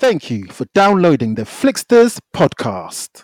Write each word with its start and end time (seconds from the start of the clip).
Thank 0.00 0.30
you 0.30 0.46
for 0.46 0.64
downloading 0.72 1.34
the 1.34 1.42
Flixters 1.42 2.18
podcast. 2.34 3.22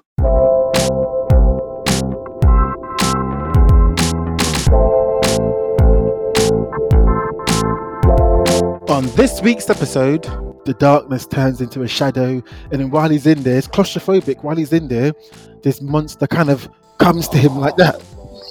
On 8.91 9.07
this 9.17 9.41
week's 9.41 9.71
episode, 9.71 10.25
the 10.67 10.75
darkness 10.79 11.27
turns 11.27 11.63
into 11.63 11.81
a 11.81 11.89
shadow, 11.89 12.43
and 12.71 12.73
then 12.73 12.91
while 12.91 13.09
he's 13.09 13.27
in 13.27 13.43
there, 13.43 13.57
it's 13.57 13.67
claustrophobic. 13.67 14.45
While 14.45 14.57
he's 14.57 14.75
in 14.75 14.87
there, 14.87 15.15
this 15.63 15.81
monster 15.81 16.27
kind 16.27 16.51
of 16.51 16.69
comes 16.99 17.27
to 17.29 17.39
him 17.39 17.57
like 17.57 17.77
that, 17.77 18.05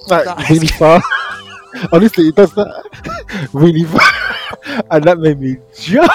like 0.07 0.25
That 0.25 0.39
is 0.39 0.49
really 0.49 0.67
far. 0.69 0.99
Honestly, 1.91 2.29
it 2.29 2.35
does 2.35 2.55
that 2.55 3.49
really 3.53 3.83
far, 3.83 4.83
and 4.89 5.03
that 5.03 5.19
made 5.19 5.39
me 5.39 5.57
jump. 5.77 6.11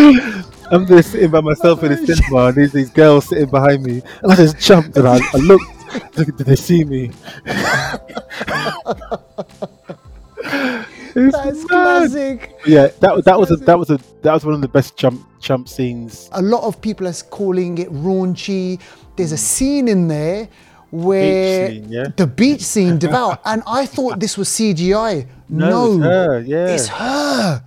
I'm 0.70 0.86
just 0.86 1.12
sitting 1.12 1.30
by 1.30 1.40
myself 1.40 1.82
in 1.82 1.92
the 1.92 2.00
oh, 2.00 2.04
cinema, 2.04 2.46
and 2.46 2.56
there's 2.56 2.72
these 2.72 2.90
girls 2.90 3.28
sitting 3.28 3.50
behind 3.50 3.82
me, 3.82 4.02
and 4.22 4.32
I 4.32 4.36
just 4.36 4.58
jumped 4.58 4.96
and 4.96 5.06
I, 5.06 5.18
I 5.34 5.38
looked. 5.38 5.64
Did 6.14 6.38
they 6.38 6.56
see 6.56 6.84
me? 6.84 7.10
It's 11.14 11.36
That's 11.36 11.64
classic. 11.64 12.56
Yeah, 12.66 12.88
that 13.00 13.24
that 13.24 13.38
was 13.38 13.50
a, 13.50 13.56
that 13.56 13.78
was 13.78 13.90
a 13.90 13.98
that 14.22 14.32
was 14.32 14.44
one 14.44 14.54
of 14.54 14.60
the 14.60 14.68
best 14.68 14.96
jump 14.96 15.26
jump 15.40 15.68
scenes. 15.68 16.28
A 16.32 16.42
lot 16.42 16.62
of 16.62 16.80
people 16.80 17.08
are 17.08 17.14
calling 17.30 17.78
it 17.78 17.92
raunchy. 17.92 18.80
There's 19.16 19.32
a 19.32 19.38
scene 19.38 19.88
in 19.88 20.08
there 20.08 20.48
where 20.90 21.68
Beach 21.68 21.82
scene, 21.82 21.92
yeah. 21.92 22.06
the 22.16 22.26
beach 22.26 22.62
scene 22.62 22.98
Deval, 22.98 23.38
and 23.44 23.62
I 23.66 23.86
thought 23.86 24.20
this 24.20 24.38
was 24.38 24.48
CGI. 24.48 25.26
No, 25.48 25.94
it's 25.94 26.04
her, 26.04 26.40
yeah. 26.40 26.66
it's 26.68 26.88
her. 26.88 27.64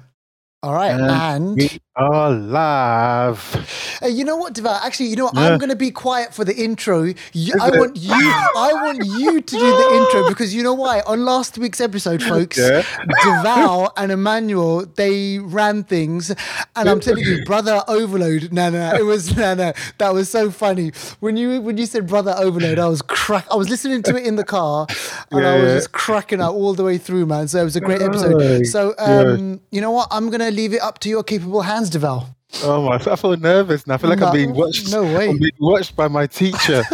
All 0.61 0.73
right, 0.73 0.91
and, 0.91 1.57
we 1.57 1.69
are 1.95 2.31
live. 2.31 3.99
Uh, 4.01 4.07
you 4.07 4.23
know 4.25 4.35
what, 4.35 4.53
Deval? 4.55 4.79
Actually, 4.83 5.07
you 5.09 5.15
know 5.15 5.25
what? 5.25 5.35
Yeah. 5.35 5.41
I'm 5.41 5.59
going 5.59 5.69
to 5.69 5.75
be 5.75 5.91
quiet 5.91 6.33
for 6.33 6.43
the 6.43 6.55
intro. 6.55 7.13
You, 7.33 7.53
I 7.61 7.67
it? 7.67 7.77
want 7.79 7.95
you. 7.97 8.11
I 8.13 8.71
want 8.73 9.05
you 9.05 9.41
to 9.41 9.55
do 9.55 9.59
the 9.59 9.89
intro 9.95 10.27
because 10.29 10.55
you 10.55 10.63
know 10.63 10.73
why? 10.73 11.01
On 11.05 11.23
last 11.23 11.57
week's 11.57 11.79
episode, 11.79 12.23
folks, 12.23 12.57
Yeah. 12.57 12.81
Deval 13.23 13.91
and 13.97 14.11
Emmanuel 14.11 14.85
they 14.95 15.37
ran 15.39 15.83
things, 15.83 16.29
and 16.75 16.89
I'm 16.89 16.99
telling 16.99 17.23
you, 17.25 17.43
brother 17.45 17.83
overload. 17.87 18.51
No, 18.51 18.69
no, 18.71 18.93
it 18.95 19.03
was 19.05 19.35
no, 19.37 19.53
no. 19.53 19.73
That 19.99 20.13
was 20.13 20.29
so 20.29 20.49
funny 20.49 20.91
when 21.19 21.37
you 21.37 21.61
when 21.61 21.77
you 21.77 21.85
said 21.85 22.07
brother 22.07 22.33
overload. 22.37 22.79
I 22.79 22.87
was 22.87 23.01
crack. 23.03 23.45
I 23.51 23.55
was 23.55 23.69
listening 23.69 24.01
to 24.03 24.15
it 24.17 24.25
in 24.25 24.35
the 24.35 24.43
car, 24.43 24.87
and 25.31 25.45
I 25.45 25.59
was 25.61 25.73
just 25.73 25.91
cracking 25.91 26.41
up 26.41 26.53
all 26.53 26.73
the 26.73 26.83
way 26.83 26.97
through, 26.97 27.27
man. 27.27 27.47
So 27.47 27.61
it 27.61 27.63
was 27.65 27.75
a 27.75 27.81
great 27.81 28.01
episode. 28.01 28.41
Oh, 28.41 28.63
So 28.63 28.95
um, 28.97 29.61
you 29.71 29.79
know 29.79 29.91
what? 29.91 30.07
I'm 30.11 30.29
gonna 30.31 30.49
leave 30.51 30.73
it 30.73 30.81
up 30.81 30.97
to 30.99 31.09
your 31.09 31.23
capable 31.23 31.61
hands, 31.61 31.82
Deval. 31.89 32.35
Oh 32.63 32.83
my! 32.87 32.95
I 32.95 33.15
feel 33.15 33.35
nervous 33.37 33.87
now. 33.87 33.95
I 33.95 33.97
feel 33.97 34.09
like 34.09 34.19
No, 34.19 34.27
I'm 34.27 34.33
being 34.33 34.53
watched. 34.53 34.91
no 34.91 35.03
way. 35.03 35.29
I'm 35.29 35.37
being 35.37 35.51
watched 35.59 35.95
by 35.95 36.07
my 36.07 36.27
teacher. 36.27 36.83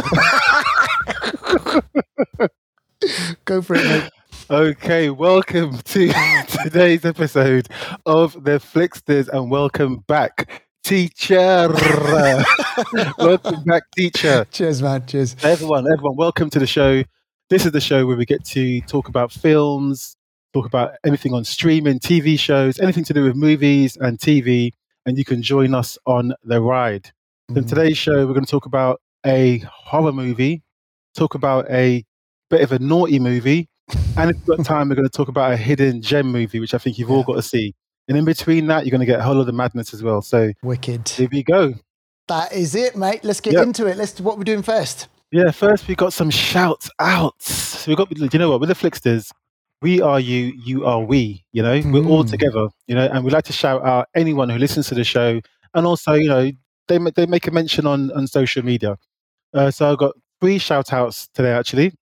Go 3.45 3.61
for 3.61 3.75
it, 3.75 3.83
mate. 3.85 4.09
okay, 4.49 5.09
welcome 5.09 5.77
to 5.77 6.07
mm. 6.09 6.63
today's 6.63 7.05
episode 7.05 7.67
of 8.05 8.33
the 8.43 8.59
Flixters, 8.59 9.29
and 9.29 9.49
welcome 9.49 9.97
back, 10.07 10.63
teacher. 10.83 11.69
welcome 13.17 13.63
back, 13.63 13.83
teacher. 13.95 14.45
Cheers, 14.51 14.81
man. 14.81 15.05
Cheers. 15.05 15.35
Everyone, 15.43 15.85
everyone, 15.91 16.15
welcome 16.15 16.49
to 16.51 16.59
the 16.59 16.67
show. 16.67 17.03
This 17.49 17.65
is 17.65 17.71
the 17.71 17.81
show 17.81 18.05
where 18.05 18.17
we 18.17 18.25
get 18.25 18.43
to 18.45 18.81
talk 18.81 19.07
about 19.07 19.31
films, 19.31 20.15
talk 20.53 20.65
about 20.65 20.91
anything 21.05 21.33
on 21.33 21.43
streaming, 21.43 21.99
TV 21.99 22.37
shows, 22.37 22.79
anything 22.79 23.03
to 23.05 23.13
do 23.13 23.23
with 23.23 23.35
movies 23.35 23.97
and 23.97 24.19
TV, 24.19 24.71
and 25.09 25.17
you 25.17 25.25
can 25.25 25.41
join 25.41 25.73
us 25.73 25.97
on 26.05 26.33
the 26.43 26.61
ride. 26.61 27.11
In 27.49 27.55
Mhm. 27.55 27.67
today's 27.67 27.97
show, 27.97 28.25
we're 28.27 28.33
going 28.33 28.45
to 28.45 28.51
talk 28.51 28.67
about 28.67 29.01
a 29.25 29.57
horror 29.67 30.11
movie, 30.11 30.61
talk 31.15 31.33
about 31.33 31.69
a 31.69 32.05
bit 32.51 32.61
of 32.61 32.71
a 32.71 32.77
naughty 32.79 33.17
movie, 33.19 33.67
and 34.17 34.29
if 34.29 34.37
we've 34.37 34.57
got 34.57 34.65
time, 34.65 34.87
we're 34.87 34.95
going 34.95 35.07
to 35.09 35.17
talk 35.17 35.27
about 35.27 35.51
a 35.51 35.57
hidden 35.57 36.01
gem 36.01 36.31
movie, 36.31 36.59
which 36.59 36.73
I 36.75 36.77
think 36.77 36.99
you've 36.99 37.09
all 37.11 37.23
got 37.23 37.35
to 37.35 37.41
see. 37.41 37.73
And 38.07 38.17
in 38.17 38.23
between 38.23 38.67
that, 38.67 38.85
you're 38.85 38.91
going 38.91 38.99
to 39.01 39.05
get 39.05 39.19
a 39.19 39.23
whole 39.23 39.35
lot 39.35 39.49
of 39.49 39.55
madness 39.55 39.93
as 39.93 40.03
well. 40.03 40.21
So 40.21 40.51
Wicked. 40.63 41.09
here 41.09 41.27
we 41.31 41.41
go. 41.43 41.73
That 42.27 42.53
is 42.53 42.75
it, 42.75 42.95
mate. 42.95 43.23
Let's 43.23 43.41
get 43.41 43.53
Yep. 43.53 43.63
into 43.63 43.87
it. 43.87 43.97
Let's 43.97 44.11
do 44.13 44.23
what 44.23 44.37
we're 44.37 44.43
doing 44.43 44.61
first. 44.61 45.07
Yeah, 45.31 45.49
first 45.51 45.87
we 45.87 45.95
got 45.95 46.13
some 46.13 46.29
shouts 46.29 46.89
outs. 46.99 47.51
So 47.79 47.91
we 47.91 47.95
got, 47.95 48.09
do 48.09 48.29
you 48.31 48.39
know 48.39 48.51
what? 48.51 48.59
With 48.59 48.69
the 48.69 48.75
Flixters, 48.75 49.31
we 49.81 50.01
are 50.01 50.19
you, 50.19 50.53
you 50.65 50.85
are 50.85 51.01
we. 51.01 51.45
You 51.53 51.63
know, 51.63 51.81
we're 51.85 52.05
all 52.05 52.23
Mm. 52.23 52.29
together. 52.31 52.67
You 52.87 52.95
know, 52.95 53.07
and 53.11 53.23
we 53.23 53.31
like 53.31 53.45
to 53.45 53.53
shout 53.53 53.83
out 53.85 54.07
anyone 54.15 54.49
who 54.49 54.57
listens 54.57 54.87
to 54.89 54.95
the 54.95 55.03
show, 55.03 55.41
and 55.73 55.85
also, 55.85 56.13
you 56.13 56.27
know, 56.29 56.51
they 56.87 56.97
they 57.15 57.25
make 57.25 57.47
a 57.47 57.51
mention 57.51 57.85
on 57.87 58.11
on 58.11 58.27
social 58.27 58.63
media. 58.63 58.97
Uh, 59.53 59.71
so 59.71 59.91
I've 59.91 59.97
got 59.99 60.13
three 60.41 60.57
shout 60.59 60.93
outs 60.93 61.27
today. 61.33 61.51
Actually, 61.53 61.93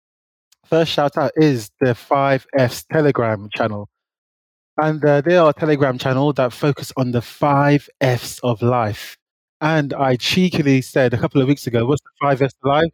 first 0.65 0.91
shout 0.91 1.17
out 1.17 1.31
is 1.37 1.71
the 1.81 1.95
Five 1.95 2.45
Fs 2.57 2.85
Telegram 2.91 3.49
channel, 3.55 3.89
and 4.77 5.03
uh, 5.05 5.21
they 5.21 5.37
are 5.37 5.49
a 5.49 5.53
Telegram 5.53 5.97
channel 5.97 6.33
that 6.33 6.53
focus 6.53 6.91
on 6.97 7.11
the 7.11 7.21
five 7.21 7.89
Fs 8.01 8.39
of 8.43 8.61
life. 8.61 9.17
And 9.61 9.93
I 9.93 10.17
cheekily 10.17 10.81
said 10.81 11.13
a 11.13 11.17
couple 11.17 11.41
of 11.41 11.47
weeks 11.47 11.67
ago, 11.67 11.85
"What's 11.85 12.01
the 12.03 12.09
five 12.21 12.41
Fs 12.41 12.55
of 12.63 12.69
life?" 12.69 12.93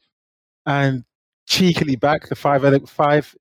and 0.66 1.03
cheekily 1.47 1.95
back 1.97 2.29
the 2.29 2.35
five 2.35 2.63
five 2.89 3.35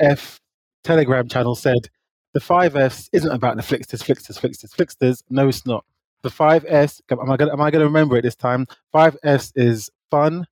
F 0.00 0.40
Telegram 0.84 1.28
channel 1.28 1.54
said 1.54 1.88
the 2.34 2.40
five 2.40 2.76
Fs 2.76 3.08
isn't 3.12 3.30
about 3.30 3.56
the 3.56 3.62
Flixters, 3.62 4.02
Flixters, 4.02 4.38
Flixters, 4.40 4.74
Flixters. 4.74 5.22
No, 5.30 5.48
it's 5.48 5.66
not. 5.66 5.84
The 6.22 6.30
five 6.30 6.64
S. 6.68 7.00
Am 7.10 7.30
I 7.30 7.36
gonna 7.36 7.52
am 7.52 7.60
I 7.60 7.70
gonna 7.70 7.84
remember 7.84 8.16
it 8.16 8.22
this 8.22 8.34
time? 8.36 8.66
Five 8.92 9.16
S 9.22 9.52
is 9.54 9.90
fun, 10.10 10.46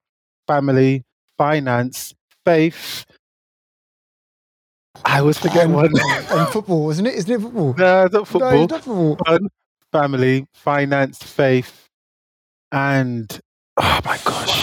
family, 0.47 1.05
finance, 1.37 2.15
faith. 2.45 3.05
I 5.05 5.21
was 5.23 5.39
forgetting 5.39 5.73
one. 5.73 5.91
and 6.31 6.49
football, 6.49 6.91
isn't 6.91 7.05
it? 7.07 7.15
Isn't 7.15 7.31
it 7.35 7.41
football? 7.41 7.75
no, 7.77 8.05
it's 8.05 8.13
not 8.13 8.21
No, 8.21 8.25
football. 8.25 8.63
it's 8.65 8.71
not 8.73 8.85
football. 8.85 9.17
Fun, 9.27 9.49
family, 9.93 10.47
finance, 10.55 11.19
faith, 11.23 11.89
and 12.73 13.41
oh 13.77 14.01
my 14.05 14.19
gosh, 14.25 14.63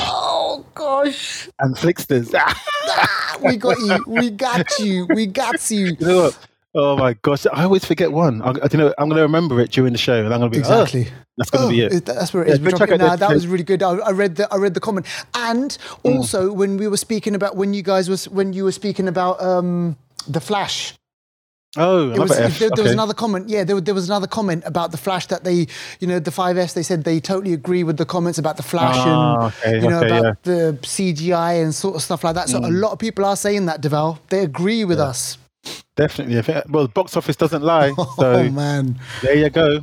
gosh. 0.75 1.49
and 1.59 1.75
Flixters. 1.75 2.33
Ah, 2.37 3.37
we 3.43 3.57
got 3.57 3.79
you. 3.79 4.03
We 4.07 4.29
got 4.29 4.67
you. 4.79 5.07
We 5.13 5.25
got 5.27 5.69
you. 5.71 5.95
You 5.99 6.07
know 6.07 6.23
what? 6.23 6.39
Oh 6.75 6.97
my 6.97 7.13
gosh, 7.21 7.45
I 7.53 7.65
always 7.65 7.85
forget 7.85 8.11
one. 8.11 8.41
I, 8.41 8.49
you 8.71 8.79
know, 8.79 8.91
I'm 8.97 9.07
going 9.07 9.17
to 9.17 9.21
remember 9.21 9.59
it 9.61 9.69
during 9.71 9.91
the 9.93 9.99
show, 9.99 10.25
and 10.25 10.33
I'm 10.33 10.39
going 10.39 10.51
to 10.51 10.57
be 10.59 10.65
oh, 10.65 10.81
Exactly. 10.81 11.07
that's 11.37 11.51
going 11.51 11.69
to 11.69 11.71
be 11.71 11.83
Oh, 11.83 11.85
it. 11.85 11.93
is- 11.93 12.01
That's 12.01 12.33
where 12.33 12.41
it 12.43 12.47
Yeah, 12.47 12.53
is. 12.53 12.59
go 12.59 12.63
We're 12.65 12.71
dropping- 12.71 12.93
out 13.01 13.07
nah, 13.07 13.15
that 13.17 13.29
was 13.31 13.45
really 13.45 13.63
good. 13.63 13.83
I, 13.83 13.91
I 13.91 14.09
read 14.11 14.37
the 14.37 14.51
I 14.51 14.57
read 14.57 14.73
the 14.73 14.79
comment, 14.79 15.05
and 15.35 15.77
Mm. 16.03 16.15
also 16.17 16.51
when 16.51 16.77
we 16.77 16.87
were 16.87 16.97
speaking 16.97 17.35
about 17.35 17.55
when 17.57 17.75
you 17.75 17.83
guys 17.83 18.09
was 18.09 18.27
when 18.27 18.53
you 18.53 18.63
were 18.63 18.71
speaking 18.71 19.07
about 19.07 19.39
um 19.43 19.97
the 20.27 20.39
Flash. 20.41 20.95
Oh, 21.75 22.09
was, 22.19 22.29
there, 22.59 22.69
there 22.69 22.83
was 22.83 22.91
another 22.93 23.15
comment. 23.15 23.49
Yeah, 23.49 23.63
there, 23.63 23.81
there 23.81 23.95
was 23.95 24.07
another 24.07 24.27
comment 24.27 24.63
about 24.65 24.91
the 24.91 24.97
Flash 24.97 25.25
that 25.27 25.43
they, 25.43 25.65
you 25.99 26.07
know, 26.07 26.19
the 26.19 26.29
5S. 26.29 26.75
They 26.75 26.83
said 26.83 27.03
they 27.03 27.19
totally 27.19 27.53
agree 27.53 27.83
with 27.83 27.97
the 27.97 28.05
comments 28.05 28.37
about 28.37 28.57
the 28.57 28.63
Flash 28.63 28.95
Ah, 28.97 29.45
and 29.65 29.75
okay, 29.75 29.83
you 29.83 29.89
know 29.89 29.97
okay, 30.03 30.07
about 30.19 30.23
yeah. 30.23 30.31
Mm. 30.53 30.81
the 30.81 30.87
CGI 30.87 31.63
and 31.63 31.73
sort 31.73 31.95
of 31.95 32.03
stuff 32.03 32.23
like 32.23 32.35
that. 32.35 32.49
So 32.49 32.59
a 32.59 32.69
lot 32.69 32.91
of 32.91 32.99
people 32.99 33.25
are 33.25 33.35
saying 33.35 33.65
that, 33.65 33.81
Deval. 33.81 34.19
They 34.29 34.43
agree 34.43 34.85
with 34.85 34.99
us. 34.99 35.37
Definitely. 35.95 36.35
It- 36.37 36.69
well, 36.69 36.83
the 36.83 36.89
box 36.93 37.17
office 37.17 37.35
doesn't 37.35 37.63
lie. 37.63 37.93
oh 37.97 38.13
So 38.19 38.49
man, 38.51 38.99
there 39.23 39.35
you 39.35 39.49
go. 39.49 39.79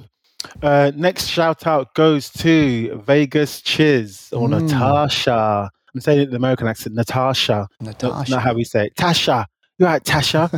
Uh, 0.63 0.93
next 0.95 1.27
shout 1.27 1.67
out 1.67 1.93
goes 1.95 2.31
to 2.31 3.03
Vegas 3.05 3.61
Chiz 3.63 4.29
or 4.33 4.49
Mm. 4.49 4.63
Natasha. 4.63 5.71
I'm 5.95 6.01
saying 6.01 6.21
it 6.21 6.23
in 6.25 6.31
the 6.31 6.37
American 6.37 6.69
accent, 6.69 6.95
Natasha. 6.95 7.67
Not, 7.81 8.01
Natasha. 8.03 8.31
not 8.31 8.43
how 8.43 8.55
we 8.55 8.63
say 8.63 8.87
it. 8.87 8.95
Tasha. 8.95 9.45
You're 9.81 9.89
right, 9.89 10.05
Tasha. 10.05 10.53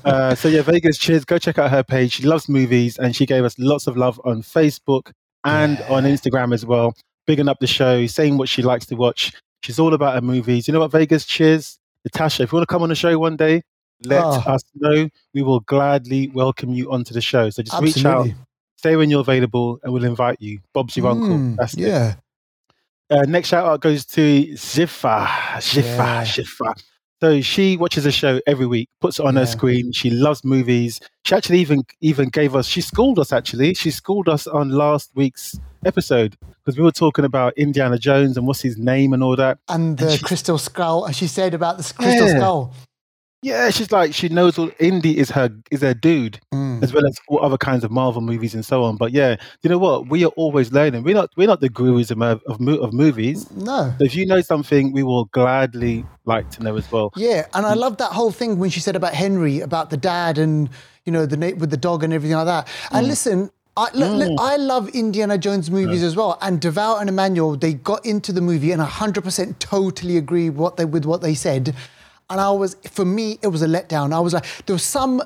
uh, 0.06 0.34
so 0.34 0.48
yeah, 0.48 0.62
Vegas 0.62 0.96
Cheers. 0.96 1.26
Go 1.26 1.36
check 1.36 1.58
out 1.58 1.70
her 1.70 1.82
page. 1.84 2.12
She 2.12 2.22
loves 2.22 2.48
movies 2.48 2.96
and 2.98 3.14
she 3.14 3.26
gave 3.26 3.44
us 3.44 3.54
lots 3.58 3.86
of 3.86 3.94
love 3.98 4.18
on 4.24 4.40
Facebook 4.42 5.12
and 5.44 5.78
on 5.90 6.04
Instagram 6.04 6.54
as 6.54 6.64
well. 6.64 6.96
Bigging 7.26 7.46
up 7.46 7.58
the 7.60 7.66
show, 7.66 8.06
saying 8.06 8.38
what 8.38 8.48
she 8.48 8.62
likes 8.62 8.86
to 8.86 8.94
watch. 8.96 9.32
She's 9.62 9.78
all 9.78 9.92
about 9.92 10.14
her 10.14 10.22
movies. 10.22 10.66
You 10.66 10.72
know 10.72 10.80
what, 10.80 10.92
Vegas 10.92 11.26
Cheers? 11.26 11.78
Natasha, 12.06 12.44
if 12.44 12.52
you 12.52 12.56
want 12.56 12.66
to 12.66 12.72
come 12.72 12.82
on 12.82 12.88
the 12.88 12.94
show 12.94 13.18
one 13.18 13.36
day, 13.36 13.62
let 14.04 14.22
Oh. 14.24 14.42
us 14.46 14.62
know. 14.76 15.10
We 15.34 15.42
will 15.42 15.60
gladly 15.60 16.28
welcome 16.28 16.70
you 16.70 16.90
onto 16.90 17.12
the 17.12 17.20
show. 17.20 17.50
So 17.50 17.62
just 17.62 17.78
reach 17.82 17.98
out, 18.06 18.20
Absolutely. 18.20 18.34
say 18.82 18.96
when 18.96 19.10
you're 19.10 19.20
available, 19.20 19.78
and 19.82 19.92
we'll 19.92 20.04
invite 20.04 20.40
you. 20.40 20.60
Bob's 20.72 20.96
your 20.96 21.08
uncle. 21.08 21.28
Mm, 21.28 21.56
That's 21.56 21.74
it. 21.74 21.80
yeah. 21.80 22.14
Uh, 23.10 23.22
next 23.28 23.48
shout 23.48 23.66
out 23.66 23.80
goes 23.80 24.06
to 24.06 24.46
Zifa. 24.54 25.26
Zifa, 25.58 25.82
Yeah. 25.84 26.24
Zifa. 26.24 26.74
So 27.20 27.40
she 27.40 27.76
watches 27.76 28.04
a 28.06 28.12
show 28.12 28.40
every 28.46 28.66
week, 28.66 28.88
puts 29.00 29.18
it 29.18 29.24
on 29.24 29.36
her 29.36 29.46
screen. 29.46 29.92
She 29.92 30.10
loves 30.10 30.44
movies. 30.44 31.00
She 31.24 31.34
actually 31.34 31.60
even 31.60 31.82
even 32.00 32.28
gave 32.28 32.54
us. 32.54 32.66
She 32.66 32.80
schooled 32.80 33.18
us 33.18 33.32
actually. 33.32 33.74
She 33.74 33.90
schooled 33.90 34.28
us 34.28 34.46
on 34.46 34.70
last 34.70 35.10
week's 35.14 35.58
episode 35.86 36.36
because 36.64 36.76
we 36.76 36.84
were 36.84 36.90
talking 36.92 37.24
about 37.24 37.52
Indiana 37.56 37.98
Jones 37.98 38.36
and 38.36 38.46
what's 38.46 38.60
his 38.60 38.76
name 38.76 39.12
and 39.12 39.22
all 39.22 39.36
that. 39.36 39.58
And 39.68 39.98
And 40.00 40.10
the 40.10 40.16
she- 40.16 40.24
crystal 40.24 40.58
skull. 40.58 41.04
And 41.04 41.14
she 41.16 41.26
said 41.26 41.54
about 41.54 41.78
the 41.78 41.84
crystal 41.94 42.26
Yeah. 42.28 42.36
skull. 42.36 42.74
Yeah, 43.44 43.68
she's 43.68 43.92
like 43.92 44.14
she 44.14 44.30
knows 44.30 44.58
all. 44.58 44.70
Indy 44.78 45.18
is 45.18 45.30
her 45.30 45.50
is 45.70 45.82
her 45.82 45.92
dude, 45.92 46.40
Mm. 46.50 46.82
as 46.82 46.94
well 46.94 47.06
as 47.06 47.18
all 47.28 47.44
other 47.44 47.58
kinds 47.58 47.84
of 47.84 47.90
Marvel 47.90 48.22
movies 48.22 48.54
and 48.54 48.64
so 48.64 48.82
on. 48.82 48.96
But 48.96 49.12
yeah, 49.12 49.36
you 49.60 49.68
know 49.68 49.76
what? 49.76 50.08
We 50.08 50.24
are 50.24 50.32
always 50.36 50.72
learning. 50.72 51.02
We're 51.02 51.14
not 51.14 51.30
we're 51.36 51.46
not 51.46 51.60
the 51.60 51.68
gurus 51.68 52.10
of 52.10 52.22
of, 52.22 52.40
of 52.48 52.92
movies. 52.94 53.50
No. 53.50 53.92
So 53.98 54.04
if 54.06 54.16
you 54.16 54.24
know 54.24 54.40
something, 54.40 54.92
we 54.92 55.02
will 55.02 55.26
gladly 55.26 56.06
like 56.24 56.50
to 56.52 56.62
know 56.62 56.74
as 56.74 56.90
well. 56.90 57.12
Yeah, 57.16 57.46
and 57.52 57.66
I 57.66 57.74
mm. 57.74 57.76
love 57.76 57.98
that 57.98 58.12
whole 58.12 58.30
thing 58.30 58.58
when 58.58 58.70
she 58.70 58.80
said 58.80 58.96
about 58.96 59.12
Henry, 59.12 59.60
about 59.60 59.90
the 59.90 59.98
dad, 59.98 60.38
and 60.38 60.70
you 61.04 61.12
know 61.12 61.26
the 61.26 61.36
with 61.52 61.68
the 61.68 61.76
dog 61.76 62.02
and 62.02 62.14
everything 62.14 62.38
like 62.38 62.46
that. 62.46 62.66
And 62.92 63.04
mm. 63.04 63.10
listen, 63.10 63.50
I, 63.76 63.90
look, 63.92 64.16
look, 64.16 64.30
mm. 64.30 64.36
I 64.38 64.56
love 64.56 64.88
Indiana 64.90 65.36
Jones 65.36 65.70
movies 65.70 66.02
as 66.02 66.14
well. 66.16 66.38
And 66.40 66.60
Deval 66.60 66.98
and 67.00 67.08
Emmanuel, 67.10 67.56
they 67.56 67.74
got 67.74 68.06
into 68.06 68.32
the 68.32 68.40
movie 68.40 68.70
and 68.70 68.80
100% 68.80 69.58
totally 69.58 70.16
agree 70.16 70.48
what 70.48 70.76
they 70.76 70.84
with 70.84 71.04
what 71.04 71.22
they 71.22 71.34
said. 71.34 71.74
And 72.30 72.40
I 72.40 72.50
was, 72.50 72.76
for 72.90 73.04
me, 73.04 73.38
it 73.42 73.48
was 73.48 73.62
a 73.62 73.66
letdown. 73.66 74.12
I 74.12 74.20
was 74.20 74.32
like, 74.32 74.46
there 74.66 74.74
was 74.74 74.82
some, 74.82 75.22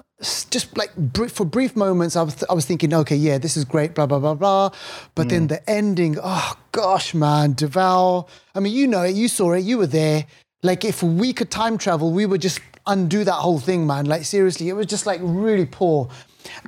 just 0.50 0.76
like 0.76 0.94
br- 0.96 1.28
for 1.28 1.44
brief 1.44 1.76
moments, 1.76 2.16
I 2.16 2.22
was, 2.22 2.44
I 2.50 2.54
was 2.54 2.66
thinking, 2.66 2.92
okay, 2.92 3.16
yeah, 3.16 3.38
this 3.38 3.56
is 3.56 3.64
great, 3.64 3.94
blah 3.94 4.06
blah 4.06 4.18
blah 4.18 4.34
blah. 4.34 4.70
But 5.14 5.28
then 5.28 5.44
mm. 5.44 5.48
the 5.50 5.70
ending, 5.70 6.16
oh 6.22 6.54
gosh, 6.72 7.14
man, 7.14 7.54
Deval. 7.54 8.28
I 8.54 8.60
mean, 8.60 8.72
you 8.72 8.86
know 8.86 9.02
it, 9.02 9.14
you 9.14 9.28
saw 9.28 9.52
it, 9.52 9.60
you 9.60 9.78
were 9.78 9.86
there. 9.86 10.26
Like 10.62 10.84
if 10.84 11.02
we 11.02 11.32
could 11.32 11.50
time 11.50 11.78
travel, 11.78 12.12
we 12.12 12.26
would 12.26 12.42
just 12.42 12.60
undo 12.86 13.22
that 13.22 13.32
whole 13.32 13.60
thing, 13.60 13.86
man. 13.86 14.06
Like 14.06 14.24
seriously, 14.24 14.68
it 14.68 14.74
was 14.74 14.86
just 14.86 15.06
like 15.06 15.20
really 15.22 15.66
poor. 15.66 16.08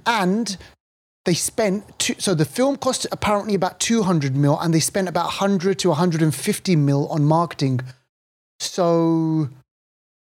And 0.06 0.56
they 1.24 1.34
spent 1.34 1.98
two, 1.98 2.14
so 2.18 2.34
the 2.34 2.44
film 2.44 2.76
cost 2.76 3.06
apparently 3.12 3.54
about 3.54 3.80
200 3.80 4.36
mil 4.36 4.58
and 4.58 4.72
they 4.72 4.80
spent 4.80 5.08
about 5.08 5.26
100 5.26 5.78
to 5.80 5.88
150 5.88 6.76
mil 6.76 7.08
on 7.08 7.24
marketing. 7.24 7.80
So 8.58 9.48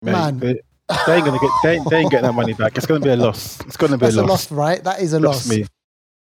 Mate, 0.04 0.12
Man. 0.12 0.38
they, 0.38 0.60
they 1.06 1.14
ain't 1.16 1.24
gonna 1.24 1.38
get 1.38 1.50
they 1.62 1.74
ain't, 1.76 1.90
they 1.90 1.96
ain't 1.98 2.10
getting 2.10 2.26
that 2.26 2.32
money 2.34 2.52
back. 2.54 2.76
It's 2.76 2.86
gonna 2.86 3.00
be 3.00 3.10
a 3.10 3.16
loss. 3.16 3.60
It's 3.66 3.76
gonna 3.76 3.96
be 3.96 4.06
that's 4.06 4.16
a 4.16 4.20
a 4.20 4.22
loss. 4.22 4.50
loss, 4.50 4.52
right? 4.52 4.84
That 4.84 5.00
is 5.00 5.12
a 5.14 5.20
Trust 5.20 5.48
loss. 5.48 5.56
me. 5.58 5.66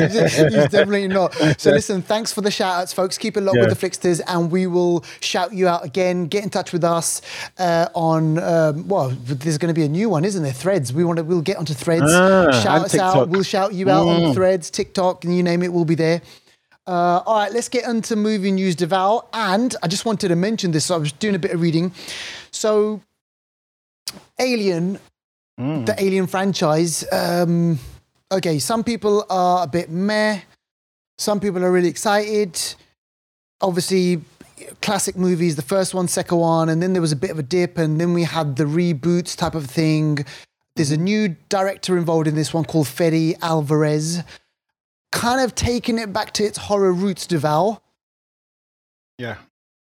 he's 0.12 0.68
definitely 0.70 1.08
not. 1.08 1.32
So 1.58 1.70
listen, 1.70 2.02
thanks 2.02 2.34
for 2.34 2.42
the 2.42 2.50
shout 2.50 2.82
outs, 2.82 2.92
folks. 2.92 3.16
Keep 3.16 3.38
it 3.38 3.40
locked 3.40 3.56
Yeah. 3.56 3.66
with 3.66 3.80
the 3.80 3.88
Flixters, 3.88 4.20
and 4.26 4.50
we 4.50 4.66
will 4.66 5.02
shout 5.20 5.54
you 5.54 5.68
out 5.68 5.86
again. 5.86 6.26
Get 6.26 6.44
in 6.44 6.50
touch 6.50 6.70
with 6.70 6.84
us 6.84 7.22
uh, 7.58 7.88
on 7.94 8.38
um, 8.38 8.86
well, 8.88 9.08
there's 9.24 9.56
going 9.56 9.72
to 9.74 9.78
be 9.80 9.84
a 9.86 9.88
new 9.88 10.10
one, 10.10 10.26
isn't 10.26 10.42
there? 10.42 10.52
Threads. 10.52 10.92
We 10.92 11.02
want 11.02 11.16
to. 11.16 11.24
We'll 11.24 11.40
get 11.40 11.56
onto 11.56 11.72
Threads. 11.72 12.04
Ah, 12.12 12.50
shout 12.62 12.84
us 12.84 12.94
out. 12.94 13.30
We'll 13.30 13.42
shout 13.42 13.72
you 13.72 13.88
out 13.88 14.06
on 14.06 14.20
Mm. 14.20 14.34
Threads, 14.34 14.68
TikTok, 14.70 15.24
and 15.24 15.34
you 15.34 15.42
name 15.42 15.62
it. 15.62 15.72
We'll 15.72 15.86
be 15.86 15.94
there. 15.94 16.20
Uh, 16.88 17.22
all 17.26 17.36
right, 17.36 17.52
let's 17.52 17.68
get 17.68 17.84
into 17.86 18.16
movie 18.16 18.50
news, 18.50 18.74
Deval. 18.74 19.26
And 19.34 19.76
I 19.82 19.88
just 19.88 20.06
wanted 20.06 20.28
to 20.28 20.36
mention 20.36 20.70
this. 20.70 20.86
So 20.86 20.94
I 20.94 20.98
was 20.98 21.12
doing 21.12 21.34
a 21.34 21.38
bit 21.38 21.50
of 21.50 21.60
reading. 21.60 21.92
So, 22.50 23.02
Alien 24.38 24.98
Mm. 25.60 25.86
the 25.86 26.00
Alien 26.02 26.28
franchise. 26.28 27.04
Um, 27.10 27.80
okay, 28.30 28.60
some 28.60 28.84
people 28.84 29.26
are 29.28 29.64
a 29.64 29.66
bit 29.66 29.90
meh. 29.90 30.40
Some 31.18 31.40
people 31.40 31.64
are 31.64 31.72
really 31.72 31.88
excited. 31.88 32.56
Obviously, 33.60 34.20
classic 34.80 35.16
movies, 35.16 35.56
the 35.56 35.62
first 35.62 35.94
one, 35.94 36.06
second 36.06 36.38
one, 36.38 36.68
and 36.68 36.80
then 36.80 36.92
there 36.92 37.02
was 37.02 37.10
a 37.10 37.16
bit 37.16 37.30
of 37.30 37.40
a 37.40 37.42
dip, 37.42 37.76
and 37.76 38.00
then 38.00 38.14
we 38.14 38.22
had 38.22 38.54
the 38.54 38.64
reboots 38.64 39.36
type 39.36 39.56
of 39.56 39.66
thing. 39.66 40.24
There's 40.76 40.92
a 40.92 40.96
new 40.96 41.34
director 41.48 41.98
involved 41.98 42.28
in 42.28 42.36
this 42.36 42.54
one 42.54 42.64
called 42.64 42.86
Fede 42.86 43.36
Alvarez, 43.42 44.22
kind 45.12 45.40
of 45.40 45.54
taking 45.54 45.98
it 45.98 46.12
back 46.12 46.32
to 46.34 46.44
its 46.44 46.58
horror 46.58 46.92
roots, 46.92 47.26
Deval. 47.26 47.80
Yeah. 49.18 49.36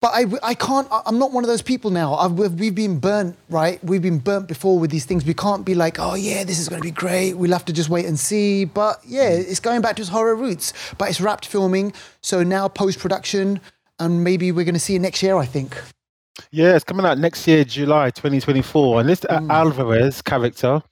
But 0.01 0.11
I, 0.15 0.25
I 0.43 0.55
can't, 0.55 0.89
I'm 0.91 1.21
not 1.21 1.31
one 1.31 1.45
of 1.45 1.49
those 1.49 1.63
people 1.63 1.91
now. 1.93 2.15
I've, 2.15 2.33
we've, 2.33 2.53
we've 2.55 2.75
been 2.75 2.99
burnt, 2.99 3.37
right? 3.49 3.83
We've 3.85 4.03
been 4.03 4.19
burnt 4.19 4.49
before 4.49 4.77
with 4.81 4.91
these 4.91 5.05
things. 5.05 5.25
We 5.25 5.33
can't 5.33 5.65
be 5.65 5.77
like, 5.77 6.01
oh, 6.01 6.15
yeah, 6.15 6.43
this 6.43 6.59
is 6.59 6.69
going 6.69 6.83
to 6.83 6.85
be 6.85 6.91
great. 6.91 7.35
We'll 7.35 7.53
have 7.53 7.65
to 7.67 7.73
just 7.73 7.89
wait 7.89 8.07
and 8.07 8.19
see. 8.19 8.65
But 8.65 9.01
yeah, 9.07 9.29
it's 9.29 9.61
going 9.61 9.81
back 9.81 9.95
to 9.97 10.03
its 10.03 10.11
horror 10.11 10.35
roots. 10.35 10.73
But 10.99 11.09
it's 11.11 11.21
wrapped 11.21 11.47
filming. 11.47 11.93
So 12.21 12.43
now 12.43 12.67
post 12.67 12.99
production, 12.99 13.61
and 14.01 14.25
maybe 14.25 14.51
we're 14.51 14.65
going 14.65 14.75
to 14.75 14.81
see 14.81 14.97
it 14.97 15.01
next 15.01 15.23
year, 15.23 15.37
I 15.37 15.47
think. 15.47 15.81
Yeah, 16.51 16.75
it's 16.75 16.85
coming 16.85 17.07
out 17.07 17.19
next 17.19 17.47
year, 17.47 17.63
July 17.63 18.11
2024. 18.11 19.01
And 19.01 19.09
this 19.09 19.25
uh, 19.31 19.39
Mm. 19.39 19.51
Alvarez 19.53 20.21
character, 20.21 20.83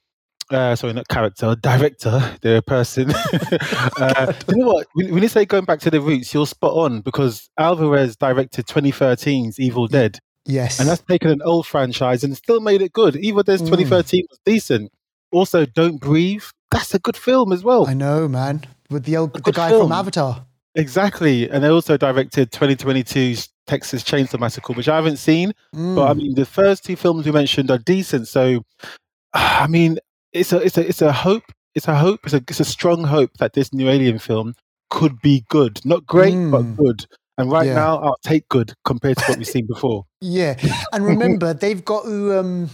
uh, 0.51 0.75
sorry, 0.75 0.93
not 0.93 1.07
character, 1.07 1.55
director, 1.55 2.21
they're 2.41 2.57
a 2.57 2.61
person. 2.61 3.11
uh, 3.97 4.33
you 4.49 4.57
know 4.57 4.67
what? 4.67 4.87
When, 4.93 5.13
when 5.13 5.23
you 5.23 5.29
say 5.29 5.45
going 5.45 5.65
back 5.65 5.79
to 5.81 5.89
the 5.91 6.01
roots, 6.01 6.33
you're 6.33 6.45
spot 6.47 6.73
on 6.73 7.01
because 7.01 7.49
Alvarez 7.57 8.15
directed 8.15 8.67
2013's 8.67 9.59
Evil 9.59 9.87
Dead. 9.87 10.19
Yes. 10.45 10.79
And 10.79 10.89
that's 10.89 11.01
taken 11.03 11.29
an 11.29 11.41
old 11.43 11.67
franchise 11.67 12.23
and 12.23 12.35
still 12.35 12.59
made 12.61 12.81
it 12.81 12.93
good. 12.93 13.15
Evil 13.15 13.43
Dead 13.43 13.59
Mm. 13.59 13.65
2013 13.69 14.25
was 14.29 14.39
decent. 14.45 14.91
Also, 15.31 15.65
Don't 15.65 15.99
Breathe, 15.99 16.43
that's 16.71 16.93
a 16.93 16.99
good 16.99 17.15
film 17.17 17.51
as 17.53 17.63
well. 17.63 17.87
I 17.87 17.93
know, 17.93 18.27
man. 18.27 18.63
With 18.89 19.05
the, 19.05 19.17
old, 19.17 19.33
the 19.43 19.51
guy 19.51 19.69
film. 19.69 19.83
from 19.83 19.91
Avatar. 19.93 20.45
Exactly. 20.75 21.49
And 21.49 21.63
they 21.63 21.69
also 21.69 21.95
directed 21.97 22.51
2022's 22.51 23.49
Texas 23.67 24.03
Chainsaw 24.03 24.39
Massacre, 24.39 24.73
which 24.73 24.89
I 24.89 24.95
haven't 24.95 25.17
seen. 25.17 25.53
But 25.73 25.79
I 26.07 26.13
Mm. 26.13 26.17
mean, 26.17 26.35
the 26.35 26.45
first 26.45 26.83
two 26.83 26.95
films 26.95 27.25
we 27.25 27.31
mentioned 27.31 27.69
are 27.71 27.77
decent. 27.77 28.27
So, 28.27 28.63
I 29.33 29.67
mean, 29.67 29.99
it's 30.33 30.53
a 30.53 30.57
it's 30.57 30.77
a 30.77 30.87
it's 30.87 31.01
a 31.01 31.11
hope. 31.11 31.43
It's 31.75 31.87
a 31.87 31.95
hope. 31.95 32.21
It's 32.25 32.33
a 32.33 32.43
it's 32.47 32.59
a 32.59 32.65
strong 32.65 33.03
hope 33.03 33.31
that 33.39 33.53
this 33.53 33.73
new 33.73 33.89
Alien 33.89 34.19
film 34.19 34.55
could 34.89 35.21
be 35.21 35.45
good. 35.49 35.79
Not 35.85 36.05
great, 36.05 36.33
Mm. 36.33 36.51
but 36.51 36.63
good. 36.83 37.05
And 37.37 37.49
right 37.51 37.65
Yeah. 37.67 37.75
now, 37.75 37.97
I'll 37.99 38.17
take 38.23 38.47
good 38.49 38.73
compared 38.85 39.17
to 39.17 39.23
what 39.27 39.37
we've 39.37 39.47
seen 39.47 39.65
before. 39.67 40.05
Yeah. 40.21 40.55
And 40.93 41.05
remember, 41.13 41.53
they've 41.53 41.83
got 41.83 42.03
to 42.05 42.37
um, 42.39 42.69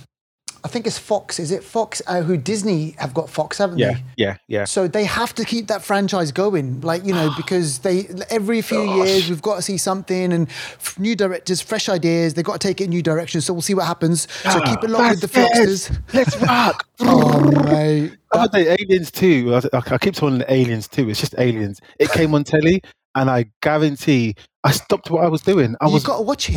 I 0.64 0.68
think 0.68 0.88
it's 0.88 0.98
Fox. 0.98 1.40
Is 1.40 1.52
it 1.52 1.64
Fox? 1.64 2.02
Uh, 2.08 2.22
who 2.22 2.38
Disney 2.38 2.96
have 2.98 3.14
got 3.14 3.30
Fox, 3.30 3.58
haven't 3.58 3.78
Yeah, 3.78 3.94
they? 3.94 4.04
yeah, 4.18 4.38
yeah. 4.48 4.66
So 4.66 4.88
they 4.88 5.06
have 5.06 5.34
to 5.36 5.46
keep 5.46 5.68
that 5.68 5.84
franchise 5.84 6.32
going, 6.32 6.82
like 6.82 7.06
you 7.06 7.14
know, 7.14 7.32
because 7.38 7.80
they 7.80 8.08
every 8.30 8.62
few 8.62 8.84
years 8.96 9.30
we've 9.30 9.42
got 9.42 9.56
to 9.58 9.62
see 9.62 9.78
something 9.78 10.34
and 10.34 10.48
f- 10.50 10.98
new 11.00 11.16
directors, 11.16 11.62
fresh 11.62 11.90
ideas. 11.90 12.34
They've 12.34 12.46
got 12.46 12.60
to 12.60 12.68
take 12.68 12.82
it 12.82 12.86
in 12.86 12.90
new 12.92 13.02
directions. 13.02 13.46
So 13.46 13.54
we'll 13.54 13.62
see 13.62 13.74
what 13.74 13.86
happens. 13.86 14.28
So 14.44 14.60
keep 14.62 14.84
it 14.84 14.90
locked 14.90 15.12
with 15.12 15.22
the 15.22 15.28
Foxes. 15.28 15.92
Let's 16.14 16.36
rock. 16.42 16.88
Oh 17.02 17.52
mate, 17.66 18.18
Other 18.32 18.64
day, 18.64 18.76
Aliens 18.80 19.12
too. 19.12 19.60
I, 19.74 19.78
I 19.92 19.98
keep 19.98 20.16
calling 20.16 20.42
it 20.42 20.48
Aliens 20.50 20.88
too. 20.88 21.10
It's 21.10 21.20
just 21.20 21.36
Aliens. 21.38 21.80
It 22.00 22.10
came 22.12 22.34
on 22.34 22.44
telly, 22.44 22.82
and 23.16 23.30
I 23.30 23.46
guarantee 23.62 24.36
I 24.64 24.72
stopped 24.72 25.10
what 25.12 25.24
I 25.24 25.28
was 25.30 25.42
doing. 25.42 25.76
I 25.82 25.88
you 25.88 25.94
was 25.94 26.04
got 26.04 26.18
to 26.18 26.24
watch 26.24 26.50
it. 26.50 26.56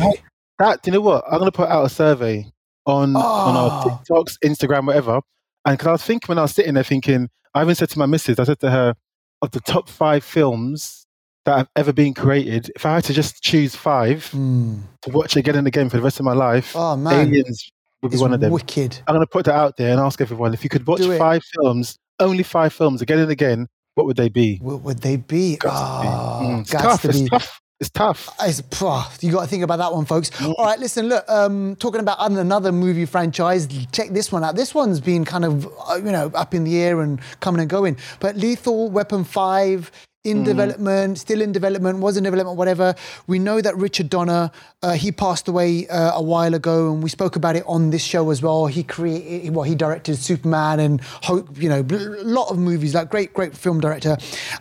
that. 0.59 0.85
You 0.85 0.93
know 0.93 1.01
what? 1.01 1.23
I'm 1.31 1.39
gonna 1.39 1.51
put 1.51 1.69
out 1.69 1.85
a 1.85 1.89
survey 1.89 2.51
on 2.85 3.15
on 3.15 3.55
our 3.55 3.83
Oh. 3.85 3.99
TikToks, 4.09 4.37
Instagram, 4.43 4.85
whatever. 4.87 5.21
And 5.65 5.77
because 5.77 5.87
I 5.87 5.91
was 5.91 6.03
thinking 6.03 6.27
when 6.27 6.39
I 6.39 6.43
was 6.43 6.53
sitting 6.55 6.73
there 6.73 6.83
thinking, 6.83 7.29
I 7.53 7.61
even 7.61 7.75
said 7.75 7.89
to 7.89 7.99
my 7.99 8.05
missus, 8.05 8.39
I 8.39 8.43
said 8.45 8.59
to 8.61 8.71
her, 8.71 8.95
of 9.41 9.51
the 9.51 9.59
top 9.61 9.89
five 9.89 10.23
films 10.23 11.05
that 11.45 11.57
have 11.57 11.69
ever 11.75 11.91
been 11.93 12.13
created, 12.13 12.71
if 12.75 12.85
I 12.85 12.95
had 12.95 13.03
to 13.05 13.13
just 13.13 13.41
choose 13.43 13.75
five 13.75 14.29
Mm. 14.33 14.81
to 15.03 15.11
watch 15.11 15.35
again 15.35 15.55
and 15.55 15.67
again 15.67 15.89
for 15.89 15.97
the 15.97 16.03
rest 16.03 16.19
of 16.19 16.25
my 16.25 16.33
life, 16.33 16.73
Oh 16.75 16.95
man, 16.95 17.27
Aliens 17.27 17.71
would 18.01 18.09
be 18.09 18.15
it's 18.15 18.21
one 18.21 18.33
of 18.33 18.39
them. 18.39 18.51
wicked. 18.51 18.99
I'm 19.07 19.15
going 19.15 19.25
to 19.25 19.29
put 19.29 19.45
that 19.45 19.55
out 19.55 19.77
there 19.77 19.91
and 19.91 19.99
ask 19.99 20.21
everyone 20.21 20.53
if 20.53 20.63
you 20.63 20.69
could 20.69 20.85
watch 20.87 21.01
five 21.17 21.41
films, 21.55 21.97
only 22.19 22.43
five 22.43 22.73
films 22.73 23.01
again 23.01 23.19
and 23.19 23.31
again, 23.31 23.67
what 23.95 24.05
would 24.05 24.17
they 24.17 24.29
be? 24.29 24.57
What 24.61 24.81
would 24.83 24.99
they 24.99 25.17
be? 25.17 25.57
Gots 25.59 25.97
to 25.97 26.01
be. 26.01 26.07
Oh, 26.07 26.39
Mm, 26.43 26.61
it's 26.61 26.71
tough. 26.71 27.01
to 27.01 27.09
It's 27.09 27.19
be. 27.21 27.29
tough. 27.29 27.59
It's 27.81 27.89
tough. 27.89 28.29
It's, 28.43 28.61
phew, 28.61 29.01
you 29.21 29.31
got 29.33 29.41
to 29.41 29.47
think 29.47 29.63
about 29.63 29.77
that 29.77 29.91
one, 29.91 30.05
folks. 30.05 30.29
All 30.39 30.53
right, 30.59 30.77
listen, 30.77 31.07
look, 31.07 31.27
um, 31.27 31.75
talking 31.77 31.99
about 31.99 32.17
another 32.19 32.71
movie 32.71 33.07
franchise, 33.07 33.67
check 33.91 34.09
this 34.09 34.31
one 34.31 34.43
out. 34.43 34.55
This 34.55 34.75
one's 34.75 34.99
been 34.99 35.25
kind 35.25 35.43
of, 35.43 35.67
uh, 35.89 35.95
you 35.95 36.11
know, 36.11 36.31
up 36.35 36.53
in 36.53 36.63
the 36.63 36.79
air 36.79 37.01
and 37.01 37.19
coming 37.39 37.59
and 37.59 37.67
going. 37.67 37.97
But 38.19 38.35
Lethal 38.35 38.91
Weapon 38.91 39.23
5 39.23 39.91
in 40.23 40.41
Mm. 40.41 40.45
development, 40.45 41.17
still 41.17 41.41
in 41.41 41.51
development, 41.51 41.97
was 41.99 42.15
in 42.15 42.23
development, 42.23 42.55
whatever. 42.57 42.93
We 43.25 43.39
know 43.39 43.59
that 43.59 43.75
Richard 43.75 44.07
Donner, 44.09 44.51
uh, 44.83 44.91
he 44.91 45.11
passed 45.11 45.47
away 45.47 45.87
uh, 45.87 46.11
a 46.13 46.21
while 46.21 46.53
ago, 46.53 46.91
and 46.93 47.01
we 47.01 47.09
spoke 47.09 47.35
about 47.35 47.55
it 47.55 47.63
on 47.65 47.89
this 47.89 48.03
show 48.03 48.29
as 48.29 48.41
well. 48.41 48.67
He 48.67 48.83
created, 48.83 49.55
well, 49.55 49.63
he 49.63 49.73
directed 49.73 50.17
Superman 50.17 50.79
and 50.79 51.01
Hope, 51.23 51.59
you 51.59 51.69
know, 51.69 51.79
a 51.89 52.23
lot 52.23 52.49
of 52.51 52.59
movies, 52.59 52.93
like 52.93 53.09
great, 53.09 53.33
great 53.33 53.57
film 53.57 53.79
director. 53.79 54.15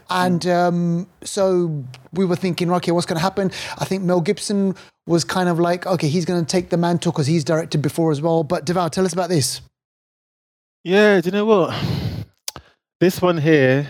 And 0.09 0.47
um, 0.47 1.07
so 1.25 1.85
we 2.15 2.25
were 2.25 2.37
thinking, 2.37 2.73
okay, 2.73 2.93
what's 2.93 3.07
going 3.07 3.19
to 3.19 3.23
happen? 3.23 3.51
I 3.79 3.85
think 3.85 4.03
Mel 4.03 4.23
Gibson 4.23 4.75
was 5.07 5.25
kind 5.25 5.49
of 5.51 5.59
like, 5.59 5.87
okay, 5.87 6.09
he's 6.09 6.25
going 6.25 6.43
to 6.43 6.51
take 6.51 6.71
the 6.71 6.77
mantle 6.79 7.13
because 7.13 7.27
he's 7.27 7.45
directed 7.45 7.83
before 7.83 8.13
as 8.13 8.23
well. 8.23 8.45
But 8.45 8.65
Deval, 8.65 8.91
tell 8.91 9.05
us 9.05 9.13
about 9.13 9.29
this. 9.29 9.61
Yeah, 10.85 11.21
do 11.21 11.27
you 11.27 11.33
know 11.33 11.45
what? 11.45 11.75
This 13.01 13.21
one 13.23 13.39
here, 13.39 13.89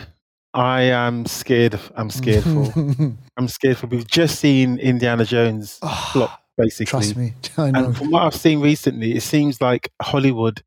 I 0.53 0.83
am 0.83 1.27
scared. 1.27 1.79
I'm 1.95 2.11
scared 2.11 2.45
for. 2.45 2.73
I'm 3.37 3.49
scared 3.49 3.79
for. 3.79 3.87
We've 3.87 4.07
just 4.07 4.41
seen 4.41 4.79
Indiana 4.79 5.25
Jones 5.25 5.79
flop, 6.13 6.43
basically. 6.57 6.87
Trust 6.87 7.17
me, 7.17 7.35
I 7.57 7.71
know. 7.71 7.87
And 7.87 7.97
from 7.97 8.11
what 8.11 8.25
I've 8.25 8.35
seen 8.35 8.61
recently, 8.61 9.15
it 9.17 9.23
seems 9.23 9.61
like 9.61 9.93
Hollywood 10.03 10.63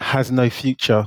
has 0.00 0.32
no 0.32 0.50
future, 0.50 1.06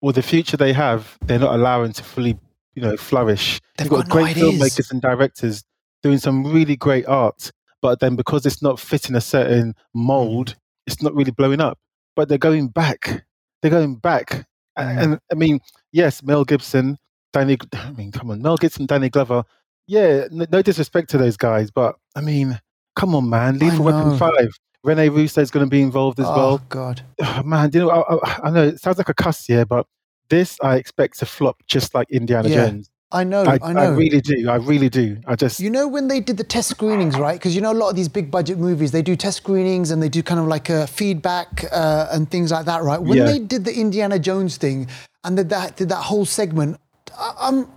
or 0.00 0.12
the 0.12 0.22
future 0.22 0.56
they 0.56 0.72
have, 0.72 1.16
they're 1.24 1.38
not 1.38 1.54
allowing 1.54 1.92
to 1.94 2.04
fully, 2.04 2.38
you 2.74 2.82
know, 2.82 2.96
flourish. 2.96 3.60
They've 3.78 3.86
You've 3.86 3.92
got, 3.92 4.08
got 4.08 4.10
great 4.10 4.36
filmmakers 4.36 4.90
and 4.90 5.00
directors 5.00 5.64
doing 6.02 6.18
some 6.18 6.44
really 6.52 6.76
great 6.76 7.06
art, 7.06 7.50
but 7.80 8.00
then 8.00 8.16
because 8.16 8.44
it's 8.44 8.62
not 8.62 8.78
fitting 8.78 9.16
a 9.16 9.20
certain 9.20 9.74
mold, 9.94 10.56
it's 10.86 11.00
not 11.02 11.14
really 11.14 11.30
blowing 11.30 11.60
up. 11.60 11.78
But 12.14 12.28
they're 12.28 12.36
going 12.36 12.68
back. 12.68 13.24
They're 13.62 13.70
going 13.70 13.96
back. 13.96 14.46
Mm. 14.78 15.02
And, 15.02 15.18
I 15.30 15.34
mean, 15.34 15.60
yes, 15.92 16.22
Mel 16.22 16.44
Gibson, 16.44 16.98
Danny. 17.32 17.58
I 17.72 17.90
mean, 17.92 18.12
come 18.12 18.30
on, 18.30 18.42
Mel 18.42 18.56
Gibson, 18.56 18.86
Danny 18.86 19.08
Glover. 19.08 19.44
Yeah, 19.86 20.26
no, 20.30 20.46
no 20.50 20.62
disrespect 20.62 21.10
to 21.10 21.18
those 21.18 21.36
guys, 21.36 21.70
but 21.70 21.96
I 22.14 22.20
mean, 22.20 22.60
come 22.96 23.14
on, 23.14 23.28
man. 23.28 23.58
Lethal 23.58 23.84
Weapon. 23.84 24.16
Five. 24.16 24.52
Rene 24.84 25.08
Russo 25.10 25.40
is 25.40 25.50
going 25.50 25.64
to 25.64 25.70
be 25.70 25.80
involved 25.80 26.18
as 26.18 26.26
oh 26.26 26.36
well. 26.36 26.62
God. 26.68 27.02
Oh, 27.20 27.42
man, 27.44 27.70
you 27.72 27.80
know, 27.80 27.90
I, 27.90 28.14
I, 28.14 28.40
I 28.44 28.50
know 28.50 28.64
it 28.64 28.80
sounds 28.80 28.98
like 28.98 29.08
a 29.08 29.14
cuss 29.14 29.46
here, 29.46 29.64
but 29.64 29.86
this 30.28 30.58
I 30.62 30.76
expect 30.76 31.18
to 31.20 31.26
flop 31.26 31.62
just 31.66 31.94
like 31.94 32.10
Indiana 32.10 32.48
Yeah. 32.48 32.66
Jones. 32.66 32.90
I 33.14 33.24
know. 33.24 33.42
I, 33.44 33.58
I, 33.62 33.72
I, 33.74 33.88
really 33.88 34.22
do. 34.22 34.48
I 34.48 34.54
really 34.56 34.88
do. 34.88 35.18
I 35.26 35.36
just 35.36 35.60
You 35.60 35.68
know 35.68 35.86
when 35.86 36.08
they 36.08 36.18
did 36.18 36.38
the 36.38 36.44
test 36.44 36.70
screenings, 36.70 37.18
right? 37.18 37.34
Because 37.38 37.54
you 37.54 37.60
know 37.60 37.70
a 37.70 37.74
lot 37.74 37.90
of 37.90 37.96
these 37.96 38.08
big 38.08 38.30
budget 38.30 38.58
movies, 38.58 38.90
they 38.90 39.02
do 39.02 39.16
test 39.16 39.36
screenings 39.36 39.90
and 39.90 40.02
they 40.02 40.08
do 40.08 40.22
kind 40.22 40.40
of 40.40 40.46
like 40.46 40.70
a 40.70 40.86
feedback 40.86 41.66
uh, 41.70 42.08
and 42.10 42.30
things 42.30 42.50
like 42.50 42.64
that, 42.64 42.82
right? 42.82 43.00
When 43.00 43.18
Yeah. 43.18 43.26
they 43.26 43.38
did 43.38 43.66
the 43.66 43.74
Indiana 43.78 44.18
Jones 44.18 44.56
thing 44.56 44.88
and 45.24 45.36
did 45.36 45.50
that 45.50 45.76
did 45.76 45.90
that 45.90 45.96
whole 45.96 46.24
segment, 46.24 46.80
I'm 47.18 47.68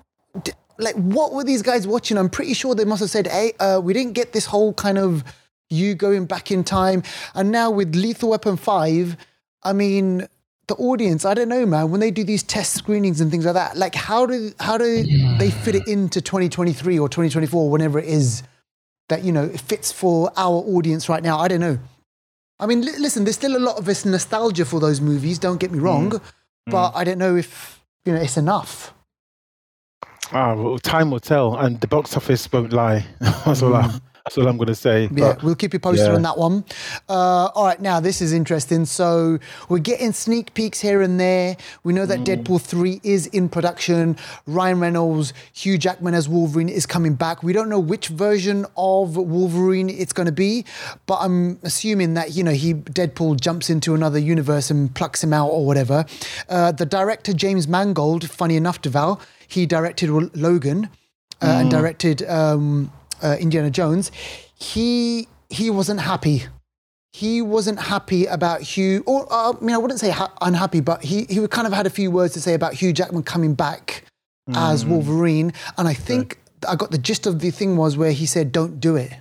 like, 0.78 0.96
what 0.96 1.34
were 1.34 1.44
these 1.44 1.62
guys 1.62 1.88
watching? 1.88 2.18
I'm 2.18 2.30
pretty 2.30 2.54
sure 2.54 2.76
they 2.76 2.86
must 2.86 3.02
have 3.02 3.10
said, 3.10 3.28
"Hey, 3.28 3.54
uh, 3.60 3.80
we 3.84 3.94
didn't 3.94 4.14
get 4.14 4.34
this 4.34 4.46
whole 4.46 4.74
kind 4.74 4.98
of 4.98 5.24
you 5.70 5.96
going 5.96 6.26
back 6.26 6.52
in 6.52 6.64
time." 6.64 7.04
And 7.34 7.52
now 7.52 7.72
with 7.72 7.96
Lethal 7.96 8.30
Weapon 8.30 8.58
Five, 8.58 9.18
I 9.64 9.74
mean. 9.74 10.28
The 10.68 10.74
audience, 10.78 11.26
I 11.26 11.36
don't 11.36 11.50
know, 11.50 11.64
man. 11.68 11.92
When 11.92 12.00
they 12.00 12.10
do 12.10 12.24
these 12.24 12.42
test 12.42 12.74
screenings 12.74 13.22
and 13.22 13.30
things 13.30 13.46
like 13.46 13.54
that, 13.54 13.78
like 13.78 13.94
how 13.94 14.26
do 14.26 14.52
how 14.60 14.80
do 14.80 15.04
they 15.38 15.52
fit 15.52 15.76
it 15.76 15.88
into 15.88 16.22
2023 16.22 16.98
or 16.98 17.08
2024, 17.08 17.70
whenever 17.70 18.00
it 18.00 18.06
is 18.06 18.42
that 19.10 19.24
you 19.24 19.32
know 19.32 19.44
it 19.44 19.60
fits 19.60 19.92
for 19.92 20.32
our 20.36 20.64
audience 20.66 21.08
right 21.08 21.22
now? 21.22 21.38
I 21.38 21.48
don't 21.50 21.60
know. 21.60 21.78
I 22.60 22.66
mean, 22.66 22.82
li- 22.82 22.98
listen, 22.98 23.26
there's 23.26 23.36
still 23.36 23.56
a 23.56 23.60
lot 23.60 23.78
of 23.78 23.86
this 23.86 24.06
nostalgia 24.06 24.66
for 24.66 24.80
those 24.80 25.00
movies. 25.02 25.38
Don't 25.38 25.60
get 25.60 25.70
me 25.72 25.78
wrong, 25.78 26.20
but 26.66 26.94
I 26.96 27.04
don't 27.04 27.20
know 27.20 27.36
if 27.36 27.80
you 28.04 28.14
know 28.14 28.20
it's 28.20 28.36
enough. 28.38 28.92
Ah, 30.32 30.54
well, 30.56 30.78
time 30.80 31.12
will 31.12 31.20
tell, 31.20 31.56
and 31.58 31.80
the 31.82 31.88
box 31.88 32.16
office 32.16 32.52
won't 32.52 32.74
lie. 32.74 33.06
that's 33.20 33.62
all. 33.62 33.76
I, 33.76 34.00
that's 34.26 34.40
all 34.40 34.48
I'm 34.48 34.58
going 34.58 34.68
to 34.68 34.76
say. 34.76 35.08
Mm. 35.08 35.20
Yeah, 35.20 35.34
But 35.34 35.44
we'll 35.44 35.56
keep 35.56 35.72
you 35.74 35.80
posted 35.80 36.08
yeah. 36.08 36.16
on 36.16 36.24
that 36.24 36.36
one. 36.36 36.66
Uh, 37.08 37.50
all 37.54 37.66
right, 37.66 37.80
now 37.80 38.00
this 38.00 38.22
is 38.22 38.34
interesting. 38.34 38.86
So 38.86 39.38
we're 39.70 39.78
getting 39.78 40.14
sneak 40.14 40.56
peeks 40.56 40.82
here 40.82 41.04
and 41.04 41.20
there. 41.20 41.58
We 41.84 41.94
know 41.94 42.08
that 42.08 42.22
Deadpool 42.22 42.60
3 42.60 43.02
is 43.04 43.28
in 43.28 43.50
production. 43.50 44.18
Ryan 44.48 44.80
Reynolds, 44.80 45.32
Hugh 45.54 45.78
Jackman 45.78 46.16
as 46.16 46.28
Wolverine 46.28 46.70
is 46.70 46.88
coming 46.88 47.14
back. 47.14 47.44
We 47.44 47.54
don't 47.54 47.70
know 47.70 47.80
which 47.80 48.08
version 48.08 48.66
of 48.76 49.16
Wolverine 49.16 49.90
it's 49.92 50.12
going 50.12 50.26
to 50.26 50.32
be, 50.32 50.66
but 51.06 51.20
I'm 51.22 51.60
assuming 51.62 52.16
that, 52.16 52.36
you 52.36 52.44
know, 52.44 52.52
he 52.52 52.74
Deadpool 52.74 53.40
jumps 53.40 53.70
into 53.70 53.94
another 53.94 54.18
universe 54.18 54.72
and 54.72 54.94
plucks 54.96 55.24
him 55.24 55.34
out 55.34 55.50
or 55.50 55.68
whatever. 55.68 56.04
Uh, 56.50 56.72
the 56.72 56.88
director, 56.88 57.32
James 57.32 57.68
Mangold, 57.68 58.28
funny 58.32 58.56
enough, 58.56 58.82
Deval, 58.82 59.22
he 59.48 59.68
directed 59.68 60.10
Logan 60.36 60.90
uh, 61.44 61.60
and 61.60 61.70
directed 61.70 62.24
um, 62.24 62.92
uh, 63.24 63.38
Indiana 63.40 63.70
Jones, 63.70 64.12
he 64.56 65.28
he 65.50 65.70
wasn't 65.70 66.00
happy. 66.02 66.44
He 67.14 67.42
wasn't 67.42 67.80
happy 67.80 68.26
about 68.26 68.62
Hugh, 68.62 69.04
or 69.06 69.32
uh, 69.32 69.54
I 69.54 69.64
mean, 69.64 69.74
I 69.74 69.78
wouldn't 69.78 70.00
say 70.02 70.10
ha- 70.10 70.34
unhappy, 70.42 70.82
but 70.82 71.04
he 71.04 71.26
he 71.26 71.48
kind 71.48 71.66
of 71.66 71.74
had 71.74 71.86
a 71.86 71.90
few 71.90 72.12
words 72.12 72.34
to 72.34 72.42
say 72.42 72.54
about 72.54 72.74
Hugh 72.74 72.92
Jackman 72.92 73.24
coming 73.24 73.54
back 73.54 74.04
as 74.54 74.86
Wolverine, 74.86 75.54
and 75.78 75.88
I 75.88 75.94
think 75.94 76.40
I 76.68 76.76
got 76.76 76.92
the 76.92 76.98
gist 76.98 77.26
of 77.26 77.40
the 77.40 77.52
thing 77.52 77.78
was 77.78 77.98
where 77.98 78.12
he 78.12 78.26
said, 78.26 78.52
"Don't 78.52 78.80
do 78.80 78.96
it." 78.96 79.12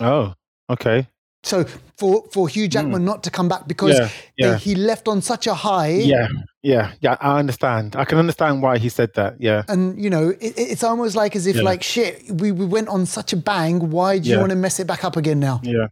oh, 0.00 0.34
okay. 0.68 1.08
So 1.44 1.64
for 1.98 2.24
for 2.32 2.48
Hugh 2.48 2.68
Jackman 2.68 3.02
hmm. 3.02 3.04
not 3.06 3.22
to 3.24 3.30
come 3.30 3.48
back 3.48 3.68
because 3.68 3.98
Yeah, 3.98 4.08
yeah. 4.36 4.52
they- 4.52 4.58
he 4.58 4.74
left 4.74 5.06
on 5.08 5.20
such 5.22 5.46
a 5.46 5.54
high, 5.54 5.90
Yeah, 5.90 6.26
yeah, 6.62 6.92
yeah. 7.00 7.16
I 7.20 7.38
understand. 7.38 7.96
I 7.96 8.04
can 8.06 8.18
understand 8.18 8.62
why 8.62 8.78
he 8.78 8.88
said 8.88 9.12
that. 9.14 9.36
Yeah, 9.40 9.62
and 9.68 10.02
you 10.02 10.10
know, 10.10 10.30
it, 10.40 10.54
it's 10.56 10.82
almost 10.82 11.14
like 11.14 11.36
as 11.36 11.46
if 11.46 11.56
Yeah. 11.56 11.62
like 11.62 11.82
shit, 11.82 12.30
we, 12.30 12.50
we 12.50 12.64
went 12.64 12.88
on 12.88 13.06
such 13.06 13.32
a 13.32 13.36
bang. 13.36 13.90
Why 13.90 14.18
do 14.18 14.28
you 14.30 14.38
want 14.38 14.50
to 14.50 14.56
mess 14.56 14.80
it 14.80 14.86
back 14.86 15.04
up 15.04 15.16
again 15.16 15.38
now? 15.38 15.60
yeah. 15.62 15.88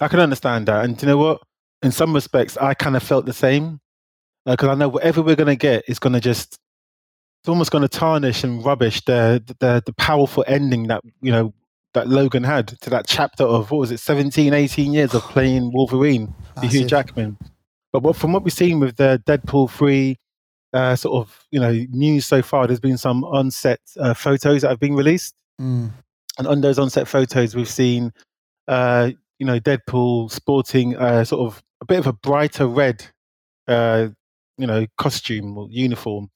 I 0.00 0.06
can 0.08 0.20
understand 0.20 0.68
that, 0.68 0.84
and 0.84 0.96
do 0.96 1.06
you 1.06 1.12
know 1.12 1.18
what? 1.18 1.42
In 1.82 1.90
some 1.90 2.12
respects, 2.14 2.56
I 2.56 2.74
kind 2.74 2.96
of 2.96 3.02
felt 3.02 3.24
the 3.26 3.32
same 3.32 3.80
because 4.46 4.68
I 4.68 4.74
know 4.74 4.88
whatever 4.88 5.22
we're 5.22 5.36
going 5.36 5.48
to 5.48 5.56
get 5.56 5.84
is 5.88 5.98
going 5.98 6.12
to 6.12 6.20
just. 6.20 6.58
It's 7.40 7.48
almost 7.48 7.70
going 7.70 7.82
to 7.82 7.88
tarnish 7.88 8.42
and 8.42 8.64
rubbish 8.64 9.04
the, 9.04 9.42
the 9.60 9.80
the 9.86 9.92
powerful 9.92 10.44
ending 10.46 10.88
that 10.88 11.02
you 11.22 11.30
know 11.32 11.54
that 11.94 12.08
Logan 12.08 12.44
had 12.44 12.68
to 12.68 12.90
that 12.90 13.06
chapter 13.06 13.44
of 13.44 13.70
what 13.70 13.78
was 13.78 13.90
it 13.90 14.00
17 14.00 14.52
18 14.52 14.92
years 14.92 15.14
of 15.14 15.22
playing 15.22 15.72
Wolverine 15.72 16.34
to 16.60 16.66
Hugh 16.66 16.84
Jackman. 16.84 17.38
But 17.92 18.02
what, 18.02 18.16
from 18.16 18.32
what 18.32 18.44
we've 18.44 18.52
seen 18.52 18.80
with 18.80 18.96
the 18.96 19.22
Deadpool 19.26 19.70
3 19.70 20.16
uh, 20.74 20.94
sort 20.96 21.16
of 21.16 21.46
you 21.50 21.58
know 21.58 21.72
news 21.90 22.26
so 22.26 22.42
far 22.42 22.66
there's 22.66 22.80
been 22.80 22.98
some 22.98 23.24
on-set 23.24 23.80
uh, 23.98 24.12
photos 24.14 24.62
that 24.62 24.68
have 24.68 24.80
been 24.80 24.94
released. 24.94 25.34
Mm. 25.60 25.90
and 26.38 26.46
on 26.46 26.60
those 26.60 26.78
on-set 26.78 27.08
photos 27.08 27.56
we've 27.56 27.68
seen 27.68 28.12
uh, 28.68 29.10
you 29.38 29.46
know 29.46 29.58
Deadpool 29.58 30.30
sporting 30.30 30.96
uh, 30.96 31.24
sort 31.24 31.46
of 31.46 31.62
a 31.80 31.84
bit 31.84 31.98
of 31.98 32.06
a 32.06 32.12
brighter 32.12 32.66
red 32.66 33.04
uh, 33.66 34.08
you 34.56 34.66
know 34.66 34.86
costume 34.98 35.56
or 35.56 35.68
uniform. 35.70 36.30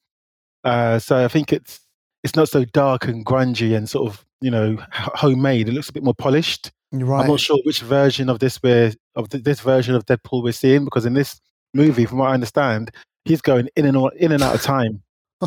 Uh, 0.64 0.98
so 0.98 1.24
I 1.24 1.28
think 1.28 1.52
it's 1.52 1.80
it's 2.22 2.36
not 2.36 2.48
so 2.48 2.64
dark 2.64 3.04
and 3.06 3.26
grungy 3.26 3.76
and 3.76 3.88
sort 3.88 4.08
of 4.08 4.24
you 4.42 4.50
know 4.50 4.76
homemade 4.92 5.68
it 5.68 5.72
looks 5.72 5.88
a 5.88 5.92
bit 5.92 6.02
more 6.02 6.14
polished 6.14 6.70
right. 6.92 7.22
I'm 7.22 7.28
not 7.28 7.40
sure 7.40 7.58
which 7.64 7.80
version 7.80 8.28
of 8.28 8.38
this 8.38 8.62
we're 8.62 8.92
of 9.14 9.28
th- 9.30 9.44
this 9.44 9.60
version 9.60 9.94
of 9.94 10.04
Deadpool 10.04 10.42
we're 10.42 10.52
seeing 10.52 10.84
because 10.84 11.06
in 11.06 11.14
this 11.14 11.40
movie, 11.74 12.06
from 12.06 12.18
what 12.18 12.30
I 12.30 12.34
understand, 12.34 12.90
he's 13.24 13.40
going 13.40 13.68
in 13.76 13.86
and 13.86 13.96
out, 13.96 14.14
in 14.16 14.32
and 14.32 14.42
out 14.42 14.54
of 14.54 14.62
time. 14.62 15.02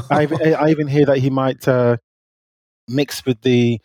I, 0.10 0.24
even, 0.24 0.56
I 0.56 0.70
even 0.70 0.88
hear 0.88 1.06
that 1.06 1.20
he 1.20 1.30
might 1.30 1.68
uh, 1.68 1.98
mix 2.88 3.26
with 3.26 3.42
the 3.42 3.80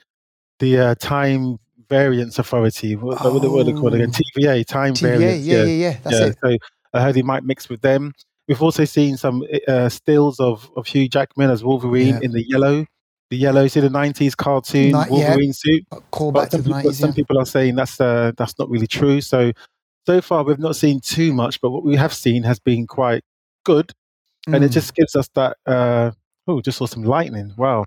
the 0.58 0.78
uh, 0.78 0.94
time 0.96 1.58
variance 1.88 2.38
authority. 2.38 2.96
What, 2.96 3.22
what, 3.22 3.50
what 3.50 3.66
they 3.66 3.72
call 3.72 3.94
it 3.94 4.00
again? 4.00 4.12
Oh. 4.14 4.40
TVA, 4.40 4.66
time 4.66 4.94
TVA, 4.94 5.18
variance. 5.18 5.44
yeah, 5.44 5.62
yeah, 5.62 5.64
yeah. 5.64 5.96
That's 6.02 6.20
yeah. 6.20 6.26
it. 6.26 6.38
So 6.42 6.56
I 6.94 7.02
heard 7.02 7.16
he 7.16 7.22
might 7.22 7.44
mix 7.44 7.68
with 7.68 7.80
them. 7.80 8.12
We've 8.48 8.60
also 8.60 8.84
seen 8.84 9.16
some 9.16 9.44
uh, 9.68 9.88
stills 9.88 10.40
of, 10.40 10.68
of 10.76 10.86
Hugh 10.86 11.08
Jackman 11.08 11.50
as 11.50 11.62
Wolverine 11.62 12.16
Yeah. 12.16 12.20
in 12.22 12.32
the 12.32 12.44
yellow, 12.48 12.84
the 13.30 13.36
yellow, 13.36 13.66
see 13.68 13.80
the 13.80 13.88
'90s 13.88 14.36
cartoon 14.36 14.90
Not 14.92 15.10
yet. 15.12 15.38
Suit. 15.54 15.86
Call 16.10 16.32
But 16.32 16.40
back 16.42 16.50
to 16.50 16.56
the 16.58 16.62
people, 16.64 16.76
nineties. 16.76 16.98
some 16.98 17.10
Yeah. 17.10 17.14
people 17.14 17.38
are 17.38 17.46
saying 17.46 17.76
that's 17.76 18.00
uh, 18.00 18.32
that's 18.36 18.58
not 18.58 18.68
really 18.68 18.86
true. 18.88 19.20
So 19.20 19.52
so 20.06 20.20
far 20.20 20.42
we've 20.44 20.58
not 20.58 20.76
seen 20.76 21.00
too 21.00 21.32
much, 21.32 21.60
but 21.60 21.70
what 21.70 21.84
we 21.84 21.96
have 21.96 22.12
seen 22.12 22.42
has 22.42 22.58
been 22.58 22.86
quite 22.86 23.22
good, 23.64 23.92
and 24.46 24.64
it 24.64 24.70
Mm. 24.70 24.74
just 24.74 24.94
gives 24.94 25.14
us 25.14 25.28
that. 25.34 25.56
Uh, 25.66 26.10
oh, 26.48 26.60
just 26.60 26.78
saw 26.78 26.86
some 26.86 27.02
lightning! 27.04 27.52
Wow. 27.56 27.84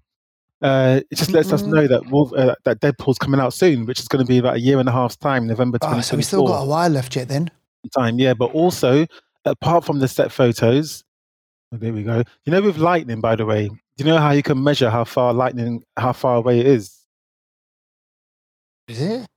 Uh, 0.61 1.01
it 1.11 1.17
just 1.17 1.31
lets 1.31 1.51
us 1.51 1.61
Mm. 1.63 1.73
know 1.73 1.87
that 1.87 2.09
Wolf, 2.09 2.31
uh, 2.33 2.55
that 2.63 2.79
Deadpool's 2.79 3.17
coming 3.17 3.41
out 3.41 3.53
soon, 3.53 3.85
which 3.85 3.99
is 3.99 4.07
going 4.07 4.23
to 4.25 4.27
be 4.29 4.37
about 4.37 4.55
a 4.55 4.59
year 4.61 4.79
and 4.79 4.87
a 4.87 4.93
half's 4.93 5.17
time, 5.17 5.45
November 5.45 5.77
Oh, 5.81 5.99
so 5.99 6.15
we 6.15 6.23
still 6.23 6.47
got 6.47 6.61
a 6.61 6.65
while 6.65 6.89
left 6.89 7.15
yet. 7.17 7.27
Then 7.27 7.51
time. 7.93 8.17
Yeah, 8.17 8.33
but 8.33 8.51
also 8.53 9.05
apart 9.43 9.83
from 9.83 9.99
the 9.99 10.07
set 10.07 10.31
photos, 10.31 11.03
oh, 11.73 11.77
there 11.77 11.91
we 11.91 12.03
go. 12.03 12.23
You 12.45 12.51
know, 12.53 12.61
with 12.61 12.77
lightning, 12.77 13.19
by 13.19 13.35
the 13.35 13.45
way, 13.45 13.69
do 13.97 14.03
you 14.03 14.09
know 14.11 14.17
how 14.17 14.31
you 14.31 14.43
can 14.43 14.63
measure 14.63 14.89
how 14.89 15.03
far 15.03 15.33
lightning, 15.33 15.83
how 15.97 16.13
far 16.13 16.35
away 16.35 16.59
it 16.59 16.65
is? 16.65 16.99
is 18.87 19.01
it? 19.01 19.27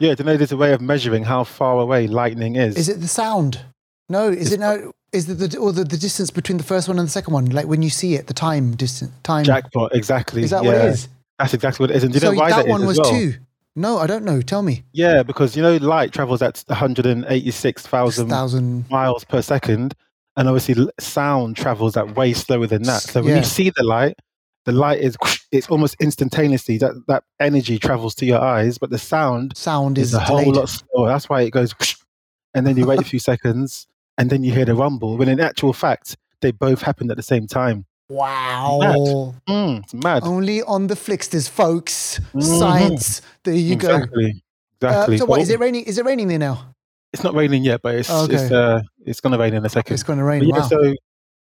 Yeah, 0.00 0.14
do 0.14 0.22
you 0.22 0.26
know 0.26 0.36
there's 0.36 0.52
a 0.52 0.56
way 0.56 0.72
of 0.72 0.80
measuring 0.80 1.22
how 1.22 1.44
far 1.44 1.78
away 1.78 2.06
lightning 2.06 2.56
is? 2.56 2.76
Is 2.76 2.88
it 2.88 3.00
the 3.00 3.08
sound? 3.08 3.60
No, 4.08 4.28
is 4.28 4.46
It's 4.48 4.52
it 4.52 4.60
no? 4.60 4.92
Is 5.12 5.28
it 5.28 5.34
the 5.34 5.58
or 5.58 5.72
the, 5.72 5.84
the 5.84 5.96
distance 5.96 6.30
between 6.30 6.58
the 6.58 6.64
first 6.64 6.88
one 6.88 6.98
and 6.98 7.06
the 7.06 7.12
second 7.12 7.32
one? 7.32 7.46
Like 7.46 7.66
when 7.66 7.82
you 7.82 7.90
see 7.90 8.14
it, 8.14 8.26
the 8.26 8.34
time 8.34 8.74
distance 8.74 9.12
time. 9.22 9.44
Jackpot, 9.44 9.94
exactly. 9.94 10.42
is 10.42 10.50
that 10.50 10.64
yeah, 10.64 10.70
what 10.70 10.78
it 10.78 10.84
is? 10.86 11.08
That's 11.38 11.54
exactly 11.54 11.84
what 11.84 11.90
it 11.90 11.96
is. 11.96 12.04
And 12.04 12.12
do 12.12 12.16
you 12.16 12.20
so 12.20 12.32
know 12.32 12.38
why 12.38 12.50
that 12.50 12.66
that, 12.66 12.70
one 12.70 12.86
was 12.86 12.98
well? 12.98 13.10
two. 13.10 13.34
No, 13.74 13.98
I 13.98 14.06
don't 14.06 14.24
know. 14.24 14.42
Tell 14.42 14.62
me. 14.62 14.82
Yeah, 14.92 15.22
because 15.22 15.56
you 15.56 15.62
know 15.62 15.76
light 15.76 16.12
travels 16.12 16.42
at 16.42 16.62
186,000 16.66 18.28
Thousand. 18.28 18.90
miles 18.90 19.24
per 19.24 19.40
second, 19.40 19.94
and 20.36 20.48
obviously 20.48 20.88
sound 21.00 21.56
travels 21.56 21.96
at 21.96 22.14
way 22.16 22.32
slower 22.32 22.66
than 22.66 22.82
that. 22.84 23.02
So 23.02 23.20
when 23.22 23.30
Yeah. 23.32 23.38
you 23.38 23.44
see 23.44 23.70
the 23.74 23.82
light, 23.84 24.16
the 24.64 24.72
light 24.72 25.00
is 25.00 25.16
it's 25.52 25.68
almost 25.68 25.96
instantaneously 26.00 26.78
that 26.78 26.92
that 27.08 27.24
energy 27.40 27.78
travels 27.78 28.14
to 28.16 28.26
your 28.26 28.40
eyes, 28.40 28.78
but 28.78 28.90
the 28.90 28.98
sound 28.98 29.56
Sound 29.56 29.98
is 29.98 30.08
is 30.08 30.14
a 30.14 30.20
whole 30.20 30.52
lot 30.52 30.68
slower. 30.68 31.08
That's 31.08 31.28
why 31.28 31.42
it 31.42 31.50
goes, 31.50 31.74
and 32.54 32.66
then 32.66 32.76
you 32.76 32.86
wait 32.86 33.00
a 33.00 33.04
few 33.04 33.18
seconds, 33.18 33.86
and 34.18 34.30
then 34.30 34.42
you 34.44 34.52
hear 34.52 34.64
the 34.64 34.74
rumble. 34.74 35.16
When 35.16 35.28
in 35.28 35.40
actual 35.40 35.72
fact, 35.72 36.16
they 36.40 36.50
both 36.52 36.82
happened 36.82 37.10
at 37.10 37.16
the 37.16 37.22
same 37.22 37.46
time. 37.46 37.84
Wow. 38.08 39.34
Mm, 39.48 39.82
it's 39.84 39.94
mad. 39.94 40.22
Only 40.24 40.62
on 40.62 40.86
the 40.88 40.94
Flixters, 40.94 41.48
folks. 41.48 42.20
Mhm. 42.34 42.58
Science. 42.58 43.22
There 43.44 43.54
you 43.54 43.76
go. 43.76 43.94
exactly. 43.96 44.42
Uh, 44.82 44.86
Exactly. 44.88 45.18
so 45.18 45.24
what 45.26 45.40
is 45.40 45.48
it 45.50 45.60
raining? 45.60 45.84
Is 45.84 45.96
it 45.98 46.04
raining 46.04 46.26
there 46.28 46.38
now? 46.40 46.74
It's 47.12 47.22
not 47.22 47.34
raining 47.34 47.64
yet, 47.64 47.82
but 47.82 47.94
it's 47.94 48.10
Oh, 48.10 48.24
it's 48.30 48.50
uh, 48.50 48.82
it's 49.04 49.20
going 49.20 49.32
to 49.32 49.38
rain 49.38 49.54
in 49.54 49.64
a 49.64 49.68
second. 49.68 49.94
It's 49.94 50.02
going 50.02 50.18
to 50.18 50.24
But 50.24 50.28
rain. 50.28 50.44
yeah, 50.44 50.58
wow. 50.58 50.68
so 50.68 50.94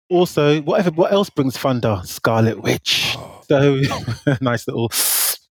also 0.09 0.61
whatever 0.61 0.91
what 0.91 1.11
else 1.11 1.29
brings 1.29 1.57
thunder? 1.57 2.01
Scarlet 2.03 2.61
Witch. 2.61 3.17
So 3.47 3.79
nice 4.41 4.67
little 4.67 4.89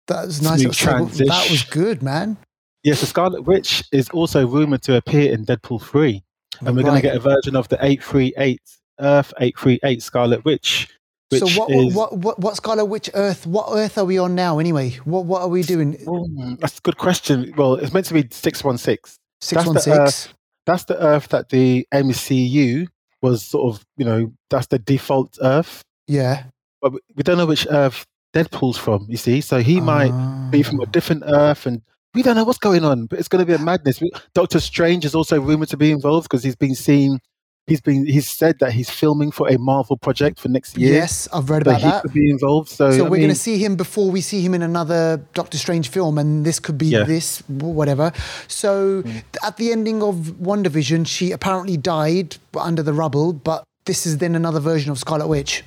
That 0.07 0.25
was 0.25 0.41
nice. 0.41 0.61
That 0.63 1.01
was, 1.01 1.17
that 1.17 1.47
was 1.49 1.63
good, 1.63 2.03
man. 2.03 2.37
Yes, 2.83 2.99
the 2.99 3.05
Scarlet 3.05 3.43
Witch 3.43 3.83
is 3.93 4.09
also 4.09 4.45
rumored 4.45 4.81
to 4.83 4.97
appear 4.97 5.31
in 5.31 5.45
Deadpool 5.45 5.81
3. 5.81 6.21
And 6.59 6.75
we're 6.75 6.83
going 6.83 6.95
to 6.95 7.01
get 7.01 7.15
a 7.15 7.19
version 7.19 7.55
of 7.55 7.69
the 7.69 7.77
838 7.77 8.59
Earth 8.99 9.33
838 9.39 10.03
Scarlet 10.03 10.45
Witch. 10.45 10.89
So 11.31 11.47
what, 11.59 11.71
is, 11.71 11.95
what 11.95 12.15
what 12.17 12.37
what 12.39 12.55
Scarlet 12.55 12.85
Witch 12.85 13.09
Earth? 13.15 13.47
What 13.47 13.69
Earth 13.71 13.97
are 13.97 14.05
we 14.05 14.19
on 14.19 14.35
now 14.35 14.59
anyway? 14.59 14.91
What 15.05 15.25
what 15.25 15.41
are 15.41 15.47
we 15.47 15.63
doing? 15.63 15.93
Hmm, 15.93 16.55
that's 16.55 16.77
a 16.77 16.81
good 16.81 16.97
question. 16.97 17.53
Well, 17.57 17.75
it's 17.75 17.91
meant 17.91 18.05
to 18.07 18.13
be 18.13 18.27
616. 18.29 18.77
Six 18.77 19.19
one 19.51 19.75
the 19.75 19.81
six. 19.81 20.29
That's 20.65 20.85
the 20.85 20.97
Earth 20.97 21.27
that 21.29 21.49
the 21.49 21.85
MCU 21.93 22.87
was 23.21 23.43
sort 23.43 23.73
of, 23.75 23.85
you 23.97 24.05
know, 24.05 24.31
that's 24.49 24.67
the 24.67 24.79
default 24.79 25.37
Earth. 25.41 25.81
Yeah. 26.07 26.45
But 26.81 26.93
we- 26.93 27.23
don't 27.23 27.37
know 27.37 27.45
which 27.45 27.67
Earth 27.69 28.05
Deadpool's 28.33 28.77
from, 28.77 29.05
you 29.09 29.17
see? 29.17 29.41
So 29.41 29.59
he 29.61 29.79
might 29.81 30.11
be 30.51 30.63
from 30.63 30.79
a 30.79 30.83
Ah. 30.83 30.91
different 30.91 31.23
Earth 31.25 31.65
and 31.65 31.81
we 32.15 32.21
don't 32.23 32.35
know 32.35 32.43
what's 32.43 32.59
going 32.59 32.83
on, 32.85 33.05
but 33.07 33.19
it's 33.19 33.27
going 33.27 33.39
to 33.39 33.45
be 33.45 33.53
a 33.53 33.63
madness. 33.63 33.99
Doctor 34.33 34.59
Strange 34.59 35.03
is 35.05 35.15
also 35.15 35.39
rumored 35.41 35.69
to 35.69 35.77
be 35.77 35.91
involved 35.91 36.25
because 36.29 36.43
he's 36.43 36.55
been 36.55 36.75
seen, 36.75 37.19
he's 37.67 37.81
been, 37.81 38.05
he's 38.05 38.27
said 38.29 38.59
that 38.59 38.71
he's 38.73 38.89
filming 38.89 39.31
for 39.31 39.47
a 39.49 39.57
Marvel 39.57 39.97
project 39.97 40.39
for 40.39 40.49
next 40.49 40.77
year. 40.77 40.93
Yes, 40.93 41.27
I've 41.33 41.49
read 41.49 41.63
So 41.65 41.71
about 41.71 41.81
he 41.81 41.87
that. 41.87 42.01
could 42.03 42.13
be 42.13 42.29
involved. 42.29 42.69
So, 42.69 42.91
So 42.91 43.03
we're 43.05 43.11
mean, 43.11 43.21
going 43.21 43.29
to 43.29 43.35
see 43.39 43.57
him 43.57 43.75
before 43.75 44.11
we 44.11 44.21
see 44.21 44.41
him 44.41 44.53
in 44.53 44.61
another 44.61 45.21
Doctor 45.33 45.57
Strange 45.57 45.89
film, 45.89 46.17
and 46.17 46.45
this 46.45 46.59
could 46.59 46.77
be 46.77 46.87
Yeah. 46.87 47.03
this, 47.03 47.39
whatever. 47.47 48.11
So 48.47 49.03
Mm. 49.03 49.23
at 49.43 49.57
the 49.57 49.71
ending 49.71 50.03
of 50.03 50.15
WandaVision, 50.41 51.07
she 51.07 51.31
apparently 51.31 51.77
died 51.77 52.37
under 52.57 52.83
the 52.83 52.93
rubble, 52.93 53.33
but 53.33 53.63
this 53.85 54.05
is 54.05 54.17
then 54.17 54.35
another 54.35 54.59
version 54.59 54.91
of 54.91 54.97
Scarlet 54.99 55.27
Witch. 55.27 55.63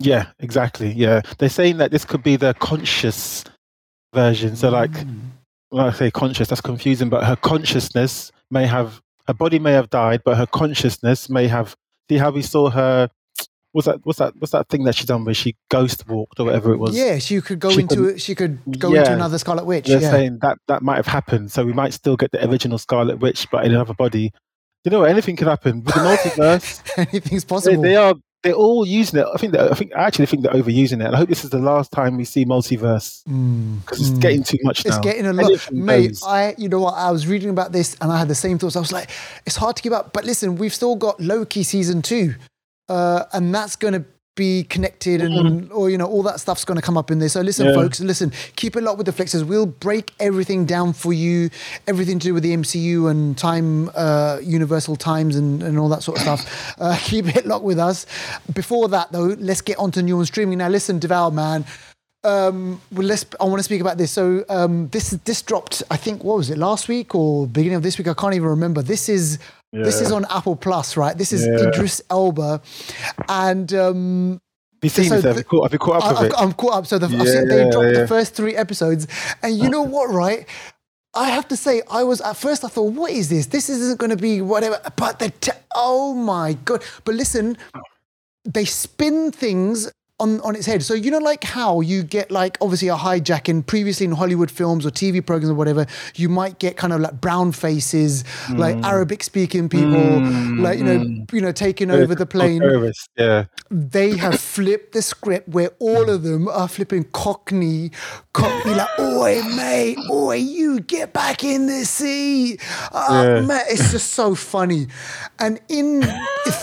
yeah, 0.00 0.26
exactly. 0.40 0.92
Yeah. 0.92 1.20
They're 1.38 1.48
saying 1.48 1.78
that 1.78 1.90
this 1.90 2.04
could 2.04 2.22
be 2.22 2.36
the 2.36 2.52
conscious 2.54 3.44
version. 4.12 4.56
So, 4.56 4.68
like, 4.68 4.90
Mm. 4.90 5.20
when 5.70 5.84
I 5.86 5.92
say 5.92 6.10
conscious, 6.10 6.48
that's 6.48 6.60
confusing, 6.60 7.08
but 7.08 7.24
her 7.24 7.36
consciousness 7.36 8.30
may 8.50 8.66
have, 8.66 9.00
her 9.26 9.34
body 9.34 9.58
may 9.58 9.72
have 9.72 9.90
died, 9.90 10.22
but 10.24 10.36
her 10.36 10.46
consciousness 10.46 11.28
may 11.28 11.48
have, 11.48 11.76
see 12.08 12.18
how 12.18 12.30
we 12.30 12.42
saw 12.42 12.70
her, 12.70 13.08
what's 13.72 13.86
that, 13.86 14.00
what's 14.04 14.18
that, 14.18 14.34
what's 14.38 14.52
that 14.52 14.68
thing 14.68 14.84
that 14.84 14.94
she 14.94 15.04
done 15.04 15.24
where 15.24 15.34
she 15.34 15.56
ghost 15.68 16.06
walked 16.08 16.38
or 16.38 16.46
whatever 16.46 16.72
it 16.72 16.78
was? 16.78 16.96
yeah, 16.96 17.18
she 17.18 17.40
could 17.40 17.58
go 17.58 17.70
she 17.70 17.80
into 17.80 17.96
could-. 17.96 18.20
She 18.20 18.34
could 18.34 18.58
go 18.78 18.94
into 18.94 19.12
another 19.12 19.38
Scarlet 19.38 19.64
Witch. 19.64 19.86
They're 19.86 20.00
yeah. 20.00 20.10
saying 20.10 20.38
that 20.42 20.58
that 20.68 20.82
might 20.82 20.96
have 20.96 21.06
happened. 21.06 21.50
So 21.50 21.64
we 21.64 21.72
might 21.72 21.92
still 21.92 22.16
get 22.16 22.32
the 22.32 22.48
original 22.48 22.78
Scarlet 22.78 23.18
Witch, 23.18 23.46
but 23.50 23.64
in 23.64 23.72
another 23.72 23.94
body. 23.94 24.32
You 24.84 24.90
know? 24.90 25.04
Anything 25.04 25.36
could 25.36 25.48
happen 25.48 25.82
with 25.82 25.94
the 25.94 26.00
multiverse. 26.00 26.82
Anything's 26.98 27.44
they, 27.44 27.48
possible. 27.48 27.82
they 27.82 27.96
are. 27.96 28.14
They're 28.44 28.52
all 28.52 28.86
using 28.86 29.18
it. 29.18 29.26
I 29.34 29.36
think. 29.38 29.52
That, 29.54 29.72
I 29.72 29.74
think. 29.74 29.92
I 29.96 30.04
actually 30.04 30.26
think 30.26 30.42
they're 30.42 30.52
overusing 30.52 31.00
it. 31.00 31.06
And 31.06 31.14
I 31.16 31.18
hope 31.18 31.28
this 31.28 31.42
is 31.44 31.50
the 31.50 31.58
last 31.58 31.90
time 31.90 32.16
we 32.16 32.24
see 32.24 32.44
multiverse 32.44 33.24
Mm, 33.24 33.80
because 33.80 34.00
it's 34.00 34.10
mm. 34.10 34.20
getting 34.20 34.42
too 34.44 34.58
much 34.62 34.84
It's 34.84 34.96
now. 34.96 35.00
getting 35.02 35.26
a 35.26 35.32
lot, 35.32 35.46
Anything 35.46 35.84
mate. 35.84 36.08
goes. 36.08 36.22
I, 36.24 36.54
you 36.58 36.68
know 36.68 36.80
what? 36.80 36.94
I 36.94 37.10
was 37.10 37.26
reading 37.26 37.50
about 37.50 37.72
this 37.72 37.96
and 38.00 38.12
I 38.12 38.18
had 38.18 38.28
the 38.28 38.34
same 38.34 38.58
thoughts. 38.58 38.76
I 38.76 38.80
was 38.80 38.92
like, 38.92 39.10
it's 39.46 39.56
hard 39.56 39.76
to 39.76 39.82
give 39.82 39.92
up. 39.94 40.12
But 40.12 40.24
listen, 40.24 40.56
we've 40.56 40.74
still 40.74 40.94
got 40.94 41.18
Loki 41.20 41.62
season 41.62 42.02
two, 42.02 42.34
uh, 42.88 43.24
and 43.32 43.54
that's 43.54 43.76
going 43.76 43.94
to 43.94 44.04
be 44.36 44.64
connected, 44.64 45.20
and 45.22 45.70
or 45.70 45.90
you 45.90 45.96
know, 45.98 46.06
all 46.06 46.22
that 46.24 46.40
stuff's 46.40 46.64
going 46.64 46.76
to 46.76 46.82
come 46.82 46.96
up 46.96 47.10
in 47.10 47.18
there. 47.20 47.28
So 47.28 47.40
listen, 47.40 47.66
Mm-hmm. 47.66 47.78
Yeah. 47.78 47.82
folks, 47.84 48.00
listen, 48.00 48.32
keep 48.56 48.74
it 48.76 48.82
locked 48.82 48.98
with 48.98 49.06
the 49.06 49.12
flexes. 49.12 49.44
We'll 49.46 49.66
break 49.66 50.12
everything 50.18 50.64
down 50.66 50.92
for 50.92 51.12
you, 51.12 51.50
everything 51.86 52.18
to 52.18 52.24
do 52.28 52.34
with 52.34 52.42
the 52.42 52.54
MCU 52.56 53.10
and 53.10 53.38
time, 53.38 53.90
uh, 53.94 54.38
universal 54.42 54.96
times, 54.96 55.36
and, 55.36 55.62
and 55.62 55.78
all 55.78 55.88
that 55.90 56.02
sort 56.02 56.18
of 56.18 56.22
stuff. 56.22 56.74
Uh, 56.80 56.96
keep 57.00 57.34
it 57.36 57.46
locked 57.46 57.64
with 57.64 57.78
us. 57.78 58.04
Before 58.52 58.88
that, 58.88 59.12
though, 59.12 59.36
let's 59.38 59.60
get 59.60 59.78
on 59.78 59.90
to 59.92 60.02
new 60.02 60.18
and 60.18 60.26
streaming. 60.26 60.58
Now, 60.58 60.68
listen, 60.68 60.98
Devour 60.98 61.30
Man. 61.30 61.64
Um, 62.24 62.80
well, 62.90 63.06
let's. 63.06 63.24
I 63.38 63.44
want 63.44 63.58
to 63.58 63.62
speak 63.62 63.80
about 63.80 63.98
this. 63.98 64.10
So 64.10 64.44
um, 64.48 64.88
this 64.88 65.10
this 65.10 65.42
dropped. 65.42 65.82
I 65.90 65.96
think 65.96 66.24
what 66.24 66.38
was 66.38 66.50
it 66.50 66.58
last 66.58 66.88
week 66.88 67.14
or 67.14 67.46
beginning 67.46 67.76
of 67.76 67.82
this 67.82 67.98
week? 67.98 68.08
I 68.08 68.14
can't 68.14 68.34
even 68.34 68.48
remember. 68.48 68.82
This 68.82 69.08
is 69.08 69.38
this 69.82 70.00
is 70.00 70.12
on 70.12 70.24
Apple 70.30 70.56
Plus, 70.56 70.96
right? 70.96 71.16
This 71.16 71.32
is 71.32 71.46
Yeah. 71.46 71.68
Idris 71.68 72.02
Elba, 72.10 72.60
and 73.28 73.72
um, 73.74 74.40
Have 74.82 74.90
seen 74.90 75.08
so 75.08 75.16
this? 75.16 75.24
Have 75.24 75.36
you 75.38 75.44
caught, 75.44 75.62
have 75.64 75.72
you 75.72 75.78
caught 75.78 75.96
up 75.96 76.04
I, 76.04 76.10
with 76.10 76.18
I've, 76.20 76.26
it? 76.26 76.34
I'm 76.38 76.52
caught 76.52 76.74
up. 76.74 76.86
So 76.86 76.98
the, 76.98 77.06
I've 77.06 77.28
seen, 77.28 77.48
they 77.48 77.64
Yeah, 77.64 77.70
dropped 77.70 77.94
the 77.94 78.06
first 78.06 78.34
three 78.34 78.54
episodes, 78.56 79.06
and 79.42 79.58
you 79.58 79.68
know 79.68 79.82
what, 79.82 80.10
right? 80.10 80.46
I 81.14 81.30
have 81.30 81.46
to 81.48 81.56
say, 81.56 81.82
I 81.90 82.02
was 82.02 82.20
at 82.20 82.36
first. 82.36 82.64
I 82.64 82.68
thought, 82.68 82.92
what 82.92 83.12
is 83.12 83.28
this? 83.28 83.46
This 83.46 83.68
isn't 83.68 83.98
going 83.98 84.10
to 84.10 84.16
be 84.16 84.40
whatever. 84.40 84.80
But 84.96 85.18
the 85.20 85.30
t- 85.30 85.52
oh 85.74 86.14
my 86.14 86.54
god! 86.64 86.82
But 87.04 87.14
listen, 87.14 87.56
they 88.44 88.64
spin 88.64 89.30
things 89.30 89.90
on, 90.20 90.40
on 90.42 90.54
its 90.54 90.66
head. 90.66 90.82
So 90.82 90.94
you 90.94 91.10
know, 91.10 91.18
like 91.18 91.42
how 91.44 91.80
you 91.80 92.02
get 92.04 92.30
like 92.30 92.56
obviously 92.60 92.88
a 92.88 92.94
hijacking 92.94 93.66
previously 93.66 94.06
in 94.06 94.12
Hollywood 94.12 94.50
films 94.50 94.86
or 94.86 94.90
TV 94.90 95.24
programs 95.24 95.50
or 95.50 95.54
whatever, 95.54 95.86
you 96.14 96.28
might 96.28 96.58
get 96.60 96.76
kind 96.76 96.92
of 96.92 97.00
like 97.00 97.20
brown 97.20 97.52
faces, 97.52 98.24
like 98.50 98.76
Mm. 98.76 98.84
Arabic 98.84 99.22
speaking 99.22 99.68
people, 99.68 99.90
mm, 100.00 100.60
like 100.60 100.78
you 100.78 100.84
know, 100.84 100.98
mm. 100.98 101.32
you 101.32 101.40
know, 101.40 101.52
taking 101.52 101.90
over 101.90 102.14
the 102.14 102.26
plane 102.26 102.60
Terrorists, 102.60 103.08
Yeah. 103.16 103.44
they 103.70 104.16
have 104.16 104.38
flipped 104.40 104.92
the 104.92 105.02
script 105.02 105.48
where 105.48 105.70
all 105.80 106.08
of 106.08 106.22
them 106.22 106.48
are 106.48 106.68
flipping 106.68 107.04
cockney, 107.12 107.90
cockney 108.32 108.74
like, 108.74 108.98
oi 108.98 109.42
mate, 109.56 109.98
oi 110.10 110.36
you 110.36 110.80
get 110.80 111.12
back 111.12 111.42
in 111.44 111.66
the 111.66 111.84
seat. 111.84 112.60
Oh, 112.92 113.22
Yeah. 113.22 113.40
man, 113.40 113.62
it's 113.68 113.90
just 113.92 114.12
so 114.14 114.34
funny. 114.34 114.86
And 115.38 115.60
in 115.68 116.02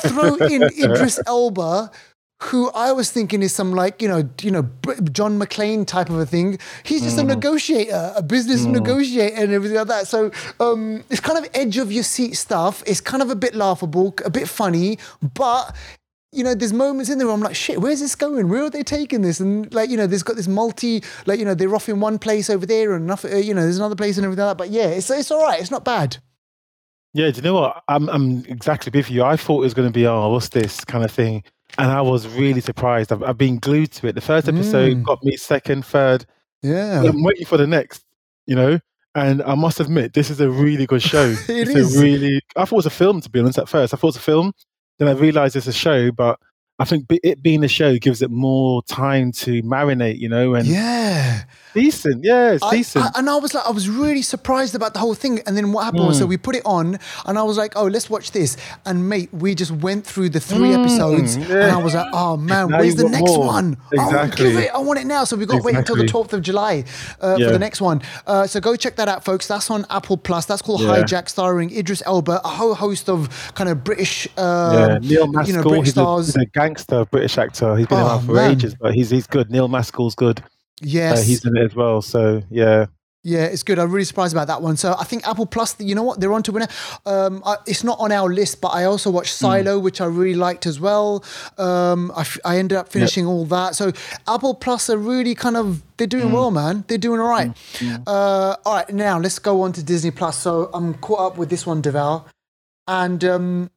throw 0.07 0.35
in 0.35 0.63
Idris 0.83 1.19
Elba, 1.27 1.91
who 2.43 2.71
I 2.71 2.91
was 2.91 3.11
thinking 3.11 3.41
is 3.41 3.53
some 3.53 3.71
like 3.73 4.01
you 4.01 4.07
know 4.07 4.27
you 4.41 4.51
know 4.51 4.69
John 5.11 5.39
McClane 5.39 5.85
type 5.85 6.09
of 6.09 6.17
a 6.17 6.25
thing. 6.25 6.59
He's 6.83 7.01
just 7.01 7.17
a 7.17 7.23
negotiator, 7.23 8.13
a 8.15 8.23
business 8.23 8.65
negotiator, 8.65 9.35
and 9.35 9.51
everything 9.51 9.77
like 9.77 9.87
that. 9.87 10.07
So 10.07 10.31
um, 10.59 11.03
it's 11.09 11.21
kind 11.21 11.37
of 11.37 11.49
edge 11.53 11.77
of 11.77 11.91
your 11.91 12.03
seat 12.03 12.35
stuff. 12.35 12.83
It's 12.85 13.01
kind 13.01 13.21
of 13.21 13.29
a 13.29 13.35
bit 13.35 13.55
laughable, 13.55 14.15
a 14.25 14.29
bit 14.29 14.47
funny, 14.47 14.97
but 15.35 15.75
you 16.33 16.43
know, 16.45 16.55
there's 16.55 16.71
moments 16.71 17.09
in 17.09 17.17
there 17.17 17.27
where 17.27 17.33
I'm 17.33 17.41
like, 17.41 17.55
shit, 17.55 17.81
where's 17.81 17.99
this 17.99 18.15
going? 18.15 18.47
Where 18.47 18.63
are 18.63 18.69
they 18.69 18.83
taking 18.83 19.21
this? 19.21 19.41
And 19.41 19.71
like, 19.73 19.89
you 19.89 19.97
know, 19.97 20.07
there's 20.07 20.23
got 20.23 20.37
this 20.37 20.47
multi, 20.47 21.03
like, 21.25 21.39
you 21.39 21.45
know, 21.45 21.53
they're 21.53 21.75
off 21.75 21.89
in 21.89 21.99
one 21.99 22.19
place 22.19 22.49
over 22.49 22.65
there 22.65 22.93
and 22.93 23.03
enough, 23.03 23.25
uh, 23.25 23.35
you 23.35 23.53
know, 23.53 23.63
there's 23.63 23.77
another 23.77 23.95
place 23.95 24.17
and 24.17 24.23
everything 24.23 24.45
like 24.45 24.57
that. 24.57 24.57
But 24.57 24.69
yeah, 24.69 24.87
it's 24.87 25.09
it's 25.09 25.29
all 25.29 25.43
right. 25.43 25.59
It's 25.59 25.71
not 25.71 25.83
bad. 25.83 26.17
Yeah, 27.13 27.29
do 27.29 27.37
you 27.37 27.41
know 27.41 27.55
what? 27.55 27.83
I'm 27.89 28.07
I'm 28.09 28.45
exactly 28.45 28.91
with 28.97 29.11
you. 29.11 29.23
I 29.23 29.35
thought 29.35 29.59
it 29.59 29.65
was 29.65 29.73
going 29.73 29.89
to 29.89 29.93
be, 29.93 30.07
oh, 30.07 30.29
what's 30.29 30.49
this 30.49 30.85
kind 30.85 31.03
of 31.03 31.11
thing, 31.11 31.43
and 31.77 31.91
I 31.91 32.01
was 32.01 32.27
really 32.27 32.61
surprised. 32.61 33.11
I've, 33.11 33.23
I've 33.23 33.37
been 33.37 33.57
glued 33.59 33.91
to 33.93 34.07
it. 34.07 34.13
The 34.15 34.21
first 34.21 34.47
episode 34.47 34.97
Mm. 34.97 35.03
got 35.03 35.23
me 35.23 35.35
second, 35.37 35.85
third. 35.85 36.25
Yeah. 36.61 37.03
I'm 37.03 37.23
waiting 37.23 37.45
for 37.45 37.57
the 37.57 37.67
next, 37.67 38.03
you 38.45 38.55
know. 38.55 38.79
And 39.13 39.41
I 39.43 39.55
must 39.55 39.79
admit, 39.79 40.13
this 40.13 40.29
is 40.29 40.39
a 40.39 40.49
really 40.49 40.85
good 40.85 41.01
show. 41.01 41.35
It 41.49 41.67
it's 41.67 41.71
is. 41.71 41.97
a 41.97 42.01
really. 42.01 42.41
I 42.55 42.65
thought 42.65 42.73
it 42.73 42.77
was 42.77 42.85
a 42.85 42.89
film 42.91 43.19
to 43.21 43.29
be 43.29 43.39
honest. 43.39 43.57
At 43.59 43.67
first, 43.69 43.93
I 43.93 43.97
thought 43.97 44.07
it 44.07 44.15
was 44.15 44.15
a 44.17 44.19
film. 44.21 44.53
Then 44.99 45.07
I 45.07 45.11
realised 45.11 45.55
it's 45.55 45.67
a 45.67 45.73
show, 45.73 46.11
but 46.11 46.39
I 46.81 46.85
think 46.85 47.05
it 47.23 47.43
being 47.43 47.63
a 47.63 47.67
show 47.67 47.97
gives 47.97 48.21
it 48.21 48.31
more 48.31 48.81
time 48.83 49.31
to 49.43 49.61
marinate, 49.61 50.17
you 50.19 50.27
know. 50.29 50.55
And 50.55 50.65
Yeah. 50.67 51.43
decent, 51.75 52.23
yeah, 52.23 52.51
it's 52.53 52.63
I- 52.63 52.71
decent. 52.77 53.05
I- 53.05 53.11
and 53.19 53.29
I 53.29 53.35
was 53.35 53.53
like, 53.53 53.65
I 53.67 53.71
was 53.71 53.87
really 53.87 54.23
surprised 54.23 54.73
about 54.73 54.93
the 54.93 54.99
whole 54.99 55.13
thing. 55.13 55.41
And 55.45 55.55
then 55.55 55.71
what 55.73 55.83
happened 55.85 56.07
was, 56.07 56.17
so 56.17 56.25
Mm. 56.25 56.29
we 56.29 56.37
put 56.37 56.55
it 56.55 56.63
on, 56.65 56.97
and 57.27 57.37
I 57.37 57.43
was 57.43 57.55
like, 57.57 57.73
oh, 57.75 57.85
let's 57.85 58.09
watch 58.09 58.31
this. 58.31 58.57
And 58.85 59.07
mate, 59.07 59.29
we 59.31 59.53
just 59.53 59.71
went 59.71 60.05
through 60.07 60.29
the 60.29 60.39
three 60.39 60.73
episodes, 60.73 61.35
and. 61.35 61.53
I 61.71 61.77
was 61.77 61.93
like, 61.93 62.07
oh 62.13 62.35
man, 62.35 62.69
Now 62.69 62.79
where's 62.79 62.95
the 62.95 63.07
next 63.09 63.31
more. 63.37 63.45
one? 63.45 63.77
Exactly. 63.91 64.45
give 64.51 64.57
it. 64.59 64.71
I 64.73 64.79
want 64.79 64.99
it 64.99 65.05
now. 65.05 65.23
So 65.23 65.35
we've 65.37 65.47
got 65.47 65.57
to 65.57 65.63
wait 65.63 65.75
until 65.75 65.95
the 65.95 66.03
Exactly. 66.03 66.23
12th 66.23 66.33
of 66.33 66.41
July 66.41 66.83
uh, 67.21 67.37
for 67.37 67.51
the 67.51 67.59
next 67.59 67.79
one. 67.79 68.01
Uh, 68.25 68.47
so 68.47 68.59
go 68.59 68.75
check 68.75 68.95
that 68.95 69.07
out, 69.07 69.23
folks. 69.23 69.45
That's 69.47 69.69
on 69.69 69.85
Apple 69.91 70.17
Plus. 70.17 70.45
That's 70.45 70.61
called 70.63 70.81
Yeah. 70.81 70.95
Hijack, 71.03 71.29
starring 71.29 71.69
Idris 71.75 72.01
Elba, 72.05 72.41
a 72.43 72.47
whole 72.47 72.73
host 72.75 73.07
of 73.07 73.29
kind 73.55 73.69
of 73.69 73.83
British, 73.83 74.27
yeah, 74.37 74.43
uh, 74.43 74.99
Neil 75.01 75.27
Maskell, 75.27 75.47
you 75.47 75.53
know, 75.57 75.63
British 75.69 75.85
he's, 75.85 75.89
a, 75.89 76.01
stars. 76.01 76.25
he's 76.27 76.35
a 76.37 76.45
gangster 76.71 77.05
British 77.05 77.37
actor. 77.37 77.75
He's 77.75 77.87
been 77.87 77.99
Oh, 77.99 78.07
around 78.07 78.25
for 78.25 78.33
man. 78.33 78.51
ages, 78.51 78.75
but 78.79 78.93
he's 78.93 79.09
he's 79.09 79.27
good. 79.27 79.49
Neil 79.51 79.67
Maskell's 79.67 80.15
good. 80.15 80.43
yes. 80.81 81.19
Uh, 81.19 81.23
he's 81.23 81.45
in 81.45 81.55
it 81.57 81.63
as 81.65 81.75
well. 81.75 82.01
So 82.01 82.41
yeah, 82.49 82.85
Yeah, 83.23 83.43
it's 83.45 83.61
good. 83.61 83.77
I'm 83.77 83.91
really 83.91 84.05
surprised 84.05 84.33
about 84.33 84.47
that 84.47 84.61
one. 84.63 84.77
So 84.77 84.95
I 84.97 85.03
think 85.03 85.27
Apple 85.27 85.45
Plus, 85.45 85.75
you 85.79 85.93
know 85.93 86.01
what? 86.01 86.19
They're 86.19 86.33
on 86.33 86.41
to 86.43 86.51
winner. 86.51 86.67
Um, 87.05 87.43
I, 87.45 87.57
it's 87.67 87.83
not 87.83 87.99
on 87.99 88.11
our 88.11 88.27
list, 88.33 88.61
but 88.61 88.69
I 88.69 88.85
also 88.85 89.11
watched 89.11 89.37
Hmm. 89.37 89.45
Silo, 89.45 89.77
which 89.77 90.01
I 90.01 90.05
really 90.05 90.33
liked 90.33 90.65
as 90.65 90.79
well. 90.79 91.23
Um, 91.57 92.11
I, 92.15 92.21
f- 92.21 92.39
I 92.43 92.57
ended 92.57 92.77
up 92.79 92.87
finishing 92.89 93.27
all 93.27 93.45
that. 93.45 93.75
So 93.75 93.91
Apple 94.27 94.55
Plus 94.55 94.89
are 94.89 94.97
really 94.97 95.35
kind 95.35 95.55
of 95.55 95.83
they're 95.97 96.07
doing 96.07 96.29
Hmm. 96.29 96.33
well, 96.33 96.49
man. 96.51 96.83
They're 96.87 96.97
doing 96.97 97.19
all 97.19 97.29
right. 97.29 97.51
Uh, 98.07 98.55
all 98.65 98.73
right, 98.77 98.89
now 98.89 99.19
let's 99.19 99.37
go 99.37 99.61
on 99.61 99.73
to 99.73 99.83
Disney 99.83 100.09
Plus. 100.11 100.37
So 100.37 100.71
I'm 100.73 100.95
caught 100.95 101.19
up 101.33 101.37
with 101.37 101.49
this 101.51 101.67
one, 101.67 101.81
Deval, 101.83 102.25
and 102.87 103.23
um, 103.23 103.69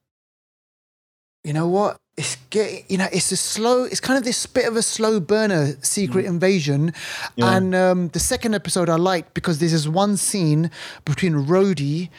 you 1.43 1.53
know 1.53 1.67
what? 1.67 1.97
It's 2.17 2.37
getting, 2.49 2.85
you 2.87 2.97
know, 2.97 3.07
it's 3.11 3.31
a 3.33 3.37
slow, 3.37 3.83
it's 3.83 3.99
kind 3.99 4.17
of 4.17 4.23
this 4.23 4.45
bit 4.45 4.65
of 4.65 4.77
a 4.77 4.81
slow 4.81 5.19
burner 5.19 5.75
secret 5.81 6.25
invasion. 6.25 6.93
Yeah. 7.35 7.57
And 7.57 7.75
um, 7.75 8.07
the 8.09 8.19
second 8.19 8.55
episode 8.55 8.89
I 8.89 8.95
liked 8.95 9.33
because 9.33 9.59
there's 9.59 9.73
this 9.73 9.87
one 9.87 10.15
scene 10.15 10.71
between 11.03 11.33
Rhodey 11.33 12.09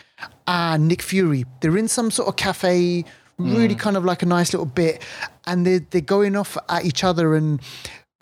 and 0.46 0.86
Nick 0.88 1.00
Fury. 1.00 1.46
They're 1.60 1.78
in 1.78 1.88
some 1.88 2.10
sort 2.10 2.28
of 2.28 2.36
cafe, 2.36 3.04
really 3.38 3.74
kind 3.74 3.96
of 3.96 4.04
like 4.04 4.22
a 4.22 4.26
nice 4.26 4.52
little 4.52 4.66
bit, 4.66 5.02
and 5.46 5.66
they're, 5.66 5.80
they're 5.80 6.00
going 6.00 6.36
off 6.36 6.58
at 6.68 6.84
each 6.84 7.02
other. 7.02 7.34
And 7.34 7.60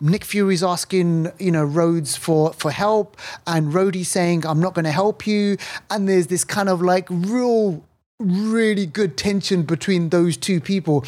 Nick 0.01 0.25
Fury's 0.25 0.63
asking, 0.63 1.31
you 1.39 1.51
know, 1.51 1.63
Rhodes 1.63 2.15
for 2.15 2.53
for 2.53 2.71
help, 2.71 3.17
and 3.47 3.73
Rhodey 3.73 4.05
saying, 4.05 4.45
"I'm 4.45 4.59
not 4.59 4.73
going 4.73 4.85
to 4.85 4.91
help 4.91 5.25
you." 5.27 5.57
And 5.89 6.07
there's 6.07 6.27
this 6.27 6.43
kind 6.43 6.69
of 6.69 6.81
like 6.81 7.07
real, 7.09 7.83
really 8.19 8.85
good 8.85 9.17
tension 9.17 9.63
between 9.63 10.09
those 10.09 10.37
two 10.37 10.59
people. 10.59 11.05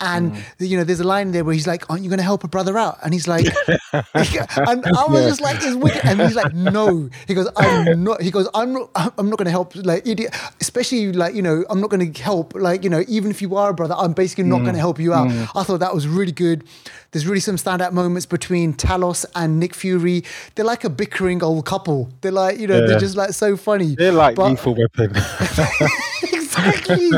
And 0.00 0.32
Mm. 0.32 0.40
you 0.60 0.76
know, 0.78 0.84
there's 0.84 1.00
a 1.00 1.04
line 1.04 1.32
there 1.32 1.42
where 1.44 1.54
he's 1.54 1.66
like, 1.66 1.90
"Aren't 1.90 2.04
you 2.04 2.08
going 2.08 2.18
to 2.18 2.24
help 2.24 2.44
a 2.44 2.48
brother 2.48 2.78
out?" 2.78 2.98
And 3.02 3.12
he's 3.12 3.26
like, 3.26 3.46
and 3.92 4.86
I 4.86 5.06
was 5.08 5.24
just 5.26 5.40
like, 5.40 5.56
"It's 5.60 5.74
wicked." 5.74 6.02
And 6.04 6.20
he's 6.20 6.36
like, 6.36 6.54
"No." 6.54 7.10
He 7.26 7.34
goes, 7.34 7.48
"I'm 7.56 8.04
not." 8.04 8.22
He 8.22 8.30
goes, 8.30 8.48
"I'm 8.54 8.72
not. 8.72 8.90
I'm 8.94 9.28
not 9.28 9.38
going 9.38 9.46
to 9.46 9.50
help." 9.50 9.74
Like, 9.74 10.06
idiot. 10.06 10.32
Especially 10.60 11.12
like 11.12 11.34
you 11.34 11.42
know, 11.42 11.64
I'm 11.68 11.80
not 11.80 11.90
going 11.90 12.12
to 12.12 12.22
help. 12.22 12.54
Like 12.54 12.84
you 12.84 12.90
know, 12.90 13.02
even 13.08 13.30
if 13.32 13.42
you 13.42 13.56
are 13.56 13.70
a 13.70 13.74
brother, 13.74 13.94
I'm 13.98 14.12
basically 14.12 14.44
not 14.44 14.60
Mm. 14.60 14.64
going 14.64 14.74
to 14.74 14.80
help 14.80 15.00
you 15.00 15.12
out. 15.12 15.30
I 15.56 15.64
thought 15.64 15.80
that 15.80 15.94
was 15.94 16.06
really 16.06 16.32
good. 16.32 16.62
There's 17.10 17.26
really 17.26 17.40
some 17.40 17.56
standout 17.56 17.92
moments 17.92 18.26
between 18.26 18.74
Talos 18.74 19.24
and 19.34 19.58
Nick 19.58 19.74
Fury. 19.74 20.22
They're 20.54 20.64
like 20.64 20.84
a 20.84 20.90
bickering 20.90 21.42
old 21.42 21.64
couple. 21.64 22.10
They're 22.20 22.30
like, 22.30 22.58
you 22.60 22.66
know, 22.66 22.78
Yeah. 22.80 22.86
they're 22.86 22.98
just 23.00 23.16
like 23.16 23.32
so 23.32 23.56
funny. 23.56 23.94
They're 23.96 24.12
like 24.12 24.36
But- 24.36 24.50
lethal 24.50 24.76
weapon. 24.76 25.14
exactly. 26.66 27.10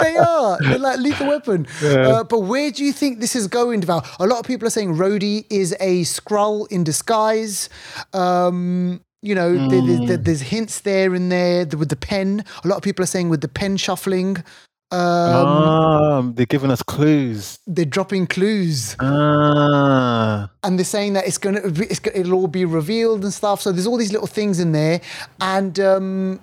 they 0.00 0.16
are. 0.16 0.58
They're 0.60 0.78
like 0.78 0.98
lethal 1.00 1.28
weapon. 1.28 1.66
Uh, 1.82 2.24
but 2.24 2.40
where 2.40 2.70
do 2.70 2.84
you 2.84 2.92
think 2.92 3.20
this 3.20 3.34
is 3.36 3.46
going, 3.46 3.82
Val? 3.82 4.04
A 4.18 4.26
lot 4.26 4.38
of 4.40 4.46
people 4.46 4.66
are 4.66 4.70
saying 4.70 4.94
Rhodey 4.96 5.44
is 5.50 5.74
a 5.80 6.02
Skrull 6.02 6.66
in 6.70 6.84
disguise. 6.84 7.68
Um, 8.12 9.00
you 9.22 9.34
know, 9.34 9.68
there- 9.68 9.82
there- 9.82 10.06
there- 10.06 10.16
there's 10.16 10.42
hints 10.42 10.80
there 10.80 11.14
and 11.14 11.30
there 11.32 11.66
with 11.66 11.88
the 11.88 11.96
pen. 11.96 12.44
A 12.64 12.68
lot 12.68 12.76
of 12.76 12.82
people 12.82 13.02
are 13.02 13.06
saying 13.06 13.28
with 13.28 13.40
the 13.40 13.48
pen 13.48 13.76
shuffling, 13.76 14.44
um, 14.90 15.46
um, 15.46 16.34
they're 16.34 16.46
giving 16.46 16.70
us 16.70 16.82
clues. 16.82 17.58
they're 17.66 17.84
dropping 17.84 18.26
clues. 18.26 18.96
Ah, 19.00 20.48
and 20.62 20.78
they're 20.78 20.84
saying 20.84 21.12
that 21.14 21.26
it's 21.26 21.36
gonna 21.38 21.68
be, 21.70 21.84
it's, 21.86 21.98
go- 22.00 22.10
it'll 22.14 22.34
all 22.34 22.46
be 22.48 22.64
revealed 22.64 23.22
and 23.24 23.32
stuff. 23.32 23.60
So 23.60 23.72
there's 23.72 23.86
all 23.86 23.96
these 23.98 24.12
little 24.12 24.26
things 24.26 24.60
in 24.60 24.72
there, 24.72 25.00
and 25.40 25.78
um, 25.80 26.40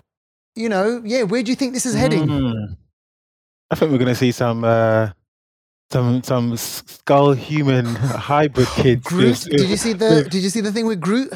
you 0.56 0.70
know, 0.70 1.02
yeah, 1.04 1.24
where 1.24 1.44
do 1.44 1.52
you 1.52 1.56
think 1.56 1.74
this 1.74 1.86
is 1.86 1.96
heading? 1.96 2.28
Mm. 2.28 2.78
I 3.72 3.76
think 3.76 3.92
we're 3.92 3.98
going 3.98 4.10
to 4.14 4.16
see 4.16 4.32
some 4.32 4.64
uh, 4.64 5.10
some 5.92 6.24
some 6.24 6.54
Skrull 6.54 7.36
human 7.36 7.86
hybrid 7.96 8.68
kids. 8.70 9.04
Groot, 9.06 9.40
did 9.50 9.70
you 9.70 9.78
see 9.78 9.94
the 9.94 10.24
did 10.30 10.44
you 10.44 10.50
see 10.50 10.62
the 10.62 10.72
thing 10.72 10.86
with 10.86 11.00
Groot? 11.02 11.32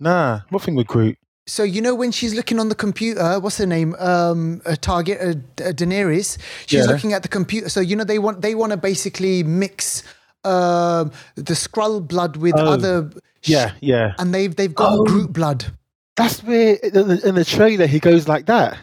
Nah, 0.00 0.40
what 0.50 0.62
thing 0.62 0.74
with 0.76 0.86
Groot? 0.86 1.18
So 1.46 1.62
you 1.62 1.80
know 1.80 1.94
when 1.94 2.12
she's 2.12 2.34
looking 2.34 2.60
on 2.60 2.68
the 2.68 2.74
computer, 2.74 3.40
what's 3.40 3.56
her 3.58 3.66
name? 3.66 3.94
Um, 3.98 4.60
a 4.66 4.76
target, 4.76 5.18
uh, 5.20 5.64
uh, 5.64 5.72
Daenerys. 5.72 6.36
She's 6.66 6.84
Yeah. 6.84 6.92
looking 6.92 7.12
at 7.14 7.22
the 7.22 7.28
computer. 7.28 7.68
So 7.70 7.80
you 7.80 7.96
know 7.96 8.04
they 8.04 8.18
want 8.18 8.42
they 8.42 8.54
want 8.54 8.72
to 8.72 8.76
basically 8.76 9.42
mix 9.42 10.02
um, 10.44 11.10
the 11.34 11.54
Skrull 11.54 12.06
blood 12.06 12.36
with 12.36 12.54
Oh, 12.56 12.74
other. 12.74 13.10
sh- 13.42 13.48
Yeah, 13.50 13.72
yeah. 13.80 14.14
and 14.18 14.32
they've 14.34 14.54
they've 14.54 14.74
got 14.74 14.92
Oh. 14.92 15.04
Groot 15.04 15.32
blood. 15.32 15.64
That's 16.18 16.42
where 16.42 16.74
in 16.82 16.92
the, 16.92 17.28
in 17.28 17.34
the 17.36 17.44
trailer 17.44 17.86
he 17.86 17.98
goes 18.00 18.28
like 18.28 18.46
that. 18.46 18.76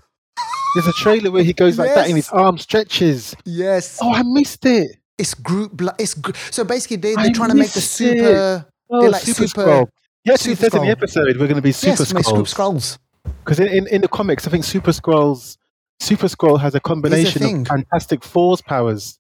There's 0.76 0.88
a 0.88 0.94
trailer 0.94 1.32
where 1.32 1.44
he 1.44 1.54
goes 1.54 1.78
like 1.78 1.94
that 1.94 2.08
and 2.08 2.16
his 2.16 2.30
arm 2.30 2.58
stretches. 2.58 3.36
Yes, 3.46 4.00
Oh, 4.02 4.12
I 4.14 4.24
missed 4.24 4.66
it. 4.66 4.98
it's 5.18 5.34
Groot. 5.34 5.76
blood. 5.78 5.96
It's 6.00 6.16
so 6.52 6.64
basically 6.64 6.98
they, 6.98 7.16
they're 7.16 7.26
I 7.26 7.32
trying 7.32 7.50
to 7.50 7.56
make 7.56 7.72
the 7.72 7.80
it. 7.80 7.84
super. 7.84 8.66
Oh, 8.90 9.02
They're 9.02 9.12
like 9.12 9.22
Super, 9.22 9.48
super-. 9.48 9.86
He 10.24 10.32
actually 10.32 10.56
Super 10.56 10.70
says 10.72 10.74
in 10.76 10.82
the 10.86 10.92
episode 10.92 11.38
we're 11.38 11.48
going 11.48 11.56
to 11.56 11.62
be 11.62 11.72
Super 11.72 11.92
yes, 12.04 12.12
Groot 12.12 12.26
Skrulls. 12.26 12.54
Skrulls. 12.54 12.98
Because 13.44 13.60
in, 13.60 13.68
in, 13.70 13.88
in 13.88 14.02
the 14.02 14.08
comics, 14.08 14.48
I 14.48 14.52
think 14.52 14.64
Super 14.64 14.92
Skrulls, 14.92 15.58
Super 16.00 16.28
Skrull 16.28 16.60
has 16.60 16.76
a 16.76 16.80
combination 16.80 17.44
of 17.62 17.68
Fantastic 17.68 18.24
Four's 18.24 18.62
powers. 18.62 19.18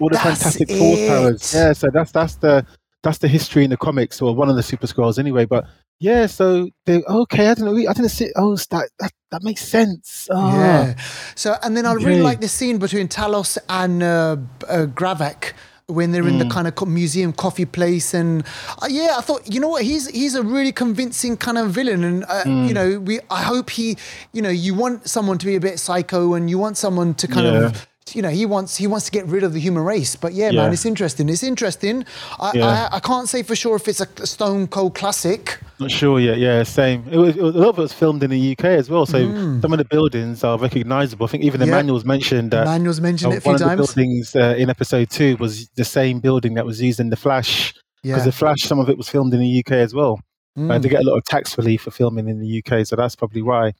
All 0.00 0.08
the 0.08 0.14
That's 0.16 0.42
Fantastic 0.42 0.68
Four's 0.68 0.98
it. 0.98 1.08
powers. 1.08 1.54
Yeah, 1.54 1.72
so 1.72 1.88
that's 1.92 2.10
that's 2.12 2.36
the 2.36 2.66
that's 3.02 3.18
the 3.18 3.28
history 3.28 3.64
in 3.64 3.70
the 3.70 3.76
comics, 3.76 4.20
or 4.22 4.34
one 4.34 4.48
of 4.48 4.56
the 4.56 4.62
Super 4.62 4.86
Skrulls 4.86 5.18
anyway. 5.18 5.44
But 5.44 5.66
yeah, 6.08 6.26
so 6.26 6.68
they 6.86 6.96
okay. 7.24 7.48
I 7.50 7.54
didn't. 7.54 7.70
Really, 7.70 7.88
I 7.88 7.94
didn't 7.98 8.10
see. 8.18 8.28
Oh, 8.36 8.56
that 8.56 8.86
that, 9.00 9.12
that 9.32 9.42
makes 9.42 9.62
sense. 9.76 10.28
Oh. 10.30 10.48
Yeah. 10.60 10.94
So 11.34 11.48
and 11.62 11.76
then 11.76 11.86
I 11.86 11.92
really 11.94 12.20
Okay. 12.20 12.30
like 12.30 12.40
the 12.40 12.48
scene 12.48 12.76
between 12.78 13.08
Talos 13.08 13.56
and 13.68 14.02
uh, 14.02 14.36
uh, 14.68 14.86
Gravik 14.98 15.52
when 15.86 16.12
they're 16.12 16.26
in 16.32 16.38
the 16.38 16.48
kind 16.56 16.66
of 16.66 16.72
museum 16.88 17.30
coffee 17.44 17.66
place 17.66 18.14
and 18.14 18.42
uh, 18.80 18.86
yeah 18.88 19.16
i 19.18 19.20
thought 19.20 19.42
you 19.54 19.60
know 19.60 19.68
what 19.68 19.82
he's 19.84 20.08
he's 20.18 20.34
a 20.34 20.42
really 20.42 20.72
convincing 20.72 21.36
kind 21.36 21.58
of 21.58 21.66
villain 21.78 22.02
and 22.02 22.24
uh, 22.24 22.42
you 22.68 22.72
know 22.72 22.98
we 23.00 23.20
i 23.30 23.42
hope 23.42 23.68
he 23.68 23.94
you 24.32 24.40
know 24.40 24.48
you 24.66 24.72
want 24.82 25.06
someone 25.06 25.36
to 25.36 25.44
be 25.44 25.56
a 25.56 25.60
bit 25.60 25.78
psycho 25.78 26.32
and 26.36 26.48
you 26.48 26.56
want 26.58 26.78
someone 26.78 27.12
to 27.12 27.26
kind 27.28 27.46
of 27.46 27.86
you 28.12 28.20
know 28.20 28.28
he 28.28 28.44
wants 28.44 28.76
he 28.76 28.86
wants 28.86 29.06
to 29.06 29.10
get 29.12 29.24
rid 29.26 29.42
of 29.42 29.52
the 29.54 29.60
human 29.60 29.82
race 29.82 30.14
but 30.14 30.34
yeah, 30.34 30.50
man 30.50 30.72
it's 30.72 30.84
interesting 30.84 31.28
it's 31.28 31.42
interesting 31.42 32.04
I, 32.38 32.50
Yeah. 32.54 32.88
I 32.92 32.96
i 32.96 33.00
can't 33.00 33.28
say 33.28 33.42
for 33.42 33.56
sure 33.56 33.76
if 33.76 33.88
it's 33.88 34.00
a 34.00 34.26
stone 34.26 34.66
cold 34.66 34.94
classic 34.94 35.58
Not 35.80 35.90
sure 35.90 36.20
yet. 36.20 36.38
Yeah, 36.38 36.62
same. 36.62 37.02
It 37.10 37.16
was, 37.16 37.36
it 37.36 37.42
was- 37.42 37.56
a 37.56 37.58
lot 37.58 37.70
of 37.70 37.78
it 37.78 37.82
was 37.82 37.92
filmed 37.92 38.22
in 38.22 38.30
the 38.30 38.52
UK 38.52 38.64
as 38.82 38.88
well, 38.88 39.06
so 39.06 39.18
some 39.62 39.72
of 39.72 39.78
the 39.78 39.84
buildings 39.96 40.44
are 40.44 40.56
recognizable. 40.56 41.26
I 41.26 41.30
think 41.30 41.42
even 41.42 41.58
the 41.58 41.66
Mm. 41.66 41.70
Yeah. 41.70 41.74
manuals 41.80 42.04
mentioned 42.04 42.50
that. 42.52 42.64
manuel's 42.66 43.00
mentioned 43.00 43.32
uh, 43.32 43.36
it 43.36 43.38
a 43.38 43.40
few 43.40 43.52
one 43.52 43.54
of 43.56 43.60
the 43.60 43.66
times 43.66 43.94
buildings 43.94 44.36
uh, 44.36 44.54
in 44.62 44.70
episode 44.70 45.10
two 45.10 45.36
was 45.38 45.68
the 45.74 45.84
same 45.84 46.20
building 46.20 46.54
that 46.54 46.64
was 46.66 46.80
used 46.80 47.00
in 47.00 47.08
the 47.10 47.16
Flash. 47.16 47.72
Because 48.02 48.18
yeah 48.20 48.24
the 48.24 48.32
Flash, 48.32 48.60
some 48.70 48.78
of 48.78 48.88
it 48.88 48.96
was 48.96 49.08
filmed 49.08 49.32
in 49.34 49.40
the 49.40 49.52
UK 49.60 49.72
as 49.86 49.92
well. 49.94 50.20
Mm. 50.56 50.70
Uh, 50.70 50.78
they 50.78 50.88
get 50.88 51.00
a 51.00 51.08
lot 51.10 51.16
of 51.16 51.24
tax 51.24 51.58
relief 51.58 51.80
for 51.82 51.90
filming 51.90 52.28
in 52.28 52.38
the 52.38 52.50
UK, 52.62 52.86
so 52.86 52.94
that's 52.94 53.16
probably 53.16 53.42
why. 53.42 53.72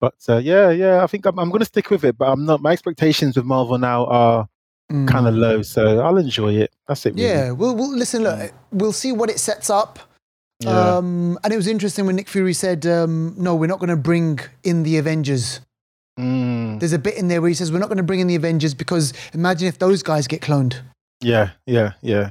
But 0.00 0.14
uh, 0.28 0.36
yeah, 0.38 0.70
yeah, 0.70 1.02
I 1.02 1.06
think 1.06 1.26
I'm, 1.26 1.38
I'm 1.38 1.48
going 1.50 1.60
to 1.60 1.64
stick 1.64 1.90
with 1.90 2.04
it. 2.04 2.16
But 2.18 2.26
I'm 2.30 2.44
not. 2.44 2.60
My 2.62 2.72
expectations 2.72 3.36
with 3.36 3.44
Marvel 3.46 3.78
now 3.78 4.06
are 4.06 4.48
Mm. 4.90 5.06
kind 5.06 5.26
of 5.26 5.34
low, 5.34 5.60
so 5.60 6.00
I'll 6.00 6.16
enjoy 6.16 6.54
it. 6.54 6.72
That's 6.86 7.04
it. 7.04 7.12
Really. 7.14 7.26
Yeah, 7.26 7.50
we'll, 7.50 7.76
we'll 7.76 7.94
listen. 7.94 8.22
Look, 8.22 8.52
we'll 8.72 8.94
see 8.94 9.12
what 9.12 9.28
it 9.28 9.38
sets 9.38 9.68
up. 9.68 9.98
Yeah. 10.60 10.96
Um, 10.96 11.38
and 11.44 11.52
it 11.52 11.56
was 11.58 11.66
interesting 11.66 12.06
when 12.06 12.16
Nick 12.16 12.26
Fury 12.26 12.54
said, 12.54 12.86
um, 12.86 13.34
"No, 13.36 13.54
we're 13.54 13.66
not 13.66 13.80
going 13.80 13.90
to 13.90 13.96
bring 13.96 14.40
in 14.64 14.84
the 14.84 14.96
Avengers." 14.96 15.60
Mm, 16.18 16.80
There's 16.80 16.94
a 16.94 16.98
bit 16.98 17.18
in 17.18 17.28
there 17.28 17.42
where 17.42 17.48
he 17.48 17.54
says, 17.54 17.70
"We're 17.70 17.80
not 17.80 17.90
going 17.90 17.98
to 17.98 18.02
bring 18.02 18.20
in 18.20 18.28
the 18.28 18.34
Avengers 18.34 18.72
because 18.72 19.12
imagine 19.34 19.68
if 19.68 19.78
those 19.78 20.02
guys 20.02 20.26
get 20.26 20.40
cloned." 20.40 20.76
yeah, 21.20 21.50
yeah, 21.66 21.92
yeah. 22.00 22.30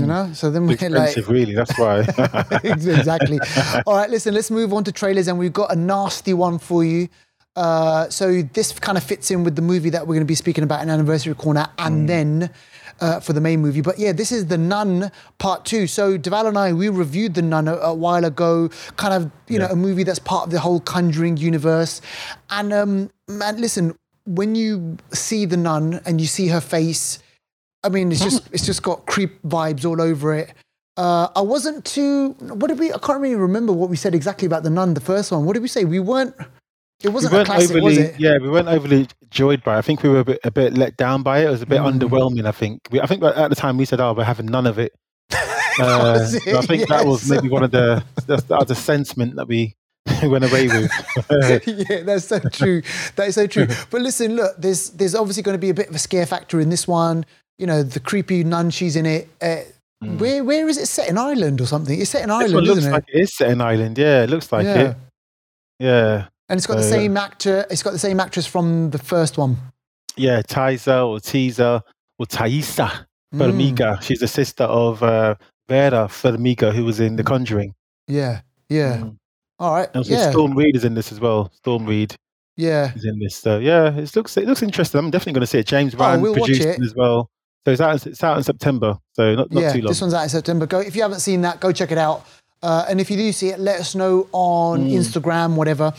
You 0.00 0.06
know, 0.06 0.32
so 0.32 0.50
then 0.50 0.66
we're 0.66 0.72
like, 0.72 0.82
Expensive, 0.82 1.28
really. 1.28 1.54
That's 1.54 1.78
why. 1.78 2.00
exactly. 2.64 3.38
All 3.86 3.96
right, 3.96 4.10
listen, 4.10 4.34
let's 4.34 4.50
move 4.50 4.72
on 4.72 4.84
to 4.84 4.92
trailers, 4.92 5.28
and 5.28 5.38
we've 5.38 5.52
got 5.52 5.72
a 5.72 5.76
nasty 5.76 6.34
one 6.34 6.58
for 6.58 6.84
you. 6.84 7.08
Uh, 7.54 8.08
so 8.10 8.42
this 8.42 8.78
kind 8.78 8.98
of 8.98 9.04
fits 9.04 9.30
in 9.30 9.42
with 9.42 9.56
the 9.56 9.62
movie 9.62 9.88
that 9.90 10.02
we're 10.02 10.14
going 10.14 10.20
to 10.20 10.26
be 10.26 10.34
speaking 10.34 10.62
about 10.62 10.82
in 10.82 10.90
anniversary 10.90 11.34
corner, 11.34 11.66
and 11.78 12.08
then 12.08 12.50
uh, 13.00 13.20
for 13.20 13.32
the 13.32 13.40
main 13.40 13.60
movie. 13.60 13.80
But 13.80 13.98
yeah, 13.98 14.12
this 14.12 14.32
is 14.32 14.46
the 14.46 14.58
Nun 14.58 15.10
Part 15.38 15.64
Two. 15.64 15.86
So 15.86 16.18
Deval 16.18 16.48
and 16.48 16.58
I 16.58 16.72
we 16.72 16.88
reviewed 16.88 17.34
the 17.34 17.42
Nun 17.42 17.68
a, 17.68 17.76
a 17.76 17.94
while 17.94 18.24
ago, 18.24 18.68
kind 18.96 19.14
of 19.14 19.30
you 19.48 19.58
know 19.58 19.66
a 19.66 19.76
movie 19.76 20.02
that's 20.02 20.18
part 20.18 20.46
of 20.46 20.52
the 20.52 20.60
whole 20.60 20.80
Conjuring 20.80 21.36
universe. 21.36 22.00
And 22.50 22.72
um, 22.72 23.10
man, 23.28 23.60
listen, 23.60 23.96
when 24.26 24.54
you 24.54 24.98
see 25.12 25.44
the 25.46 25.56
Nun 25.56 26.00
and 26.04 26.20
you 26.20 26.26
see 26.26 26.48
her 26.48 26.60
face, 26.60 27.18
I 27.86 27.88
mean, 27.88 28.10
it's 28.12 28.20
just 28.22 28.48
it's 28.52 28.66
just 28.66 28.82
got 28.82 29.06
creep 29.06 29.40
vibes 29.42 29.84
all 29.84 30.00
over 30.02 30.34
it. 30.34 30.52
Uh, 30.96 31.28
I 31.36 31.40
wasn't 31.42 31.84
too. 31.84 32.30
What 32.40 32.68
did 32.68 32.78
we? 32.78 32.92
I 32.92 32.98
can't 32.98 33.20
really 33.20 33.34
remember 33.36 33.72
what 33.72 33.88
we 33.90 33.96
said 33.96 34.14
exactly 34.14 34.46
about 34.46 34.62
the 34.62 34.70
Nun, 34.70 34.94
the 34.94 35.00
first 35.00 35.30
one. 35.30 35.44
What 35.44 35.52
did 35.54 35.62
we 35.62 35.68
say? 35.68 35.84
We 35.84 36.00
weren't. 36.00 36.34
It 37.04 37.10
wasn't 37.10 37.34
a 37.34 37.36
weren't 37.36 37.46
classic, 37.48 37.70
overly, 37.70 37.84
was 37.84 37.98
it? 37.98 38.18
yeah, 38.18 38.38
we 38.40 38.48
weren't 38.48 38.68
overly 38.68 39.06
joyed 39.30 39.62
by. 39.62 39.74
it. 39.76 39.78
I 39.78 39.82
think 39.82 40.02
we 40.02 40.08
were 40.08 40.20
a 40.20 40.24
bit, 40.24 40.40
a 40.44 40.50
bit 40.50 40.72
let 40.78 40.96
down 40.96 41.22
by 41.22 41.40
it. 41.40 41.46
It 41.46 41.50
was 41.50 41.62
a 41.62 41.66
bit 41.66 41.80
Mm. 41.80 41.98
underwhelming. 42.00 42.46
I 42.46 42.52
think. 42.52 42.80
We, 42.90 43.00
I 43.00 43.06
think 43.06 43.22
at 43.22 43.48
the 43.50 43.54
time 43.56 43.76
we 43.76 43.84
said, 43.84 44.00
"Oh, 44.00 44.14
we're 44.14 44.24
having 44.24 44.46
none 44.46 44.66
of 44.66 44.78
it." 44.78 44.92
Uh, 45.78 46.24
so 46.24 46.38
I 46.56 46.60
it? 46.60 46.64
think 46.64 46.88
that 46.88 47.04
was 47.04 47.28
maybe 47.28 47.50
one 47.50 47.62
of 47.62 47.70
the 47.70 48.02
that's, 48.26 48.44
that 48.44 48.66
was 48.66 48.78
sentiment 48.78 49.36
that 49.36 49.46
we 49.46 49.74
went 50.22 50.42
away 50.42 50.68
with. 50.68 50.90
yeah, 51.66 52.00
that's 52.02 52.24
so 52.28 52.38
true. 52.38 52.80
That 53.16 53.28
is 53.28 53.34
so 53.34 53.46
true. 53.46 53.66
But 53.90 54.00
listen, 54.00 54.36
look, 54.36 54.56
there's 54.56 54.88
there's 54.90 55.14
obviously 55.14 55.42
going 55.42 55.54
to 55.54 55.60
be 55.60 55.68
a 55.68 55.74
bit 55.74 55.90
of 55.90 55.94
a 55.94 55.98
scare 55.98 56.24
factor 56.24 56.60
in 56.60 56.70
this 56.70 56.88
one. 56.88 57.26
You 57.58 57.66
know, 57.66 57.82
the 57.82 58.00
creepy 58.00 58.44
nun, 58.44 58.70
she's 58.70 58.96
in 58.96 59.06
it. 59.06 59.28
Uh, 59.40 59.58
Where 60.18 60.44
where 60.44 60.68
is 60.68 60.76
it 60.76 60.86
set 60.86 61.08
in 61.08 61.16
Ireland 61.16 61.60
or 61.60 61.66
something? 61.66 61.98
It's 61.98 62.10
set 62.10 62.22
in 62.22 62.28
Mm. 62.28 62.40
this 62.40 62.52
one 62.52 62.64
Ireland, 62.64 62.66
looks 62.68 62.86
it? 62.86 62.90
like 62.92 63.04
it 63.14 63.20
is 63.22 63.34
set 63.34 63.50
in 63.50 63.60
Ireland. 63.62 63.96
Yeah, 63.98 64.24
it 64.24 64.30
looks 64.30 64.52
like 64.52 64.64
Yeah. 64.66 64.80
it. 64.90 64.96
Yeah, 65.78 66.26
And 66.48 66.58
it's 66.58 66.66
got 66.66 66.76
the 66.76 66.82
same 66.82 67.16
actor. 67.16 67.66
It's 67.70 67.82
got 67.82 67.92
the 67.92 67.98
same 67.98 68.20
actress 68.20 68.46
from 68.46 68.90
the 68.90 68.98
first 68.98 69.36
one. 69.38 69.56
yeah. 70.16 70.40
Tiza 70.42 71.06
or 71.06 71.18
Tiza 71.18 71.82
or 72.18 72.26
Taissa 72.26 73.06
Mm, 73.34 73.38
Farmiga. 73.40 74.00
She's 74.02 74.20
the 74.20 74.28
sister 74.28 74.64
of 74.64 75.02
uh, 75.02 75.34
Vera 75.68 76.08
Farmiga, 76.08 76.72
who 76.72 76.84
was 76.84 77.00
in 77.00 77.16
The 77.16 77.24
Conjuring. 77.24 77.74
yeah, 78.06 78.40
yeah. 78.68 78.98
Mm. 78.98 79.16
All 79.58 79.74
right. 79.74 79.88
And 79.94 80.06
Yeah, 80.06 80.30
Storm 80.30 80.54
Reed 80.56 80.76
is 80.76 80.84
in 80.84 80.94
this 80.94 81.10
as 81.12 81.20
well. 81.20 81.50
Storm 81.54 81.84
Reed. 81.86 82.14
yeah. 82.56 82.92
is 82.94 83.04
in 83.04 83.18
this. 83.18 83.36
So 83.36 83.58
yeah, 83.58 83.94
it 83.96 84.14
looks 84.14 84.36
it 84.36 84.46
looks 84.46 84.62
interesting. 84.62 84.98
I'm 84.98 85.10
definitely 85.10 85.32
going 85.34 85.40
to 85.42 85.46
see 85.46 85.58
it. 85.58 85.66
James 85.66 85.94
Ryan 85.94 86.20
Oh, 86.20 86.22
we'll 86.22 86.34
produced 86.34 86.62
it 86.62 86.80
as 86.82 86.94
well. 86.94 87.28
So 87.66 87.72
it's 87.72 87.80
out. 87.80 88.06
It's 88.06 88.22
out 88.22 88.36
in 88.36 88.44
September. 88.44 88.96
So 89.14 89.34
not, 89.34 89.50
not 89.50 89.60
yeah, 89.60 89.72
too 89.72 89.80
long. 89.80 89.88
this 89.88 90.00
one's 90.00 90.14
out 90.14 90.22
in 90.22 90.28
September. 90.28 90.66
Go 90.66 90.78
if 90.78 90.94
you 90.94 91.02
haven't 91.02 91.18
seen 91.18 91.40
that, 91.40 91.58
go 91.58 91.72
check 91.72 91.90
it 91.90 91.98
out. 91.98 92.24
Uh, 92.62 92.86
and 92.88 93.00
if 93.00 93.10
you 93.10 93.16
do 93.16 93.32
see 93.32 93.48
it, 93.48 93.58
let 93.58 93.80
us 93.80 93.96
know 93.96 94.28
on 94.30 94.84
Mm. 94.84 94.92
Instagram, 94.92 95.56
whatever. 95.56 95.92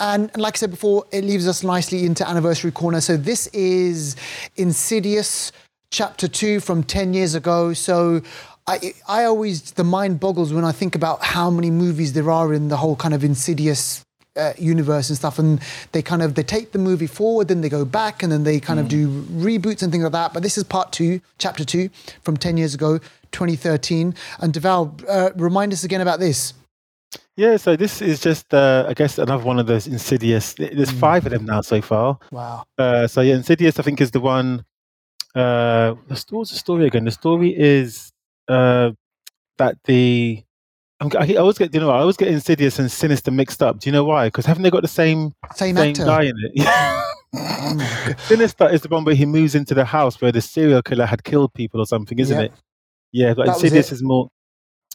And, 0.00 0.30
and 0.32 0.40
like 0.42 0.56
I 0.56 0.58
said 0.58 0.70
before, 0.70 1.04
it 1.12 1.22
leaves 1.22 1.46
us 1.46 1.62
nicely 1.62 2.06
into 2.06 2.26
anniversary 2.26 2.70
corner. 2.70 3.02
So 3.02 3.18
this 3.18 3.48
is 3.48 4.16
Insidious 4.56 5.52
Chapter 5.90 6.26
Two 6.26 6.58
from 6.60 6.82
ten 6.84 7.12
years 7.12 7.34
ago. 7.34 7.74
So 7.74 8.22
I 8.66 8.94
I 9.06 9.24
always 9.24 9.72
the 9.72 9.84
mind 9.84 10.20
boggles 10.20 10.54
when 10.54 10.64
I 10.64 10.72
think 10.72 10.94
about 10.94 11.22
how 11.22 11.50
many 11.50 11.70
movies 11.70 12.14
there 12.14 12.30
are 12.30 12.54
in 12.54 12.68
the 12.68 12.78
whole 12.78 12.96
kind 12.96 13.12
of 13.12 13.22
Insidious 13.24 14.02
uh, 14.36 14.52
universe 14.58 15.08
and 15.08 15.16
stuff, 15.16 15.38
and 15.38 15.60
they 15.92 16.02
kind 16.02 16.22
of 16.22 16.34
they 16.34 16.42
take 16.42 16.72
the 16.72 16.78
movie 16.78 17.06
forward, 17.06 17.48
then 17.48 17.60
they 17.60 17.68
go 17.68 17.84
back, 17.84 18.22
and 18.22 18.30
then 18.30 18.44
they 18.44 18.60
kind 18.60 18.80
of 18.80 18.88
do 18.88 19.22
reboots 19.22 19.82
and 19.82 19.92
things 19.92 20.04
like 20.04 20.12
that. 20.12 20.32
But 20.32 20.42
this 20.42 20.56
is 20.56 20.64
part 20.64 20.92
two, 20.92 21.20
chapter 21.38 21.64
two, 21.64 21.90
from 22.22 22.36
ten 22.36 22.56
years 22.56 22.74
ago, 22.74 22.98
2013. 23.32 24.14
And 24.40 24.52
Deval, 24.52 25.04
uh, 25.08 25.30
remind 25.36 25.72
us 25.72 25.84
again 25.84 26.00
about 26.00 26.20
this. 26.20 26.54
Yeah, 27.36 27.56
so 27.56 27.74
this 27.74 28.02
is 28.02 28.20
just, 28.20 28.52
uh, 28.52 28.84
I 28.88 28.94
guess, 28.94 29.18
another 29.18 29.42
one 29.42 29.58
of 29.58 29.66
those 29.66 29.86
Insidious. 29.86 30.54
There's 30.54 30.90
five 30.90 31.24
of 31.24 31.32
them 31.32 31.46
now 31.46 31.62
so 31.62 31.80
far. 31.80 32.18
Wow. 32.30 32.64
Uh, 32.76 33.06
so 33.06 33.20
yeah, 33.22 33.34
Insidious, 33.34 33.78
I 33.78 33.82
think, 33.82 34.00
is 34.00 34.10
the 34.10 34.20
one. 34.20 34.64
Uh, 35.34 35.94
the 36.08 36.22
the 36.28 36.44
story 36.44 36.86
again? 36.86 37.04
The 37.04 37.12
story 37.12 37.54
is 37.56 38.12
uh, 38.48 38.90
that 39.58 39.76
the 39.84 40.42
I 41.00 41.34
always 41.36 41.56
get, 41.56 41.72
you 41.72 41.80
know, 41.80 41.90
I 41.90 42.00
always 42.00 42.16
get 42.18 42.28
Insidious 42.28 42.78
and 42.78 42.90
Sinister 42.92 43.30
mixed 43.30 43.62
up. 43.62 43.78
Do 43.80 43.88
you 43.88 43.92
know 43.92 44.04
why? 44.04 44.26
Because 44.26 44.44
haven't 44.44 44.62
they 44.64 44.70
got 44.70 44.82
the 44.82 44.88
same 44.88 45.32
Same, 45.54 45.76
same 45.76 45.90
actor. 45.90 46.04
guy 46.04 46.22
in 46.24 46.34
it? 46.36 46.52
Oh. 46.66 47.06
Sinister 48.26 48.68
is 48.68 48.82
the 48.82 48.88
one 48.88 49.04
where 49.04 49.14
he 49.14 49.24
moves 49.24 49.54
into 49.54 49.72
the 49.74 49.84
house 49.84 50.20
where 50.20 50.32
the 50.32 50.40
serial 50.40 50.82
killer 50.82 51.06
had 51.06 51.24
killed 51.24 51.54
people 51.54 51.80
or 51.80 51.86
something, 51.86 52.18
isn't 52.18 52.38
it? 52.38 52.52
Yeah, 53.12 53.34
but 53.34 53.46
That 53.46 53.54
Insidious 53.56 53.92
is 53.92 54.02
more. 54.02 54.28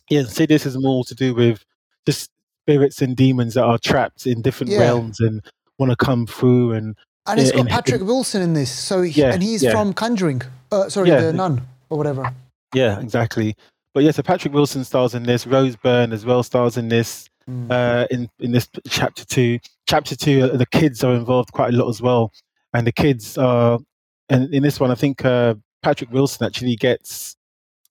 Yeah, 0.10 0.22
Insidious 0.22 0.66
is 0.66 0.78
more 0.78 1.04
to 1.06 1.16
do 1.16 1.34
with 1.34 1.66
just 2.06 2.30
spirits 2.64 3.02
and 3.02 3.16
demons 3.16 3.54
that 3.56 3.64
are 3.64 3.78
trapped 3.78 4.28
in 4.28 4.42
different 4.42 4.72
Yeah. 4.74 4.80
realms 4.80 5.20
and 5.20 5.42
want 5.80 5.92
to 5.92 5.96
come 5.96 6.28
through 6.28 6.74
and 6.74 6.96
And 7.28 7.40
it's 7.40 7.50
Yeah, 7.50 7.56
got 7.56 7.62
in- 7.62 7.68
Patrick 7.68 8.02
Wilson 8.04 8.42
in 8.44 8.54
this. 8.54 8.70
So 8.72 9.02
he, 9.02 9.20
Yeah, 9.22 9.34
and 9.34 9.42
he's 9.42 9.64
yeah. 9.64 9.72
from 9.72 9.94
Conjuring. 9.94 10.44
Uh, 10.72 10.90
sorry, 10.90 11.10
the 11.10 11.34
Nun 11.34 11.62
or 11.90 11.98
whatever. 11.98 12.32
Yeah, 12.76 13.00
exactly. 13.00 13.56
But 13.96 14.04
yeah, 14.04 14.12
so 14.12 14.22
Patrick 14.22 14.54
Wilson 14.54 14.84
stars 14.84 15.16
in 15.16 15.24
this. 15.24 15.48
Rose 15.48 15.78
Byrne 15.78 16.12
as 16.12 16.26
well 16.26 16.44
stars 16.44 16.76
in 16.76 16.90
this. 16.90 17.30
Mm. 17.50 17.72
Uh, 17.72 18.06
in 18.12 18.30
in 18.40 18.52
this 18.52 18.68
chapter 18.90 19.24
two. 19.24 19.60
Chapter 19.88 20.16
two, 20.16 20.44
uh, 20.44 20.58
the 20.58 20.66
kids 20.66 21.04
are 21.04 21.14
involved 21.14 21.54
quite 21.54 21.74
a 21.74 21.78
lot 21.78 21.88
as 21.90 22.02
well, 22.02 22.34
and 22.74 22.86
the 22.86 22.92
kids 22.92 23.38
are. 23.38 23.80
And 24.28 24.54
in 24.54 24.64
this 24.64 24.80
one, 24.80 24.92
I 24.92 24.96
think 24.96 25.24
uh, 25.24 25.56
Patrick 25.82 26.12
Wilson 26.12 26.46
actually 26.46 26.76
gets 26.76 27.38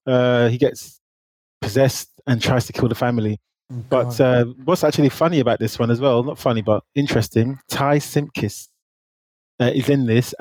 uh, 0.06 0.48
he 0.48 0.58
gets 0.58 1.00
possessed 1.62 2.10
and 2.26 2.42
tries 2.42 2.66
to 2.66 2.72
kill 2.72 2.88
the 2.88 2.94
family. 2.94 3.40
Oh, 3.72 3.82
But 3.88 4.20
uh, 4.20 4.44
what's 4.64 4.84
actually 4.84 5.08
funny 5.08 5.40
about 5.40 5.58
this 5.58 5.78
one 5.78 5.90
as 5.90 6.00
well, 6.00 6.22
not 6.22 6.38
funny 6.38 6.60
but 6.60 6.84
interesting, 6.94 7.58
Ty 7.70 7.98
Simpkins 7.98 8.68
uh, 9.58 9.70
is 9.74 9.88
in 9.88 10.04
this 10.04 10.34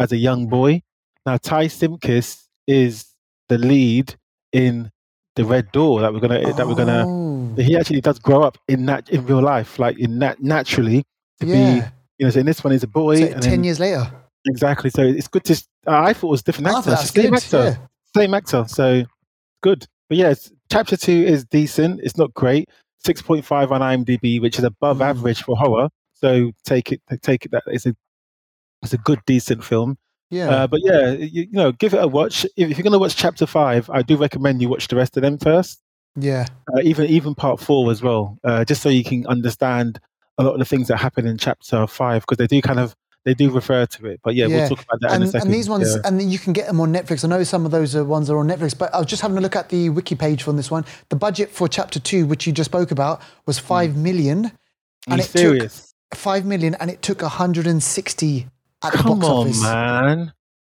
as 5.38 5.46
a 5.46 5.46
young 5.46 5.46
boy. 5.46 5.46
Now, 5.46 5.46
Ty 5.46 5.46
Simpkins 5.46 5.46
is 5.46 5.46
the 5.46 5.46
lead 5.46 5.46
in 5.46 5.46
the 5.46 5.46
Red 5.46 5.72
Door 5.72 6.02
that 6.02 6.14
we're 6.14 6.20
gonna 6.20 6.54
that 6.54 6.68
we're 6.68 6.76
gonna. 6.76 7.06
Oh, 7.08 7.56
He 7.62 7.78
actually 7.78 8.02
does 8.02 8.20
grow 8.20 8.42
up 8.42 8.58
in 8.68 8.86
that 8.88 9.10
in 9.10 9.26
real 9.26 9.42
life, 9.42 9.80
like 9.80 10.00
in 10.00 10.20
that 10.20 10.42
naturally 10.42 11.04
to 11.40 11.46
be. 11.46 11.82
You 12.20 12.28
know, 12.28 12.30
so 12.30 12.40
in 12.42 12.46
this 12.46 12.64
one 12.64 12.72
he's 12.74 12.84
a 12.84 12.88
boy. 12.88 13.18
So 13.20 13.26
and 13.26 13.42
ten 13.42 13.52
then- 13.52 13.64
years 13.64 13.80
later. 13.80 14.12
exactly. 14.46 14.90
So 14.90 15.02
it's 15.02 15.28
good 15.28 15.44
to. 15.46 15.64
I 15.88 16.14
thought 16.14 16.28
it 16.28 16.32
was 16.32 16.44
different 16.44 16.86
that's 16.86 17.10
same 17.12 17.32
good. 17.32 17.34
actor 17.36 17.64
Yeah. 17.64 17.78
same 18.16 18.34
actor, 18.34 18.66
so 18.68 19.04
good. 19.62 19.86
But 20.10 20.18
yeah, 20.18 20.34
chapter 20.72 20.96
two 20.98 21.12
is 21.26 21.44
decent. 21.46 22.02
It's 22.04 22.18
not 22.18 22.34
great. 22.34 22.70
Six 23.04 23.22
point 23.22 23.44
five 23.46 23.72
on 23.72 23.82
IMDb, 23.82 24.40
which 24.40 24.58
is 24.60 24.64
above 24.64 24.98
Mm. 25.00 25.06
average 25.06 25.42
for 25.44 25.58
horror. 25.58 25.90
So 26.14 26.52
take 26.66 26.92
it, 26.94 27.02
take 27.22 27.46
it 27.46 27.52
that 27.52 27.64
it's 27.68 27.86
a 27.86 27.96
it's 28.84 28.94
a 28.94 28.98
good, 28.98 29.20
decent 29.26 29.64
film. 29.64 29.98
Yeah. 30.34 30.50
Uh, 30.50 30.68
but 30.68 30.80
yeah, 30.84 31.12
you, 31.12 31.44
you 31.44 31.48
know, 31.52 31.72
give 31.72 31.94
it 31.94 32.02
a 32.04 32.08
watch. 32.08 32.46
If, 32.58 32.72
if 32.72 32.78
you're 32.78 32.84
going 32.84 32.94
to 32.94 33.00
watch 33.00 33.16
chapter 33.16 33.46
five, 33.46 33.90
I 33.90 34.02
do 34.02 34.18
recommend 34.18 34.62
you 34.62 34.70
watch 34.70 34.88
the 34.88 34.96
rest 34.96 35.16
of 35.18 35.22
them 35.22 35.38
first. 35.38 35.82
yeah. 36.16 36.46
Uh, 36.74 36.82
even 36.84 37.06
even 37.08 37.36
part 37.36 37.60
four 37.60 37.92
as 37.92 38.02
well, 38.02 38.38
uh, 38.44 38.64
just 38.66 38.82
so 38.82 38.90
you 38.90 39.04
can 39.04 39.26
understand 39.28 40.00
a 40.38 40.44
lot 40.44 40.54
of 40.54 40.60
the 40.60 40.66
things 40.66 40.88
that 40.88 40.98
happen 40.98 41.28
in 41.28 41.38
chapter 41.38 41.86
five 41.88 42.22
because 42.24 42.38
they 42.38 42.48
do 42.48 42.62
kind 42.62 42.80
of 42.80 42.96
they 43.26 43.34
do 43.34 43.50
refer 43.52 43.86
to 43.86 44.06
it. 44.08 44.20
But 44.24 44.36
yeah, 44.36 44.48
Yeah. 44.48 44.58
we'll 44.68 44.70
talk 44.76 44.84
about 44.84 45.00
that 45.02 45.12
in 45.16 45.22
a 45.22 45.24
And, 45.24 45.32
second. 45.32 45.48
and 45.48 45.54
these 45.56 45.70
ones, 45.70 45.96
Yeah. 45.96 46.02
and 46.04 46.22
you 46.32 46.38
can 46.38 46.52
get 46.52 46.68
them 46.68 46.82
on 46.82 46.92
Netflix. 46.92 47.24
I 47.24 47.30
know 47.30 47.44
some 47.44 47.64
of 47.66 47.72
those 47.72 47.96
are 47.96 48.04
ones 48.04 48.30
are 48.30 48.38
on 48.38 48.48
Netflix, 48.48 48.78
but 48.78 48.94
I 48.94 48.98
was 48.98 49.08
just 49.08 49.22
having 49.22 49.38
a 49.38 49.42
look 49.42 49.56
at 49.56 49.70
the 49.70 49.90
wiki 49.92 50.16
page 50.16 50.44
from 50.44 50.58
this 50.58 50.70
one. 50.70 50.84
The 51.10 51.16
budget 51.16 51.50
for 51.50 51.68
chapter 51.70 52.00
two, 52.00 52.26
which 52.26 52.46
you 52.48 52.52
just 52.52 52.70
spoke 52.70 52.92
about, 52.92 53.22
was 53.46 53.60
five 53.60 53.96
million, 53.96 54.48
Are 54.48 54.52
and 55.08 55.18
you 55.20 55.24
it 55.24 55.32
took 55.32 55.38
serious? 55.38 55.94
five 56.14 56.44
million, 56.46 56.76
and 56.82 56.90
it 56.92 57.02
took 57.02 57.22
160 57.22 58.48
at 58.84 58.92
the 58.92 58.98
Come 59.00 59.20
box 59.20 59.30
on, 59.30 59.48
office. 59.48 59.62
man. 59.64 60.34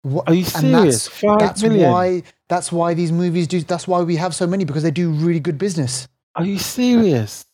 Wha- 0.04 0.22
Are 0.26 0.34
you 0.34 0.44
serious? 0.44 1.06
that's, 1.06 1.08
Five 1.20 1.38
that's 1.38 1.62
million? 1.62 1.90
why 1.90 2.22
that's 2.48 2.70
why 2.70 2.94
these 2.94 3.10
movies 3.12 3.46
do. 3.46 3.60
That's 3.60 3.88
why 3.88 4.02
we 4.02 4.16
have 4.16 4.34
so 4.34 4.46
many 4.46 4.64
because 4.64 4.82
they 4.82 4.90
do 4.90 5.10
really 5.10 5.40
good 5.40 5.56
business. 5.58 6.06
Are 6.34 6.44
you 6.44 6.58
serious? 6.58 7.46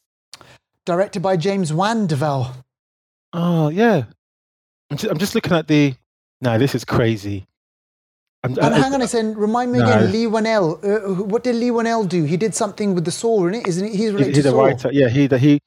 Directed 0.87 1.21
by 1.23 1.37
James 1.37 1.73
Wan 1.73 2.09
Deval. 2.09 2.53
Oh 3.33 3.69
yeah. 3.69 4.05
I'm 4.91 4.97
just, 4.97 5.11
I'm 5.13 5.19
just 5.19 5.35
looking 5.35 5.53
at 5.53 5.69
the. 5.69 5.95
No, 6.41 6.59
this 6.59 6.75
is 6.75 6.85
crazy. 6.85 7.47
I'm, 8.43 8.53
And 8.59 8.75
I- 8.75 8.79
hang 8.79 8.95
on 8.95 9.03
a 9.03 9.07
second, 9.07 9.37
remind 9.37 9.71
me 9.71 9.79
No. 9.79 9.85
again, 9.87 10.11
Leigh 10.13 10.27
Whannell. 10.27 10.81
Uh, 10.83 11.23
what 11.25 11.45
did 11.45 11.55
Leigh 11.57 11.71
Whannell 11.71 12.09
do? 12.09 12.25
He 12.25 12.37
did 12.39 12.55
something 12.55 12.95
with 12.95 13.05
the 13.05 13.11
saw 13.13 13.47
in 13.47 13.55
it, 13.55 13.69
isn't 13.69 13.87
it? 13.87 13.95
He's 13.95 14.11
he- 14.19 14.25
he's 14.33 14.43
to 14.43 14.49
a 14.49 14.53
Saw. 14.53 14.63
writer. 14.65 14.91
Yeah, 14.93 15.09
he 15.11 15.29
he 15.29 15.61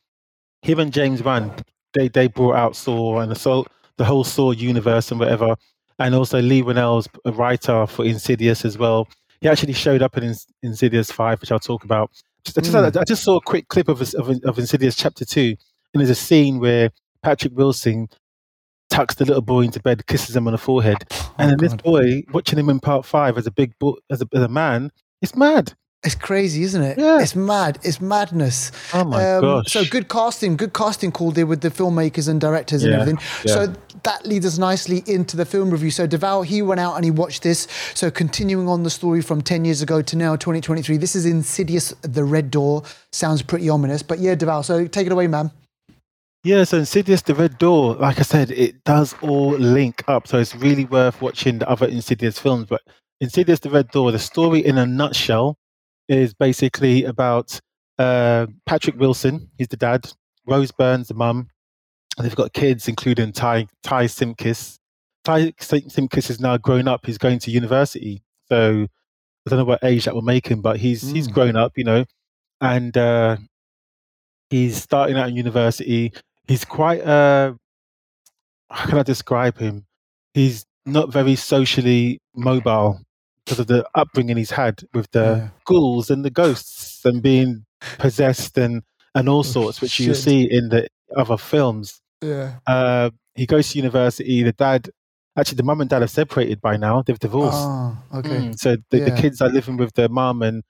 him 0.63 0.79
and 0.79 0.91
James 0.91 1.23
Wan. 1.23 1.53
They 1.93 2.07
they 2.09 2.27
brought 2.27 2.55
out 2.55 2.75
Saw 2.75 3.19
and 3.19 3.31
the 3.31 3.35
Saw 3.35 3.63
the 3.97 4.05
whole 4.05 4.23
Saw 4.23 4.51
universe 4.51 5.11
and 5.11 5.19
whatever. 5.19 5.55
And 5.99 6.15
also 6.15 6.41
Leigh 6.41 6.63
Whannell's 6.63 7.07
a 7.25 7.31
writer 7.31 7.85
for 7.87 8.03
Insidious 8.05 8.65
as 8.65 8.77
well. 8.77 9.07
He 9.41 9.47
actually 9.49 9.73
showed 9.73 10.01
up 10.01 10.17
in 10.17 10.23
Ins- 10.23 10.47
Insidious 10.63 11.11
Five, 11.11 11.39
which 11.41 11.51
I'll 11.51 11.59
talk 11.59 11.83
about. 11.83 12.09
Just, 12.45 12.57
I, 12.57 12.61
just, 12.61 12.73
Mm. 12.73 13.01
I 13.01 13.03
just 13.03 13.23
saw 13.23 13.37
a 13.37 13.41
quick 13.41 13.67
clip 13.69 13.87
of, 13.87 14.01
of 14.15 14.29
of 14.43 14.59
Insidious 14.59 14.95
Chapter 14.95 15.23
Two, 15.25 15.55
and 15.93 16.01
there's 16.01 16.09
a 16.09 16.15
scene 16.15 16.59
where 16.59 16.89
Patrick 17.21 17.53
Wilson 17.55 18.09
tucks 18.89 19.15
the 19.15 19.25
little 19.25 19.41
boy 19.41 19.61
into 19.61 19.79
bed, 19.79 20.05
kisses 20.07 20.35
him 20.35 20.47
on 20.47 20.51
the 20.53 20.57
forehead, 20.57 20.97
Oh, 21.11 21.33
and 21.37 21.51
then 21.51 21.57
this 21.57 21.73
boy 21.73 22.23
watching 22.33 22.59
him 22.59 22.69
in 22.69 22.79
Part 22.79 23.05
Five 23.05 23.37
as 23.37 23.47
a 23.47 23.51
big 23.51 23.77
boy, 23.79 23.93
as 24.09 24.21
a, 24.21 24.27
as 24.33 24.41
a 24.43 24.47
man, 24.47 24.91
it's 25.21 25.35
mad. 25.35 25.73
It's 26.05 26.15
crazy, 26.15 26.63
isn't 26.63 26.81
it? 26.81 26.97
Yeah. 26.99 27.21
It's 27.21 27.33
mad. 27.33 27.79
It's 27.81 28.01
madness. 28.01 28.73
Oh 28.93 29.05
my 29.05 29.35
Um, 29.35 29.41
gosh! 29.41 29.71
So 29.71 29.85
good 29.85 30.09
casting, 30.09 30.57
good 30.57 30.73
casting 30.73 31.13
call 31.13 31.31
there 31.31 31.45
with 31.45 31.61
the 31.61 31.69
filmmakers 31.69 32.27
and 32.27 32.41
directors 32.41 32.83
and 32.83 32.93
everything. 32.93 33.19
yeah. 33.45 33.53
So 33.53 33.73
that 34.03 34.25
leads 34.25 34.45
us 34.45 34.57
nicely 34.57 35.03
into 35.07 35.37
the 35.37 35.45
film 35.45 35.69
review. 35.69 35.91
So 35.91 36.07
Deval, 36.07 36.45
he 36.45 36.61
went 36.61 36.79
out 36.79 36.95
and 36.95 37.05
he 37.05 37.11
watched 37.11 37.43
this. 37.43 37.67
So 37.93 38.11
continuing 38.11 38.67
on 38.67 38.83
the 38.83 38.89
story 38.89 39.21
from 39.21 39.41
10 39.41 39.65
years 39.65 39.81
ago 39.81 40.01
to 40.01 40.15
now, 40.15 40.35
2023, 40.35 40.97
this 40.97 41.15
is 41.15 41.25
Insidious, 41.25 41.93
The 42.01 42.23
Red 42.23 42.51
Door. 42.51 42.83
Sounds 43.11 43.41
pretty 43.41 43.69
ominous. 43.69 44.03
But 44.03 44.19
yeah, 44.19 44.35
Deval, 44.35 44.63
so 44.63 44.87
take 44.87 45.07
it 45.07 45.11
away, 45.11 45.27
man. 45.27 45.51
Yeah, 46.43 46.65
so 46.65 46.77
Insidious 46.77 47.21
The 47.21 47.35
Red 47.35 47.57
Door, 47.57 47.95
like 47.95 48.19
I 48.19 48.23
said, 48.23 48.51
it 48.51 48.83
does 48.83 49.15
all 49.21 49.51
link 49.51 50.03
up. 50.07 50.27
So 50.27 50.39
it's 50.39 50.55
really 50.55 50.85
worth 50.85 51.21
watching 51.21 51.59
the 51.59 51.69
other 51.69 51.87
Insidious 51.87 52.37
films. 52.37 52.67
But 52.67 52.81
Insidious 53.21 53.59
The 53.59 53.69
Red 53.69 53.89
Door, 53.89 54.11
the 54.11 54.19
story 54.19 54.59
in 54.59 54.77
a 54.77 54.85
nutshell 54.85 55.57
is 56.09 56.33
basically 56.33 57.05
about 57.05 57.59
uh, 57.97 58.47
Patrick 58.65 58.99
Wilson, 58.99 59.49
he's 59.57 59.69
the 59.69 59.77
dad, 59.77 60.11
Rose 60.45 60.71
Burns, 60.71 61.07
the 61.07 61.13
mum, 61.13 61.47
they've 62.17 62.35
got 62.35 62.53
kids, 62.53 62.87
including 62.87 63.31
Ty, 63.31 63.67
Ty 63.83 64.07
Simpkins. 64.07 64.79
Ty 65.23 65.53
Sim- 65.59 65.89
Simpkins 65.89 66.29
is 66.29 66.39
now 66.39 66.57
grown 66.57 66.87
up, 66.87 67.05
he's 67.05 67.17
going 67.17 67.39
to 67.39 67.51
university. 67.51 68.21
So 68.49 68.87
I 69.45 69.49
don't 69.49 69.59
know 69.59 69.65
what 69.65 69.83
age 69.83 70.05
that 70.05 70.13
will 70.13 70.21
make 70.21 70.47
him, 70.47 70.61
but 70.61 70.77
he's 70.77 71.01
he's 71.11 71.27
Mm. 71.27 71.33
grown 71.33 71.55
up, 71.55 71.73
you 71.77 71.83
know, 71.85 72.05
and 72.61 72.95
uh, 72.97 73.37
he's 74.49 74.81
starting 74.81 75.17
out 75.17 75.29
in 75.29 75.35
university. 75.35 76.11
He's 76.47 76.65
quite 76.65 77.01
uh, 77.01 77.53
how 78.69 78.85
can 78.87 78.97
I 78.97 79.03
describe 79.03 79.57
him? 79.57 79.85
He's 80.33 80.65
not 80.85 81.11
very 81.11 81.35
socially 81.35 82.19
mobile 82.35 82.99
because 83.45 83.59
of 83.59 83.67
the 83.67 83.87
upbringing 83.95 84.37
he's 84.37 84.51
had 84.51 84.81
with 84.93 85.09
the 85.11 85.19
Yeah. 85.23 85.49
ghouls 85.65 86.09
and 86.09 86.23
the 86.25 86.29
ghosts 86.29 87.03
and 87.05 87.21
being 87.21 87.65
possessed 87.99 88.57
and 88.57 88.83
and 89.15 89.29
all 89.29 89.39
Oh, 89.39 89.43
sorts, 89.43 89.79
which 89.81 89.99
you 89.99 90.13
see 90.15 90.43
in 90.49 90.69
the 90.69 90.87
other 91.15 91.37
films. 91.37 92.01
Yeah. 92.23 92.55
Uh, 92.65 93.09
he 93.35 93.45
goes 93.45 93.71
to 93.71 93.77
university. 93.77 94.43
The 94.43 94.53
dad, 94.53 94.89
actually, 95.37 95.57
the 95.57 95.63
mum 95.63 95.81
and 95.81 95.89
dad 95.89 96.01
are 96.01 96.07
separated 96.07 96.61
by 96.61 96.77
now. 96.77 97.01
They've 97.01 97.19
divorced. 97.19 97.57
Oh, 97.57 97.97
okay. 98.15 98.29
Mm, 98.29 98.59
So 98.59 98.77
the, 98.89 98.99
the 98.99 99.11
kids 99.11 99.41
are 99.41 99.49
living 99.49 99.77
with 99.77 99.93
their 99.93 100.09
mum, 100.09 100.41
and 100.41 100.63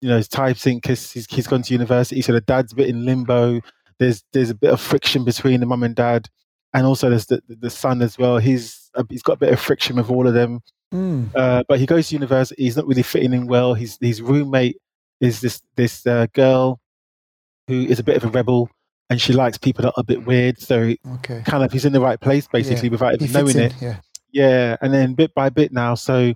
you 0.00 0.08
know, 0.08 0.16
his 0.16 0.28
type 0.28 0.56
think 0.56 0.82
because 0.82 1.10
he's, 1.10 1.26
he's 1.26 1.46
gone 1.46 1.62
to 1.62 1.72
university. 1.72 2.22
So 2.22 2.32
the 2.32 2.40
dad's 2.40 2.72
a 2.72 2.76
bit 2.76 2.88
in 2.88 3.04
limbo. 3.04 3.60
There's 3.98 4.22
there's 4.32 4.50
a 4.50 4.54
bit 4.54 4.70
of 4.72 4.80
friction 4.80 5.24
between 5.24 5.60
the 5.60 5.66
mum 5.66 5.82
and 5.82 5.94
dad, 5.94 6.28
and 6.72 6.86
also 6.86 7.10
there's 7.10 7.26
the, 7.26 7.42
the 7.48 7.70
son 7.70 8.00
as 8.02 8.16
well. 8.16 8.38
He's 8.38 8.90
uh, 8.94 9.04
he's 9.10 9.22
got 9.22 9.34
a 9.34 9.38
bit 9.38 9.52
of 9.52 9.60
friction 9.60 9.96
with 9.96 10.10
all 10.10 10.26
of 10.26 10.34
them. 10.34 10.60
Mm. 10.94 11.30
Uh, 11.34 11.64
but 11.68 11.80
he 11.80 11.86
goes 11.86 12.08
to 12.08 12.14
university. 12.14 12.62
He's 12.62 12.76
not 12.76 12.86
really 12.86 13.02
fitting 13.02 13.32
in 13.32 13.46
well. 13.48 13.74
His 13.74 13.98
his 14.00 14.22
roommate 14.22 14.78
is 15.20 15.40
this 15.40 15.60
this 15.74 16.06
uh, 16.06 16.26
girl 16.32 16.80
who 17.66 17.82
is 17.84 17.98
a 17.98 18.04
bit 18.04 18.16
of 18.16 18.24
a 18.24 18.28
rebel, 18.28 18.70
and 19.10 19.20
she 19.20 19.32
likes 19.32 19.56
people 19.58 19.82
that 19.82 19.88
are 19.96 20.00
a 20.00 20.04
bit 20.04 20.26
weird. 20.26 20.60
So 20.60 20.94
Okay. 21.14 21.42
kind 21.46 21.64
of 21.64 21.72
he's 21.72 21.84
in 21.84 21.92
the 21.92 22.00
right 22.00 22.20
place 22.20 22.46
basically 22.46 22.88
without 22.88 23.14
even 23.20 23.32
knowing 23.32 23.56
in. 23.56 23.62
it. 23.62 23.74
Yeah. 23.80 23.96
Yeah, 24.30 24.76
and 24.82 24.92
then 24.92 25.14
bit 25.14 25.32
by 25.34 25.48
bit 25.48 25.72
now, 25.72 25.94
so 25.94 26.34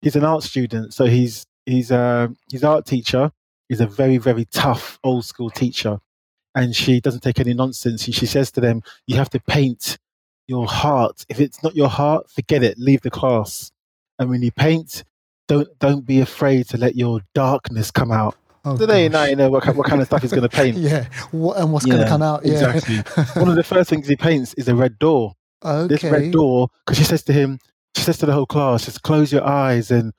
he's 0.00 0.16
an 0.16 0.24
art 0.24 0.42
student, 0.42 0.94
so 0.94 1.04
he's 1.04 1.44
he's 1.66 1.92
uh, 1.92 2.28
his 2.50 2.64
art 2.64 2.86
teacher 2.86 3.30
is 3.68 3.80
a 3.80 3.86
very 3.86 4.16
very 4.16 4.46
tough 4.46 4.98
old 5.04 5.24
school 5.26 5.50
teacher, 5.50 5.98
and 6.54 6.74
she 6.74 7.00
doesn't 7.00 7.20
take 7.22 7.40
any 7.40 7.52
nonsense. 7.52 8.06
And 8.06 8.14
she 8.14 8.24
says 8.26 8.50
to 8.52 8.60
them, 8.62 8.82
"You 9.06 9.16
have 9.16 9.28
to 9.30 9.40
paint 9.40 9.98
your 10.46 10.66
heart. 10.66 11.26
If 11.28 11.38
it's 11.38 11.62
not 11.62 11.76
your 11.76 11.88
heart, 11.88 12.30
forget 12.30 12.62
it. 12.62 12.78
Leave 12.78 13.02
the 13.02 13.10
class. 13.10 13.70
And 14.18 14.30
when 14.30 14.40
you 14.42 14.50
paint, 14.50 15.04
don't 15.46 15.68
don't 15.78 16.06
be 16.06 16.20
afraid 16.20 16.66
to 16.70 16.78
let 16.78 16.96
your 16.96 17.20
darkness 17.34 17.90
come 17.90 18.10
out." 18.10 18.36
Oh, 18.64 18.76
So 18.76 18.86
gosh. 18.86 19.10
know, 19.10 19.24
you 19.24 19.36
know 19.36 19.50
what, 19.50 19.64
what 19.76 19.86
kind 19.86 20.00
of 20.00 20.06
stuff 20.06 20.22
he's 20.22 20.30
going 20.30 20.42
to 20.48 20.48
paint. 20.48 20.76
Yeah. 20.78 21.06
What, 21.32 21.58
and 21.58 21.72
what's 21.72 21.84
going 21.86 22.00
to 22.02 22.08
come 22.08 22.22
out? 22.22 22.44
Yeah. 22.44 22.74
Exactly. 22.74 22.96
One 23.40 23.50
of 23.50 23.56
the 23.56 23.62
first 23.64 23.90
things 23.90 24.08
he 24.08 24.16
paints 24.16 24.54
is 24.54 24.68
a 24.68 24.74
red 24.74 24.98
door. 24.98 25.34
okay. 25.64 25.86
This 25.88 26.04
red 26.04 26.32
door, 26.32 26.68
because 26.86 26.98
she 26.98 27.04
says 27.04 27.22
to 27.24 27.32
him, 27.32 27.58
she 27.96 28.02
says 28.02 28.18
to 28.18 28.26
the 28.26 28.32
whole 28.32 28.46
class, 28.46 28.86
just 28.86 29.02
close 29.02 29.32
your 29.32 29.44
eyes 29.46 29.90
and 29.90 30.12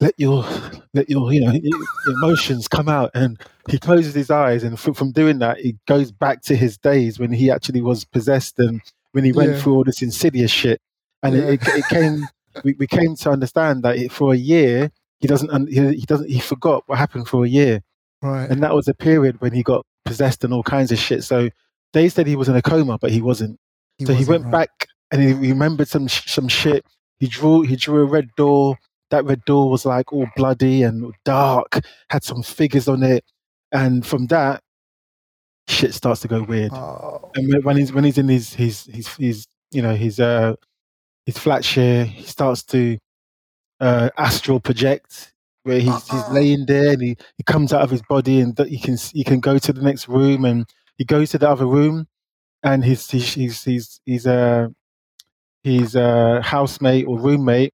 let 0.00 0.14
your 0.18 0.44
let 0.94 1.08
your 1.10 1.30
you 1.32 1.40
know 1.42 1.52
emotions 2.08 2.68
come 2.68 2.88
out. 2.88 3.10
And 3.14 3.38
he 3.68 3.78
closes 3.78 4.14
his 4.14 4.30
eyes, 4.30 4.64
and 4.64 4.78
from, 4.80 4.94
from 4.94 5.12
doing 5.12 5.38
that, 5.40 5.58
he 5.58 5.76
goes 5.86 6.10
back 6.10 6.42
to 6.42 6.56
his 6.56 6.76
days 6.78 7.18
when 7.18 7.32
he 7.32 7.50
actually 7.50 7.82
was 7.82 8.04
possessed 8.04 8.58
and 8.58 8.80
when 9.12 9.24
he 9.24 9.32
went 9.32 9.52
Yeah. 9.52 9.60
through 9.60 9.74
all 9.76 9.84
this 9.84 10.02
insidious 10.02 10.50
shit. 10.50 10.80
And 11.22 11.34
Yeah. 11.36 11.42
it, 11.42 11.62
it, 11.68 11.68
it 11.68 11.84
came, 11.88 12.26
we, 12.64 12.74
we 12.78 12.86
came 12.86 13.14
to 13.16 13.30
understand 13.30 13.82
that 13.82 13.96
it, 13.96 14.10
for 14.12 14.32
a 14.32 14.36
year 14.36 14.90
he 15.20 15.26
doesn't 15.28 15.68
he, 15.68 15.94
he 16.00 16.06
doesn't 16.06 16.28
he 16.30 16.40
forgot 16.40 16.82
what 16.86 16.98
happened 16.98 17.28
for 17.28 17.44
a 17.44 17.48
year 17.48 17.82
Right. 18.22 18.50
and 18.50 18.62
that 18.62 18.74
was 18.74 18.86
a 18.88 18.94
period 18.94 19.40
when 19.40 19.52
he 19.52 19.62
got 19.62 19.84
possessed 20.04 20.44
and 20.44 20.52
all 20.52 20.62
kinds 20.62 20.92
of 20.92 20.98
shit. 20.98 21.24
So 21.24 21.48
they 21.94 22.08
said 22.10 22.26
he 22.26 22.36
was 22.36 22.48
in 22.50 22.56
a 22.56 22.62
coma, 22.62 22.98
but 22.98 23.10
he 23.10 23.22
wasn't. 23.22 23.58
so 24.04 24.12
he 24.12 24.18
wasn't, 24.20 24.28
went 24.28 24.44
right. 24.44 24.52
back 24.52 24.86
and 25.10 25.22
he 25.22 25.32
remembered 25.32 25.88
some 25.88 26.08
some 26.08 26.48
shit. 26.48 26.84
He 27.18 27.26
drew 27.28 27.62
he 27.62 27.76
drew 27.76 28.00
a 28.02 28.04
red 28.04 28.28
door. 28.36 28.76
That 29.10 29.24
red 29.24 29.44
door 29.44 29.70
was 29.70 29.84
like 29.86 30.12
all 30.12 30.26
bloody 30.36 30.82
and 30.84 31.12
dark, 31.24 31.80
had 32.10 32.22
some 32.22 32.42
figures 32.42 32.86
on 32.88 33.02
it, 33.02 33.24
and 33.72 34.06
from 34.06 34.26
that, 34.28 34.62
shit 35.68 35.94
starts 35.94 36.20
to 36.20 36.28
go 36.28 36.42
weird. 36.42 36.72
Oh, 36.72 37.30
And 37.34 37.48
when- 37.52 37.62
when 37.62 37.76
he's 37.76 37.92
when 37.92 38.04
he's 38.04 38.18
in 38.18 38.28
his 38.28 38.54
his 38.54 38.84
his, 38.84 39.08
his 39.16 39.46
you 39.72 39.82
know 39.82 39.94
his 39.94 40.20
uh 40.20 40.54
his 41.26 41.38
flat 41.38 41.64
share, 41.64 42.04
he 42.04 42.22
starts 42.24 42.62
to 42.64 42.98
uh 43.80 44.10
astral 44.18 44.60
project 44.60 45.32
where 45.64 45.78
he's 45.80 46.08
he's 46.08 46.20
Uh-uh. 46.22 46.32
laying 46.32 46.66
there 46.66 46.92
and 46.92 47.02
he, 47.02 47.16
he 47.36 47.42
comes 47.44 47.72
out 47.72 47.82
of 47.82 47.90
his 47.90 48.02
body 48.02 48.40
and 48.40 48.56
that 48.56 48.68
he 48.68 48.78
can 48.78 48.96
he 49.12 49.24
can 49.24 49.40
go 49.40 49.58
to 49.58 49.72
the 49.72 49.82
next 49.82 50.08
room 50.08 50.44
and 50.44 50.66
he 50.96 51.04
goes 51.04 51.30
to 51.30 51.38
the 51.38 51.48
other 51.48 51.66
room 51.66 52.06
and 52.62 52.84
his 52.84 53.10
he's 53.10 53.34
he's 53.34 53.64
he's 53.64 54.00
he's 54.06 54.26
uh 54.26 54.68
his 55.62 55.96
uh 55.96 56.40
housemate 56.42 57.06
or 57.06 57.18
roommate 57.18 57.72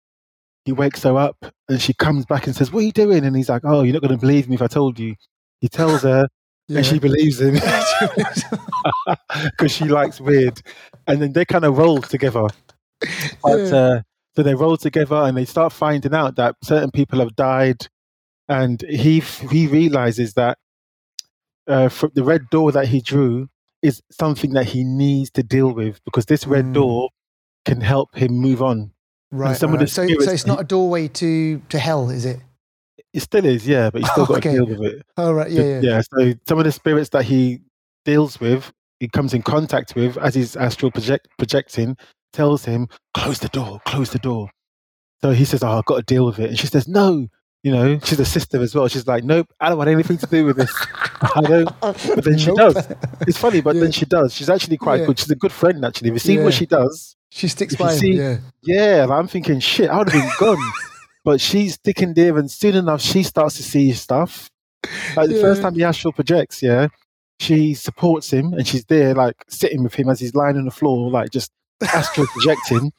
he 0.64 0.73
wakes 0.73 1.05
her 1.05 1.16
up 1.16 1.37
and 1.69 1.81
she 1.81 1.95
comes 1.95 2.27
back 2.27 2.47
and 2.47 2.57
says 2.57 2.73
what 2.73 2.81
are 2.81 2.87
you 2.87 2.92
doing 2.92 3.25
and 3.25 3.37
he's 3.37 3.49
like 3.49 3.62
oh 3.64 3.83
you're 3.83 3.92
not 3.92 4.03
going 4.03 4.12
to 4.12 4.19
believe 4.19 4.49
me 4.49 4.57
if 4.57 4.62
i 4.62 4.66
told 4.66 4.99
you 4.99 5.14
he 5.61 5.69
tells 5.69 6.03
her 6.03 6.27
yeah. 6.69 6.79
and 6.79 6.87
she 6.90 6.99
believes 6.99 7.40
him 7.40 7.55
because 9.45 9.73
she 9.73 9.85
likes 9.85 10.21
weird. 10.21 10.61
And 11.07 11.23
then 11.23 11.33
they 11.33 11.45
kind 11.45 11.64
of 11.64 11.79
roll 11.79 12.01
together. 12.03 12.49
But, 13.42 13.59
Yeah. 13.59 13.77
uh, 13.77 14.01
so 14.37 14.42
they 14.42 14.55
roll 14.55 14.77
together 14.77 15.16
and 15.16 15.37
they 15.37 15.44
start 15.46 15.72
finding 15.72 16.14
out 16.14 16.37
that 16.37 16.57
certain 16.62 16.90
people 16.90 17.18
have 17.20 17.35
died. 17.37 17.87
And 18.49 18.81
he 18.83 19.20
he 19.51 19.66
realizes 19.66 20.35
that 20.35 20.59
uh, 21.66 21.88
from 21.88 22.12
the 22.14 22.22
red 22.22 22.49
door 22.51 22.70
that 22.72 22.87
he 22.88 23.01
drew 23.01 23.49
is 23.83 24.03
something 24.11 24.53
that 24.53 24.66
he 24.66 24.85
needs 24.85 25.31
to 25.33 25.42
deal 25.42 25.72
with 25.72 26.01
because 26.05 26.27
this 26.27 26.46
red 26.46 26.66
Mm. 26.66 26.75
door 26.75 27.11
can 27.64 27.81
help 27.81 28.14
him 28.14 28.33
move 28.33 28.62
on. 28.62 28.92
right. 29.33 29.57
some 29.57 29.75
of 29.75 29.81
the 29.81 29.87
so, 29.88 30.07
so 30.07 30.31
it's 30.31 30.46
not 30.46 30.61
a 30.61 30.64
doorway 30.64 31.09
to 31.09 31.59
to 31.68 31.79
hell, 31.79 32.11
is 32.11 32.25
it? 32.25 32.40
It 33.12 33.20
still 33.20 33.44
is, 33.44 33.66
yeah, 33.66 33.90
but 33.90 34.03
he's 34.03 34.11
still 34.12 34.27
got 34.33 34.37
Okay. 34.38 34.53
to 34.53 34.57
deal 34.59 34.66
with 34.66 34.83
it. 34.92 35.03
Oh, 35.16 35.33
right. 35.33 35.51
Yeah. 35.51 35.81
Yeah. 35.81 36.03
So 36.03 36.35
some 36.46 36.59
of 36.59 36.64
the 36.64 36.72
spirits 36.72 37.09
that 37.11 37.25
he 37.25 37.61
deals 38.05 38.38
with, 38.38 38.72
he 39.01 39.09
comes 39.09 39.35
in 39.35 39.42
contact 39.42 39.96
with 39.96 40.16
as 40.18 40.35
he's 40.35 40.55
astral 40.57 40.92
project, 40.92 41.27
projecting, 41.38 41.96
tells 42.37 42.64
him, 42.64 42.88
close 43.14 43.38
the 43.40 43.49
door, 43.49 43.81
close 43.87 44.11
the 44.11 44.18
door. 44.18 44.51
So 45.22 45.31
he 45.33 45.44
says, 45.44 45.62
oh, 45.62 45.79
I've 45.79 45.85
got 45.87 45.96
to 45.96 46.03
deal 46.03 46.27
with 46.27 46.38
it. 46.38 46.51
And 46.51 46.59
she 46.59 46.66
says, 46.66 46.87
no. 46.87 47.29
You 47.62 47.72
know, 47.72 47.99
she's 48.05 48.20
a 48.20 48.25
sister 48.25 48.61
as 48.62 48.75
well. 48.77 48.87
She's 48.87 49.09
like, 49.09 49.25
nope, 49.25 49.49
I 49.59 49.68
don't 49.70 49.79
want 49.79 49.90
anything 49.90 50.18
to 50.18 50.27
do 50.27 50.44
with 50.44 50.57
this. 50.57 50.72
I 51.35 51.40
don't. 51.40 51.68
Oh, 51.83 51.92
but 52.14 52.22
then 52.25 52.38
she 52.38 52.53
Nope. 52.53 52.75
does. 52.75 52.87
It's 53.22 53.38
funny, 53.38 53.61
but 53.61 53.75
Yeah. 53.75 53.81
then 53.83 53.90
she 53.92 54.05
does. 54.05 54.33
She's 54.33 54.49
actually 54.49 54.77
quite 54.77 55.01
Yeah. 55.01 55.07
good. 55.07 55.18
She's 55.18 55.31
a 55.31 55.35
good 55.35 55.51
friend, 55.51 55.85
actually. 55.85 56.09
If 56.11 56.14
you 56.14 56.18
see 56.20 56.38
what 56.38 56.55
she 56.55 56.66
does, 56.66 57.16
She 57.31 57.49
sticks 57.49 57.75
by 57.75 57.92
him. 57.94 57.99
see- 57.99 58.12
Yeah. 58.18 58.37
yeah, 58.62 59.03
and 59.03 59.12
I'm 59.12 59.27
thinking, 59.27 59.59
shit, 59.59 59.90
I 59.90 59.99
would 59.99 60.11
have 60.11 60.22
been 60.22 60.31
gone. 60.38 60.72
but 61.25 61.40
she's 61.40 61.75
sticking 61.75 62.14
there, 62.14 62.38
and 62.38 62.49
soon 62.49 62.77
enough, 62.77 63.01
she 63.01 63.25
starts 63.25 63.57
to 63.57 63.64
see 63.64 63.90
stuff. 63.94 64.49
Like 65.16 65.29
the 65.31 65.40
first 65.40 65.61
time 65.62 65.75
he 65.75 65.83
astral 65.83 66.12
projects, 66.12 66.62
yeah, 66.62 66.87
she 67.40 67.75
supports 67.75 68.31
him, 68.33 68.53
and 68.53 68.64
she's 68.64 68.85
there, 68.85 69.12
like 69.14 69.35
sitting 69.49 69.83
with 69.83 69.94
him 69.94 70.09
as 70.09 70.20
he's 70.20 70.35
lying 70.37 70.57
on 70.57 70.66
the 70.66 70.70
floor, 70.70 71.11
like 71.11 71.31
just 71.31 71.51
astral 71.83 72.27
projecting. 72.29 72.93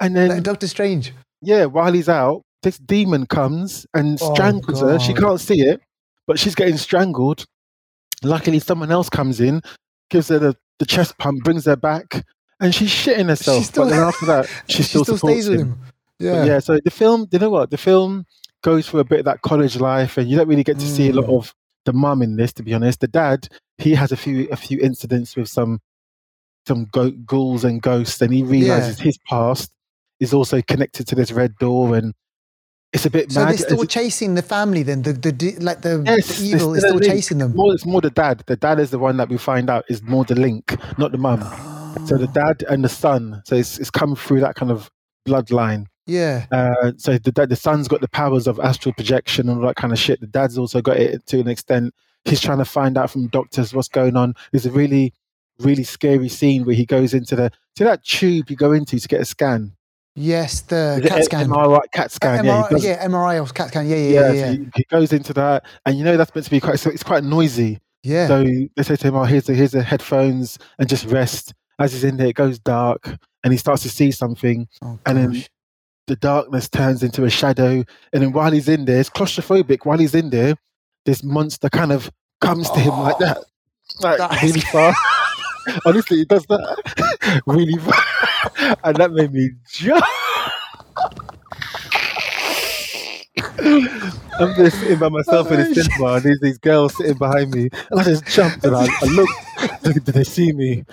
And 0.00 0.16
then, 0.16 0.28
Like 0.30 0.42
Doctor 0.42 0.66
Strange. 0.66 1.12
yeah, 1.42 1.66
while 1.66 1.92
he's 1.92 2.08
out, 2.08 2.42
this 2.62 2.78
demon 2.78 3.26
comes 3.26 3.86
and 3.94 4.18
Oh, 4.20 4.34
strangles 4.34 4.80
her. 4.80 4.98
She 4.98 5.14
can't 5.14 5.40
see 5.40 5.60
it, 5.62 5.80
but 6.26 6.38
she's 6.38 6.54
getting 6.54 6.76
strangled. 6.76 7.44
Luckily, 8.22 8.58
someone 8.58 8.90
else 8.90 9.08
comes 9.08 9.40
in, 9.40 9.62
gives 10.10 10.28
her 10.28 10.38
the, 10.38 10.56
the 10.78 10.86
chest 10.86 11.16
pump, 11.18 11.42
brings 11.44 11.64
her 11.66 11.76
back, 11.76 12.24
and 12.60 12.74
she's 12.74 12.90
shitting 12.90 13.28
herself. 13.28 13.64
still- 13.64 13.84
but 13.84 13.90
then 13.90 14.00
after 14.00 14.26
that, 14.26 14.46
she, 14.68 14.82
still, 14.82 15.04
still 15.04 15.16
supports 15.16 15.36
stays 15.42 15.48
with 15.48 15.60
him. 15.60 15.68
him. 15.72 15.78
But 16.18 16.24
Yeah. 16.24 16.44
yeah, 16.44 16.58
so 16.58 16.78
the 16.84 16.90
film, 16.90 17.26
you 17.30 17.38
know 17.38 17.48
what? 17.50 17.70
The 17.70 17.78
film 17.78 18.26
goes 18.62 18.86
through 18.88 19.00
a 19.00 19.04
bit 19.04 19.20
of 19.20 19.24
that 19.24 19.40
college 19.42 19.76
life, 19.80 20.18
and 20.18 20.28
you 20.28 20.36
don't 20.36 20.48
really 20.48 20.64
get 20.64 20.78
to 20.78 20.86
see 20.86 21.08
a 21.08 21.12
lot 21.14 21.26
Mm. 21.26 21.38
of 21.38 21.54
the 21.86 21.94
mum 21.94 22.20
in 22.20 22.36
this. 22.36 22.52
To 22.54 22.62
be 22.62 22.74
honest, 22.74 23.00
the 23.00 23.08
dad, 23.08 23.48
he 23.78 23.94
has 23.94 24.12
a 24.12 24.16
few 24.18 24.46
a 24.50 24.56
few 24.56 24.78
incidents 24.80 25.34
with 25.34 25.48
some 25.48 25.80
some 26.66 26.86
go- 26.92 27.10
ghouls 27.10 27.64
and 27.64 27.80
ghosts, 27.82 28.20
and 28.22 28.32
he 28.32 28.42
realizes 28.42 28.98
his 29.00 29.18
past 29.28 29.70
is 30.20 30.34
also 30.34 30.60
connected 30.62 31.06
to 31.08 31.14
this 31.14 31.32
red 31.32 31.54
door, 31.58 31.96
and 31.96 32.12
it's 32.92 33.06
a 33.06 33.10
bit 33.10 33.32
So 33.32 33.40
mad. 33.40 33.50
they're 33.50 33.58
still 33.58 33.82
It's- 33.82 33.88
chasing 33.94 34.34
the 34.34 34.42
family 34.42 34.82
then. 34.82 35.02
The 35.02 35.12
the 35.12 35.56
like 35.60 35.82
the, 35.82 36.02
Yes, 36.04 36.38
the 36.38 36.44
evil 36.46 36.56
is 36.56 36.58
still 36.58 36.74
a 36.74 36.78
still 36.80 36.94
link. 36.96 37.04
chasing 37.12 37.38
them. 37.38 37.54
more, 37.54 37.72
it's 37.72 37.86
more 37.86 38.00
the 38.00 38.10
dad. 38.10 38.42
The 38.46 38.56
dad 38.56 38.78
is 38.80 38.90
the 38.90 38.98
one 38.98 39.16
that 39.18 39.28
we 39.28 39.38
find 39.38 39.70
out 39.70 39.84
is 39.88 40.02
more 40.02 40.24
the 40.24 40.34
link, 40.34 40.76
not 40.98 41.12
the 41.12 41.18
mum. 41.18 41.40
So 42.06 42.16
the 42.16 42.28
dad 42.28 42.64
and 42.68 42.84
the 42.84 42.88
son. 42.88 43.42
So 43.46 43.56
it's 43.56 43.78
it's 43.78 43.90
come 43.90 44.14
through 44.14 44.40
that 44.40 44.54
kind 44.56 44.70
of 44.70 44.90
bloodline. 45.26 45.86
Yeah. 46.06 46.46
Uh, 46.50 46.92
so 46.96 47.18
the 47.18 47.30
dad, 47.32 47.48
the 47.48 47.56
son's 47.56 47.86
got 47.88 48.00
the 48.00 48.08
powers 48.08 48.46
of 48.46 48.58
astral 48.60 48.92
projection 48.94 49.48
and 49.48 49.60
all 49.60 49.66
that 49.66 49.76
kind 49.76 49.92
of 49.92 49.98
shit. 49.98 50.20
The 50.20 50.26
dad's 50.26 50.58
also 50.58 50.80
got 50.82 50.96
it 50.96 51.24
to 51.26 51.40
an 51.40 51.48
extent. 51.48 51.94
He's 52.24 52.40
trying 52.40 52.58
to 52.58 52.64
find 52.64 52.98
out 52.98 53.10
from 53.10 53.28
doctors 53.28 53.72
what's 53.72 53.88
going 53.88 54.16
on. 54.16 54.34
There's 54.52 54.66
a 54.66 54.70
really, 54.72 55.12
really 55.60 55.84
scary 55.84 56.28
scene 56.28 56.64
where 56.64 56.74
he 56.74 56.84
goes 56.84 57.14
into 57.14 57.36
the 57.36 57.50
to 57.76 57.84
that 57.84 58.04
tube 58.04 58.50
you 58.50 58.56
go 58.56 58.72
into 58.72 58.98
to 58.98 59.08
get 59.08 59.20
a 59.20 59.24
scan. 59.24 59.72
Yes, 60.16 60.62
the 60.62 61.04
CAT 61.06 61.24
scan. 61.24 61.48
MRI, 61.48 61.80
CAT 61.94 62.10
scan. 62.10 62.44
yeah, 62.44 62.62
MRI, 62.68 62.82
yeah, 62.82 63.06
MRI 63.06 63.40
or 63.42 63.52
CAT 63.52 63.68
scan. 63.68 63.88
Yeah, 63.88 63.96
yeah, 63.96 64.02
yeah, 64.02 64.20
yeah, 64.20 64.28
so 64.30 64.50
yeah. 64.50 64.68
he, 64.74 64.84
goes 64.90 65.12
into 65.12 65.32
that, 65.34 65.64
and 65.86 65.96
you 65.96 66.04
know 66.04 66.16
that's 66.16 66.34
meant 66.34 66.44
to 66.44 66.50
be 66.50 66.60
quite. 66.60 66.78
So 66.80 66.90
it's 66.90 67.04
quite 67.04 67.22
noisy. 67.24 67.78
Yeah. 68.02 68.26
So 68.26 68.42
they 68.44 68.82
say 68.82 68.96
to 68.96 69.08
him, 69.08 69.14
"Oh, 69.14 69.24
here's 69.24 69.44
the 69.44 69.54
here's 69.54 69.70
the 69.70 69.82
headphones, 69.82 70.58
and 70.78 70.88
just 70.88 71.06
rest." 71.06 71.54
As 71.78 71.92
he's 71.92 72.04
in 72.04 72.18
there, 72.18 72.26
it 72.26 72.34
goes 72.34 72.58
dark, 72.58 73.16
and 73.42 73.52
he 73.52 73.56
starts 73.56 73.82
to 73.84 73.88
see 73.88 74.10
something. 74.10 74.68
oh, 74.82 74.98
and 75.06 75.16
then- 75.16 75.44
the 76.06 76.16
darkness 76.16 76.68
turns 76.68 77.04
into 77.04 77.24
a 77.24 77.30
shadow, 77.30 77.84
and 78.12 78.22
then 78.22 78.32
while 78.32 78.50
he's 78.50 78.68
in 78.68 78.84
there, 78.84 78.98
it's 78.98 79.08
claustrophobic. 79.08 79.86
While 79.86 79.98
he's 79.98 80.14
in 80.14 80.30
there, 80.30 80.56
this 81.06 81.22
monster 81.22 81.70
kind 81.70 81.92
of 81.92 82.10
comes 82.40 82.68
to 82.70 82.80
him 82.80 82.98
like 82.98 83.14
oh, 83.20 83.24
that, 83.24 83.38
like 84.00 84.18
That 84.18 84.42
really 84.42 84.58
is- 84.58 84.64
far. 84.70 84.92
Honestly, 85.86 86.20
it 86.22 86.28
does 86.28 86.44
that 86.46 87.42
really 87.46 87.74
and 88.84 88.96
that 88.96 89.12
made 89.12 89.32
me 89.32 89.50
jump. 89.70 90.04
I'm 94.38 94.54
just 94.54 94.78
sitting 94.80 94.98
by 94.98 95.08
myself 95.08 95.50
in 95.50 95.60
Oh, 95.60 95.62
a 95.62 95.74
cinema, 95.74 96.12
and 96.14 96.22
there's 96.24 96.40
these 96.40 96.58
girls 96.58 96.96
sitting 96.96 97.18
behind 97.18 97.52
me, 97.52 97.68
and 97.90 98.00
I 98.00 98.04
just 98.04 98.26
jumped 98.26 98.64
and 98.64 98.74
I, 98.74 98.86
I 98.86 99.04
looked. 99.06 99.32
Did, 99.82 100.04
did 100.04 100.14
they 100.14 100.24
see 100.24 100.52
me? 100.52 100.84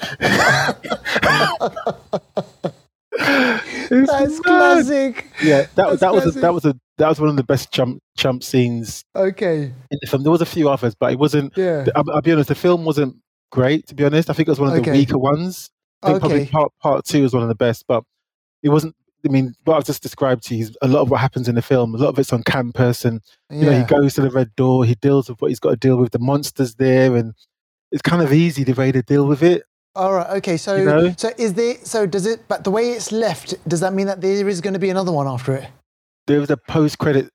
It's 3.19 4.11
That's 4.11 4.33
mad. 4.33 4.43
classic. 4.43 5.25
Yeah, 5.41 5.61
that 5.61 5.75
That's 5.75 5.99
that 6.01 6.13
was 6.13 6.35
a, 6.35 6.39
that 6.41 6.53
was 6.53 6.65
a 6.65 6.75
that 6.97 7.07
was 7.07 7.19
one 7.19 7.29
of 7.29 7.37
the 7.37 7.43
best 7.43 7.71
jump 7.71 8.01
jump 8.17 8.43
scenes 8.43 9.03
Okay. 9.15 9.63
in 9.91 9.97
the 10.01 10.07
film. 10.07 10.23
There 10.23 10.31
was 10.31 10.41
a 10.41 10.45
few 10.45 10.69
others, 10.69 10.95
but 10.95 11.13
it 11.13 11.19
wasn't. 11.19 11.55
Yeah. 11.55 11.85
I'll, 11.95 12.09
I'll 12.11 12.21
be 12.21 12.31
honest, 12.33 12.49
the 12.49 12.55
film 12.55 12.83
wasn't 12.85 13.15
great. 13.51 13.87
To 13.87 13.95
be 13.95 14.03
honest, 14.05 14.29
I 14.29 14.33
think 14.33 14.47
it 14.47 14.51
was 14.51 14.59
one 14.59 14.69
of 14.69 14.75
the 14.75 14.81
Okay. 14.81 14.91
weaker 14.91 15.17
ones. 15.17 15.69
I 16.03 16.09
think 16.09 16.19
probably 16.19 16.45
part 16.45 16.71
part 16.81 17.05
two 17.05 17.23
was 17.23 17.33
one 17.33 17.43
of 17.43 17.49
the 17.49 17.55
best, 17.55 17.85
but 17.87 18.03
it 18.63 18.69
wasn't. 18.69 18.95
I 19.25 19.29
mean, 19.29 19.55
what 19.65 19.77
I've 19.77 19.83
just 19.85 20.03
described 20.03 20.43
to 20.45 20.55
you 20.55 20.63
is 20.63 20.77
a 20.81 20.87
lot 20.87 21.01
of 21.01 21.09
what 21.09 21.19
happens 21.19 21.49
in 21.49 21.55
the 21.55 21.61
film. 21.61 21.95
A 21.95 21.97
lot 21.97 22.09
of 22.09 22.19
it's 22.19 22.31
on 22.31 22.43
campus, 22.43 23.03
and 23.03 23.21
you 23.49 23.65
know, 23.65 23.71
he 23.71 23.83
goes 23.83 24.13
to 24.13 24.21
the 24.21 24.29
red 24.29 24.55
door. 24.55 24.85
He 24.85 24.95
deals 24.95 25.27
with 25.27 25.41
what 25.41 25.49
he's 25.49 25.59
got 25.59 25.71
to 25.71 25.75
deal 25.75 25.97
with. 25.97 26.11
The 26.11 26.19
monsters 26.19 26.75
there, 26.75 27.15
and 27.15 27.33
it's 27.91 28.01
kind 28.03 28.21
of 28.21 28.31
easy 28.31 28.63
the 28.63 28.73
way 28.73 28.91
to 28.91 29.01
deal 29.01 29.25
with 29.25 29.41
it. 29.41 29.63
All 29.95 30.13
right. 30.13 30.29
Okay. 30.37 30.57
So, 30.57 30.75
You 30.75 30.85
know? 30.85 31.13
so 31.17 31.31
is 31.37 31.55
there? 31.55 31.75
So 31.83 32.05
does 32.05 32.27
it? 32.27 32.47
But 32.47 32.63
the 32.63 32.69
way 32.71 32.91
it's 32.91 33.11
left, 33.11 33.55
does 33.67 33.79
that 33.79 33.93
mean 33.93 34.05
that 34.07 34.21
there 34.21 34.47
is 34.47 34.61
going 34.61 34.73
to 34.75 34.79
be 34.79 34.91
another 34.91 35.11
one 35.11 35.27
after 35.27 35.55
it? 35.55 35.67
There 36.27 36.39
was 36.39 36.51
a 36.51 36.57
post 36.57 36.99
credit 36.99 37.29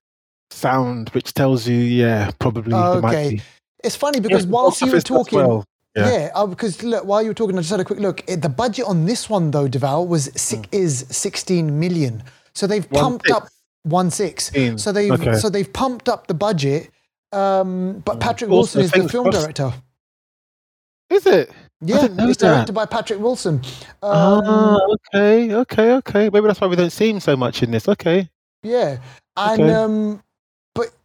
sound, 0.51 1.09
which 1.09 1.33
tells 1.33 1.67
you, 1.67 1.75
yeah, 1.75 2.31
probably. 2.39 2.73
Oh, 2.73 3.01
okay. 3.03 3.41
It's 3.83 3.97
funny 3.97 4.21
because 4.21 4.45
Yes, 4.45 4.51
whilst 4.51 4.81
you 4.81 4.93
were 4.93 5.01
talking, 5.01 5.39
well. 5.39 5.65
Yeah, 5.95 6.09
Yeah. 6.09 6.29
uh, 6.35 6.45
because 6.47 6.81
look, 6.83 7.05
while 7.05 7.21
you 7.21 7.29
were 7.29 7.33
talking, 7.33 7.57
I 7.57 7.61
just 7.61 7.71
had 7.71 7.79
a 7.79 7.85
quick 7.85 7.99
look. 7.99 8.23
It, 8.29 8.41
the 8.41 8.49
budget 8.49 8.85
on 8.85 9.05
this 9.05 9.29
one 9.29 9.51
though, 9.51 9.67
Deval, 9.67 10.07
was 10.07 10.29
si- 10.35 10.57
Hmm. 10.57 10.63
is 10.71 11.05
16 11.09 11.79
million. 11.79 12.23
So 12.53 12.67
they've 12.67 12.85
One 12.91 13.01
pumped 13.03 13.25
six. 13.27 13.37
up 13.37 13.47
one 13.83 14.09
six. 14.11 14.51
So 14.77 14.91
they've 14.91 15.11
Okay. 15.11 15.37
so 15.37 15.49
they've 15.49 15.71
pumped 15.71 16.07
up 16.09 16.27
the 16.27 16.33
budget. 16.33 16.89
Um, 17.31 18.01
but 18.05 18.19
Patrick 18.19 18.49
Also, 18.51 18.79
Wilson 18.79 18.81
is 18.81 18.91
the 18.91 19.09
film 19.09 19.29
director. 19.29 19.73
Is 21.09 21.25
it? 21.25 21.51
Yeah, 21.81 22.05
it's 22.05 22.37
that. 22.37 22.39
directed 22.39 22.73
by 22.73 22.85
Patrick 22.85 23.19
Wilson. 23.19 23.61
Um, 24.01 24.11
Ah, 24.45 24.77
okay, 25.13 25.53
okay, 25.53 25.91
okay. 25.95 26.29
Maybe 26.29 26.47
that's 26.47 26.61
why 26.61 26.67
we 26.67 26.75
don't 26.75 26.91
see 26.91 27.09
him 27.09 27.19
so 27.19 27.35
much 27.35 27.61
in 27.61 27.71
this. 27.71 27.87
Okay. 27.89 28.29
Yeah, 28.61 28.97
and 29.35 29.61
Okay. 29.61 29.73
um, 29.73 30.23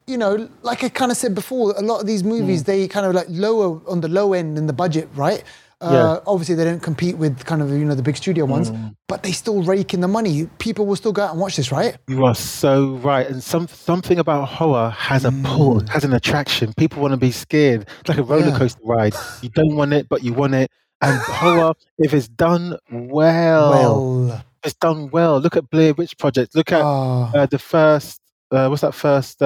you 0.08 0.16
know, 0.16 0.48
like 0.62 0.82
I 0.84 0.88
kind 0.88 1.10
of 1.12 1.16
said 1.16 1.34
before, 1.34 1.74
a 1.76 1.82
lot 1.82 2.00
of 2.00 2.06
these 2.06 2.22
Hmm. 2.22 2.28
movies 2.30 2.64
they 2.64 2.88
kind 2.88 3.06
of 3.06 3.14
like 3.14 3.26
lower 3.28 3.80
on 3.88 4.00
the 4.00 4.08
low 4.08 4.32
end 4.32 4.56
in 4.58 4.66
the 4.66 4.72
budget, 4.72 5.08
right? 5.14 5.42
Uh, 5.80 5.90
Yeah. 5.92 6.18
Obviously, 6.26 6.56
they 6.56 6.64
don't 6.64 6.82
compete 6.82 7.16
with 7.18 7.44
kind 7.44 7.62
of 7.62 7.70
you 7.70 7.84
know 7.84 7.94
the 7.94 8.02
big 8.02 8.16
studio 8.16 8.44
ones, 8.46 8.70
Mm. 8.70 8.96
but 9.06 9.22
they 9.22 9.30
still 9.30 9.62
rake 9.62 9.94
in 9.94 10.00
the 10.00 10.08
money. 10.08 10.48
People 10.58 10.86
will 10.86 10.96
still 10.96 11.12
go 11.12 11.22
out 11.22 11.30
and 11.30 11.40
watch 11.40 11.54
this, 11.54 11.70
right? 11.70 11.96
You 12.08 12.24
are 12.26 12.34
so 12.34 12.96
right. 13.10 13.26
And 13.30 13.40
some 13.42 13.68
something 13.68 14.18
about 14.18 14.48
horror 14.48 14.90
has 14.90 15.24
a 15.24 15.30
pull, 15.44 15.80
has 15.94 16.02
an 16.02 16.12
attraction. 16.12 16.72
People 16.76 17.00
want 17.02 17.12
to 17.12 17.16
be 17.28 17.30
scared. 17.30 17.86
It's 18.00 18.08
like 18.08 18.18
a 18.18 18.24
roller 18.24 18.46
Mm. 18.46 18.52
Yeah. 18.52 18.58
coaster 18.58 18.80
ride. 18.84 19.14
You 19.42 19.50
don't 19.50 19.76
want 19.76 19.92
it, 19.92 20.08
but 20.08 20.24
you 20.24 20.32
want 20.32 20.54
it. 20.54 20.68
And 21.00 21.16
horror, 21.20 21.72
if 21.98 22.12
it's 22.12 22.26
done 22.26 22.76
well, 22.90 23.70
Well, 23.70 24.42
if 24.64 24.64
it's 24.72 24.74
done 24.80 25.10
well. 25.12 25.38
Look 25.38 25.56
at 25.56 25.70
Blair 25.70 25.94
Witch 25.94 26.18
Project. 26.18 26.56
Look 26.56 26.72
at 26.72 26.82
ah, 26.82 27.30
uh, 27.32 27.46
the 27.46 27.58
first. 27.60 28.18
Uh, 28.50 28.66
what's 28.68 28.80
that 28.82 28.94
first? 28.94 29.40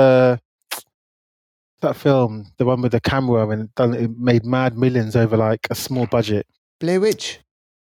That 1.83 1.97
film, 1.97 2.47
the 2.59 2.65
one 2.65 2.81
with 2.81 2.93
the 2.93 3.01
camera, 3.01 3.47
and 3.49 3.63
it 3.65 3.75
done 3.75 3.95
it 3.95 4.11
made 4.19 4.45
mad 4.47 4.77
millions 4.79 5.17
over 5.17 5.37
like 5.37 5.67
a 5.71 5.75
small 5.75 6.07
budget. 6.07 6.47
Blair 6.81 7.01
Witch. 7.01 7.41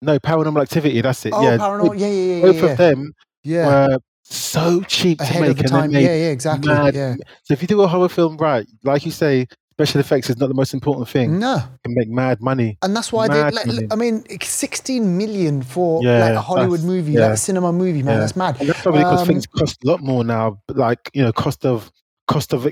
No, 0.00 0.18
Paranormal 0.18 0.62
Activity. 0.62 1.00
That's 1.00 1.24
it. 1.26 1.32
Oh, 1.34 1.42
yeah, 1.42 1.56
paranormal. 1.58 1.98
Yeah, 1.98 2.06
yeah, 2.06 2.34
yeah, 2.36 2.42
both 2.42 2.62
yeah. 2.62 2.70
of 2.70 2.78
them 2.78 3.12
yeah. 3.42 3.66
were 3.66 3.98
so 4.24 4.82
cheap 4.82 5.18
to 5.18 5.40
make, 5.40 5.50
of 5.50 5.56
the 5.56 5.64
and 5.64 5.68
they 5.68 5.68
time. 5.68 5.90
made 5.92 6.02
Yeah, 6.04 6.14
yeah, 6.14 6.28
exactly. 6.30 6.72
mad- 6.72 6.94
Yeah. 6.94 7.14
So 7.44 7.54
if 7.54 7.62
you 7.62 7.68
do 7.68 7.80
a 7.82 7.86
horror 7.88 8.08
film 8.08 8.36
right, 8.36 8.66
like 8.84 9.04
you 9.06 9.10
say, 9.10 9.46
special 9.72 10.00
effects 10.00 10.28
is 10.28 10.36
not 10.36 10.48
the 10.48 10.54
most 10.54 10.74
important 10.74 11.08
thing. 11.08 11.38
No, 11.38 11.54
You 11.56 11.62
can 11.84 11.94
make 11.94 12.08
mad 12.10 12.40
money. 12.42 12.76
and 12.82 12.94
that's 12.94 13.12
why 13.12 13.26
they. 13.28 13.40
Mad 13.42 13.54
Like. 13.54 13.86
I 13.90 13.96
mean, 13.96 14.24
16 14.40 15.16
million 15.16 15.62
for 15.62 16.04
Yeah, 16.04 16.20
like 16.26 16.34
a 16.34 16.40
Hollywood 16.42 16.82
movie, 16.84 17.12
yeah. 17.12 17.20
like 17.22 17.32
a 17.32 17.36
cinema 17.38 17.72
movie, 17.72 18.02
man. 18.02 18.14
Yeah. 18.14 18.20
That's 18.20 18.36
mad. 18.36 18.56
And 18.60 18.68
that's 18.68 18.82
probably 18.82 19.00
because 19.02 19.22
Um, 19.22 19.26
things 19.28 19.46
cost 19.46 19.82
a 19.84 19.88
lot 19.88 20.02
more 20.02 20.24
now. 20.24 20.60
but 20.68 20.76
Like 20.76 21.10
you 21.14 21.22
know, 21.22 21.32
cost 21.32 21.64
of 21.64 21.90
cost 22.28 22.52
of 22.52 22.66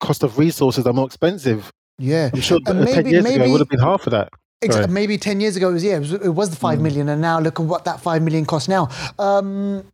cost 0.00 0.22
of 0.22 0.38
resources 0.38 0.86
are 0.86 0.92
more 0.92 1.06
expensive. 1.06 1.72
Yeah. 1.98 2.30
I'm 2.32 2.40
sure 2.40 2.58
And 2.66 2.80
uh, 2.80 2.86
ten 2.86 3.04
maybe- 3.04 3.16
ago 3.16 3.44
it 3.44 3.50
would 3.50 3.60
have 3.60 3.68
been 3.68 3.80
half 3.80 4.06
of 4.06 4.12
that. 4.12 4.28
Ex- 4.60 4.88
maybe 4.88 5.16
10 5.18 5.40
years 5.40 5.54
ago 5.54 5.70
it 5.70 5.74
was 5.74 5.84
yeah 5.84 5.96
it 5.96 6.00
was, 6.00 6.12
it 6.14 6.34
was 6.34 6.50
the 6.50 6.56
five 6.56 6.80
Mm. 6.80 6.82
million, 6.82 7.08
and 7.08 7.22
now 7.22 7.38
look 7.38 7.60
at 7.60 7.66
what 7.66 7.84
that 7.84 8.00
5 8.00 8.22
million 8.22 8.44
costs 8.44 8.68
now 8.68 8.88
um 9.20 9.84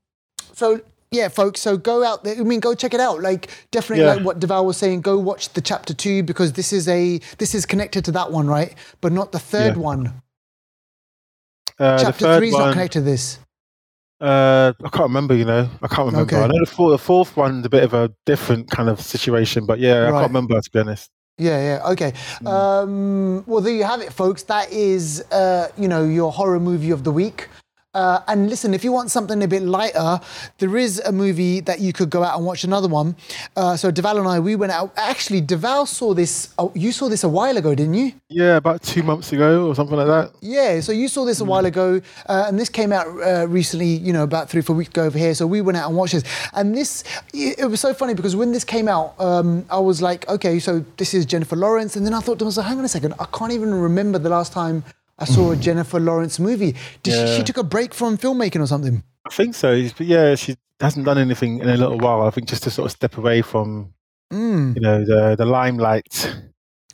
so 0.55 0.81
yeah 1.11 1.29
folks 1.29 1.61
so 1.61 1.77
go 1.77 2.03
out 2.03 2.25
there 2.25 2.35
i 2.39 2.43
mean 2.43 2.61
go 2.61 2.75
check 2.75 2.95
it 2.95 3.01
out 3.01 3.21
like 3.21 3.51
definitely 3.73 4.07
Yeah. 4.07 4.15
like 4.15 4.25
what 4.25 4.41
deval 4.41 4.65
was 4.65 4.79
saying 4.79 5.03
go 5.03 5.19
watch 5.19 5.53
the 5.53 5.61
chapter 5.61 5.93
2 5.93 6.23
because 6.23 6.55
this 6.55 6.73
is 6.73 6.89
a 6.89 7.19
this 7.37 7.55
is 7.55 7.67
connected 7.67 8.07
to 8.07 8.13
that 8.13 8.33
one 8.33 8.47
right 8.47 8.75
but 9.03 9.13
not 9.13 9.33
the 9.33 9.39
third 9.39 9.77
Yeah. 9.77 9.83
one 9.83 10.15
Uh, 11.79 11.97
the 11.99 12.03
chapter 12.05 12.25
third 12.25 12.39
3 12.39 12.49
is 12.49 12.55
not 12.55 12.73
connected 12.73 13.01
to 13.01 13.05
this 13.05 13.39
uh, 14.25 14.73
I 14.85 14.89
can't 14.89 15.05
remember. 15.05 15.35
You 15.35 15.45
know, 15.45 15.69
I 15.83 15.89
can't 15.89 16.07
remember. 16.07 16.35
Okay. 16.35 16.43
I 16.43 16.47
know 16.47 16.59
the 16.65 16.71
fourth, 16.71 16.93
the 16.93 16.99
fourth 16.99 17.37
one's 17.37 17.67
a 17.67 17.69
bit 17.69 17.85
of 17.85 17.95
a 17.95 18.11
different 18.27 18.71
kind 18.71 18.89
of 18.89 19.01
situation, 19.01 19.67
but 19.67 19.79
yeah, 19.79 19.95
I 20.07 20.11
Right. 20.11 20.21
can't 20.21 20.31
remember 20.31 20.61
to 20.61 20.71
be 20.71 20.79
honest. 20.81 21.11
Yeah, 21.37 21.59
yeah, 21.83 21.91
okay. 21.91 22.13
Mm. 22.43 22.47
Um, 22.47 23.45
well, 23.47 23.61
there 23.61 23.75
you 23.75 23.83
have 23.83 24.01
it, 24.01 24.13
folks. 24.13 24.45
That 24.45 24.71
is, 24.71 25.21
uh, 25.33 25.69
you 25.77 25.89
know, 25.89 26.05
your 26.05 26.31
horror 26.31 26.61
movie 26.61 26.91
of 26.93 27.03
the 27.03 27.11
week. 27.11 27.49
Uh, 27.95 28.21
and 28.29 28.51
listen, 28.51 28.75
if 28.75 28.85
you 28.85 28.93
want 28.93 29.11
something 29.11 29.43
a 29.43 29.49
bit 29.49 29.63
lighter, 29.63 30.21
there 30.59 30.77
is 30.77 31.01
a 31.01 31.13
movie 31.13 31.61
that 31.61 31.81
you 31.81 31.93
could 31.93 32.11
go 32.11 32.23
out 32.23 32.37
and 32.37 32.45
watch 32.45 32.65
another 32.65 32.89
one. 32.89 33.17
Uh, 33.57 33.77
so 33.77 33.91
Deval 33.91 34.19
and 34.19 34.29
I, 34.29 34.41
we 34.41 34.57
went 34.57 34.73
out. 34.73 34.93
Actually, 34.97 35.43
Deval 35.43 35.87
saw 35.87 36.15
this. 36.15 36.53
Oh, 36.59 36.73
you 36.75 36.93
saw 36.93 37.09
this 37.09 37.25
a 37.25 37.29
while 37.29 37.57
ago, 37.57 37.75
didn't 37.75 37.95
you? 37.95 38.13
Yeah, 38.29 38.57
about 38.57 38.83
two 38.83 39.03
months 39.03 39.33
ago 39.33 39.69
or 39.69 39.75
something 39.75 39.97
like 39.97 40.07
that. 40.07 40.33
Yeah, 40.41 40.81
so 40.81 40.93
you 40.93 41.09
saw 41.09 41.25
this 41.25 41.41
a 41.41 41.45
while 41.45 41.65
ago, 41.67 42.01
uh, 42.27 42.45
and 42.49 42.59
this 42.59 42.69
came 42.69 42.93
out 42.93 43.07
uh, 43.07 43.47
recently, 43.49 43.87
you 43.87 44.13
know, 44.13 44.25
about 44.25 44.51
three, 44.51 44.61
four 44.63 44.77
weeks 44.77 44.91
ago 44.91 45.05
over 45.05 45.19
here. 45.19 45.35
So 45.35 45.47
we 45.47 45.61
went 45.61 45.79
out 45.79 45.89
and 45.89 45.97
watched 45.97 46.15
this. 46.15 46.25
And 46.53 46.75
this, 46.75 47.05
it 47.33 47.59
it 47.59 47.67
was 47.67 47.81
so 47.81 47.95
funny 47.95 48.15
because 48.15 48.37
when 48.37 48.53
this 48.53 48.65
came 48.65 48.89
out, 48.89 49.15
um, 49.21 49.65
I 49.71 49.79
was 49.79 50.03
like, 50.03 50.29
okay, 50.29 50.59
so 50.59 50.85
this 50.97 51.15
is 51.15 51.27
Jennifer 51.27 51.57
Lawrence. 51.57 51.97
And 51.97 52.05
then 52.05 52.15
I 52.15 52.21
thought, 52.21 52.39
to 52.41 52.45
myself, 52.45 52.67
hang 52.67 52.79
on 52.79 52.85
a 52.85 52.89
second, 52.89 53.15
I 53.19 53.27
can't 53.27 53.53
even 53.53 53.75
remember 53.75 54.19
the 54.19 54.29
last 54.29 54.53
time 54.53 54.85
I 55.19 55.25
saw 55.27 55.53
a 55.53 55.57
Jennifer 55.57 56.01
Lawrence 56.01 56.39
movie. 56.39 56.75
Did 57.03 57.15
she, 57.29 57.37
she 57.37 57.43
took 57.45 57.57
a 57.57 57.63
break 57.63 57.95
from 57.95 58.19
filmmaking 58.19 58.61
or 58.61 58.67
something? 58.67 59.03
I 59.27 59.31
think 59.33 59.55
so. 59.55 59.81
But 59.97 60.07
yeah, 60.07 60.35
she 60.35 60.57
hasn't 60.81 61.05
done 61.05 61.19
anything 61.19 61.61
in 61.61 61.69
a 61.69 61.77
little 61.77 61.99
while. 61.99 62.23
I 62.23 62.31
think 62.31 62.49
just 62.49 62.63
to 62.65 62.71
sort 62.71 62.87
of 62.87 62.93
step 62.93 63.17
away 63.17 63.43
from 63.43 63.93
Mm. 64.33 64.75
you 64.75 64.81
know 64.81 65.05
the 65.05 65.37
the 65.37 65.45
limelight. 65.45 66.35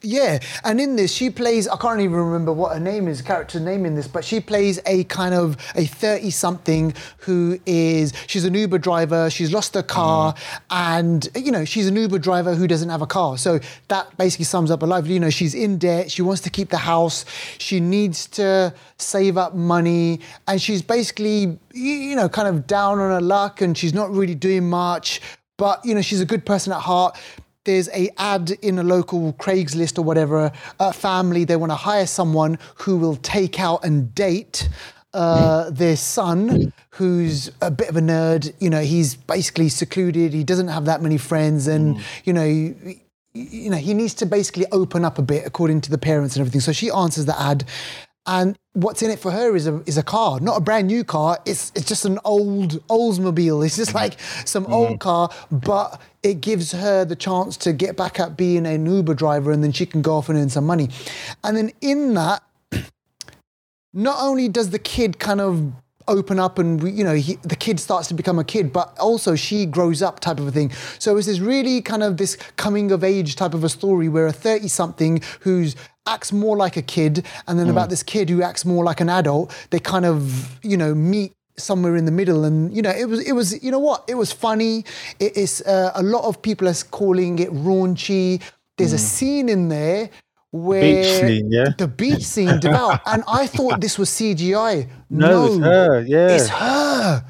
Yeah, 0.03 0.39
and 0.65 0.81
in 0.81 0.97
this, 0.97 1.13
she 1.13 1.29
plays. 1.29 1.69
I 1.69 1.77
can't 1.77 2.01
even 2.01 2.17
remember 2.17 2.55
what 2.55 2.73
her 2.73 2.81
name 2.81 3.07
is, 3.07 3.21
character 3.21 3.61
name 3.61 3.85
in 3.85 3.95
this, 3.95 4.09
but 4.09 4.25
she 4.25 4.41
plays 4.41 4.81
a 4.87 5.05
kind 5.05 5.35
of 5.35 5.59
a 5.75 5.85
thirty-something 5.85 6.95
who 7.19 7.61
is. 7.67 8.15
She's 8.27 8.47
an 8.47 8.55
Uber 8.55 8.79
driver. 8.79 9.29
She's 9.29 9.53
lost 9.53 9.75
her 9.75 9.83
car, 9.83 10.33
mm-hmm. 10.33 10.65
and 10.71 11.29
you 11.37 11.53
know 11.53 11.67
she's 11.67 11.87
an 11.87 11.97
Uber 11.97 12.19
driver 12.19 12.55
who 12.55 12.67
doesn't 12.67 12.89
have 12.89 13.03
a 13.03 13.07
car. 13.07 13.37
So 13.37 13.61
that 13.89 14.17
basically 14.17 14.47
sums 14.47 14.71
up 14.71 14.81
her 14.81 14.87
life. 14.87 15.07
You 15.07 15.21
know, 15.21 15.29
she's 15.29 15.55
in 15.55 15.77
debt. 15.77 16.11
She 16.11 16.23
wants 16.23 16.41
to 16.43 16.51
keep 16.51 16.71
the 16.71 16.79
house. 16.79 17.27
She 17.59 17.79
needs 17.79 18.27
to 18.29 18.73
save 18.97 19.37
up 19.37 19.55
money, 19.55 20.21
and 20.49 20.63
she's 20.63 20.81
basically 20.81 21.59
you 21.75 22.17
know 22.17 22.31
kind 22.31 22.49
of 22.49 22.67
down 22.67 23.01
on 23.01 23.11
her 23.11 23.21
luck, 23.21 23.61
and 23.61 23.77
she's 23.77 23.93
not 23.93 24.11
really 24.11 24.35
doing 24.35 24.71
much. 24.71 25.21
But 25.59 25.85
you 25.85 25.95
know, 25.95 26.01
she's 26.01 26.23
a 26.23 26.27
good 26.27 26.47
person 26.47 26.73
at 26.73 26.81
heart 26.81 27.19
there's 27.65 27.89
a 27.91 28.11
ad 28.17 28.51
in 28.63 28.79
a 28.79 28.83
local 28.83 29.33
Craigslist 29.35 29.99
or 29.99 30.03
whatever, 30.03 30.53
a 30.79 30.93
family, 30.93 31.45
they 31.45 31.57
want 31.57 31.71
to 31.71 31.77
hire 31.77 32.07
someone 32.07 32.59
who 32.77 32.97
will 32.97 33.17
take 33.17 33.61
out 33.61 33.85
and 33.85 34.15
date 34.15 34.69
uh, 35.13 35.65
hmm. 35.65 35.75
their 35.75 35.97
son, 35.97 36.73
who's 36.91 37.51
a 37.61 37.71
bit 37.71 37.89
of 37.89 37.97
a 37.97 38.01
nerd. 38.01 38.53
You 38.61 38.71
know, 38.71 38.81
he's 38.81 39.15
basically 39.15 39.69
secluded. 39.69 40.33
He 40.33 40.45
doesn't 40.45 40.69
have 40.69 40.85
that 40.87 41.03
many 41.03 41.19
friends, 41.19 41.67
and 41.67 41.97
hmm. 41.97 42.03
you 42.25 42.33
know, 42.33 42.45
you, 42.45 43.01
you 43.33 43.71
know, 43.71 43.77
he 43.77 43.95
needs 43.95 44.15
to 44.15 44.27
basically 44.27 44.67
open 44.73 45.05
up 45.05 45.19
a 45.19 45.23
bit 45.23 45.47
according 45.47 45.81
to 45.83 45.91
the 45.91 45.99
parents 45.99 46.37
and 46.37 46.41
everything. 46.41 46.61
So 46.61 46.73
she 46.73 46.91
answers 46.91 47.27
the 47.27 47.41
ad, 47.41 47.65
and 48.27 48.57
what's 48.75 49.03
in 49.03 49.11
it 49.11 49.19
for 49.19 49.31
her 49.33 49.57
is 49.57 49.67
a 49.67 49.83
is 49.87 49.99
a 49.99 50.03
car, 50.03 50.41
not 50.41 50.57
a 50.57 50.61
brand 50.61 50.87
new 50.87 51.05
car. 51.05 51.39
It's 51.45 51.73
it's 51.75 51.87
just 51.87 52.05
an 52.05 52.19
old 52.25 52.87
Oldsmobile. 52.87 53.67
It's 53.67 53.77
just 53.77 53.95
like 53.95 54.19
some 54.45 54.67
old 54.67 54.93
hmm. 54.93 54.97
car, 54.97 55.31
but 55.51 56.01
it 56.23 56.41
gives 56.41 56.73
her 56.73 57.05
the 57.05 57.17
chance 57.17 57.57
to 57.59 57.73
get 57.73 57.97
back 57.97 58.21
at 58.21 58.37
being 58.37 58.67
an 58.67 58.87
Uber 58.87 59.15
driver, 59.15 59.53
and 59.53 59.65
then 59.65 59.73
she 59.73 59.87
can 59.87 60.03
go 60.03 60.17
off 60.17 60.29
and 60.29 60.39
earn 60.39 60.51
some 60.51 60.67
money. 60.67 60.89
And 61.43 61.57
then 61.57 61.73
in 61.81 62.15
that, 62.15 62.43
not 63.93 64.23
only 64.23 64.49
does 64.49 64.71
the 64.71 64.79
kid 64.79 65.19
kind 65.19 65.41
of 65.41 65.73
open 66.09 66.41
up 66.41 66.59
and 66.59 66.83
you 66.97 67.05
know 67.05 67.15
he, 67.15 67.37
the 67.43 67.55
kid 67.55 67.79
starts 67.79 68.09
to 68.09 68.15
become 68.15 68.39
a 68.39 68.43
kid 68.43 68.73
but 68.73 68.99
also 68.99 69.37
she 69.37 69.65
grows 69.65 70.03
up 70.03 70.19
type 70.19 70.41
of 70.41 70.49
a 70.49 70.51
thing 70.51 70.71
so 70.99 71.17
it's 71.17 71.27
this 71.27 71.39
really 71.39 71.81
kind 71.81 72.03
of 72.03 72.17
this 72.17 72.37
coming 72.57 72.91
of 72.91 73.05
age 73.05 73.37
type 73.37 73.55
of 73.55 73.63
a 73.63 73.69
story 73.69 74.09
where 74.09 74.27
a 74.27 74.33
30 74.33 74.67
something 74.67 75.23
who's 75.41 75.77
acts 76.07 76.33
more 76.33 76.57
like 76.57 76.77
a 76.77 76.83
kid 76.83 77.25
and 77.47 77.59
then 77.59 77.69
mm. 77.69 77.71
about 77.71 77.91
this 77.91 78.03
kid 78.03 78.29
who 78.29 78.43
acts 78.43 78.65
more 78.65 78.83
like 78.83 79.01
an 79.01 79.09
adult 79.09 79.55
they 79.71 79.79
kind 79.79 80.05
of 80.05 80.59
you 80.65 80.77
know 80.77 80.95
meet 80.95 81.33
somewhere 81.61 81.97
in 81.97 82.05
the 82.05 82.11
middle 82.13 82.45
and 82.45 82.75
you 82.75 82.83
know 82.83 82.91
it 82.91 83.09
was 83.09 83.21
it 83.27 83.33
was 83.33 83.63
you 83.63 83.71
know 83.71 83.79
what 83.79 84.05
it 84.09 84.15
was 84.15 84.33
funny 84.33 84.85
it 85.19 85.37
is 85.37 85.61
uh, 85.63 85.91
a 85.95 86.03
lot 86.03 86.25
of 86.25 86.41
people 86.43 86.69
are 86.69 86.75
calling 86.91 87.39
it 87.39 87.51
raunchy 87.53 88.41
there's 88.79 88.93
a 88.93 88.99
scene 88.99 89.49
in 89.49 89.69
there 89.69 90.11
where 90.53 90.81
Beach 90.83 91.21
scene, 91.21 91.53
yeah. 91.53 91.69
the 91.79 91.87
beach 91.87 92.23
scene 92.25 92.49
Deval 92.61 93.01
and 93.07 93.23
i 93.29 93.47
thought 93.47 93.81
this 93.81 93.99
was 93.99 94.11
cgi 94.11 94.89
No, 95.11 95.47
it's 95.47 95.59
her. 95.65 96.01
Yeah. 96.01 96.29
it's 96.29 96.49
her 96.49 97.25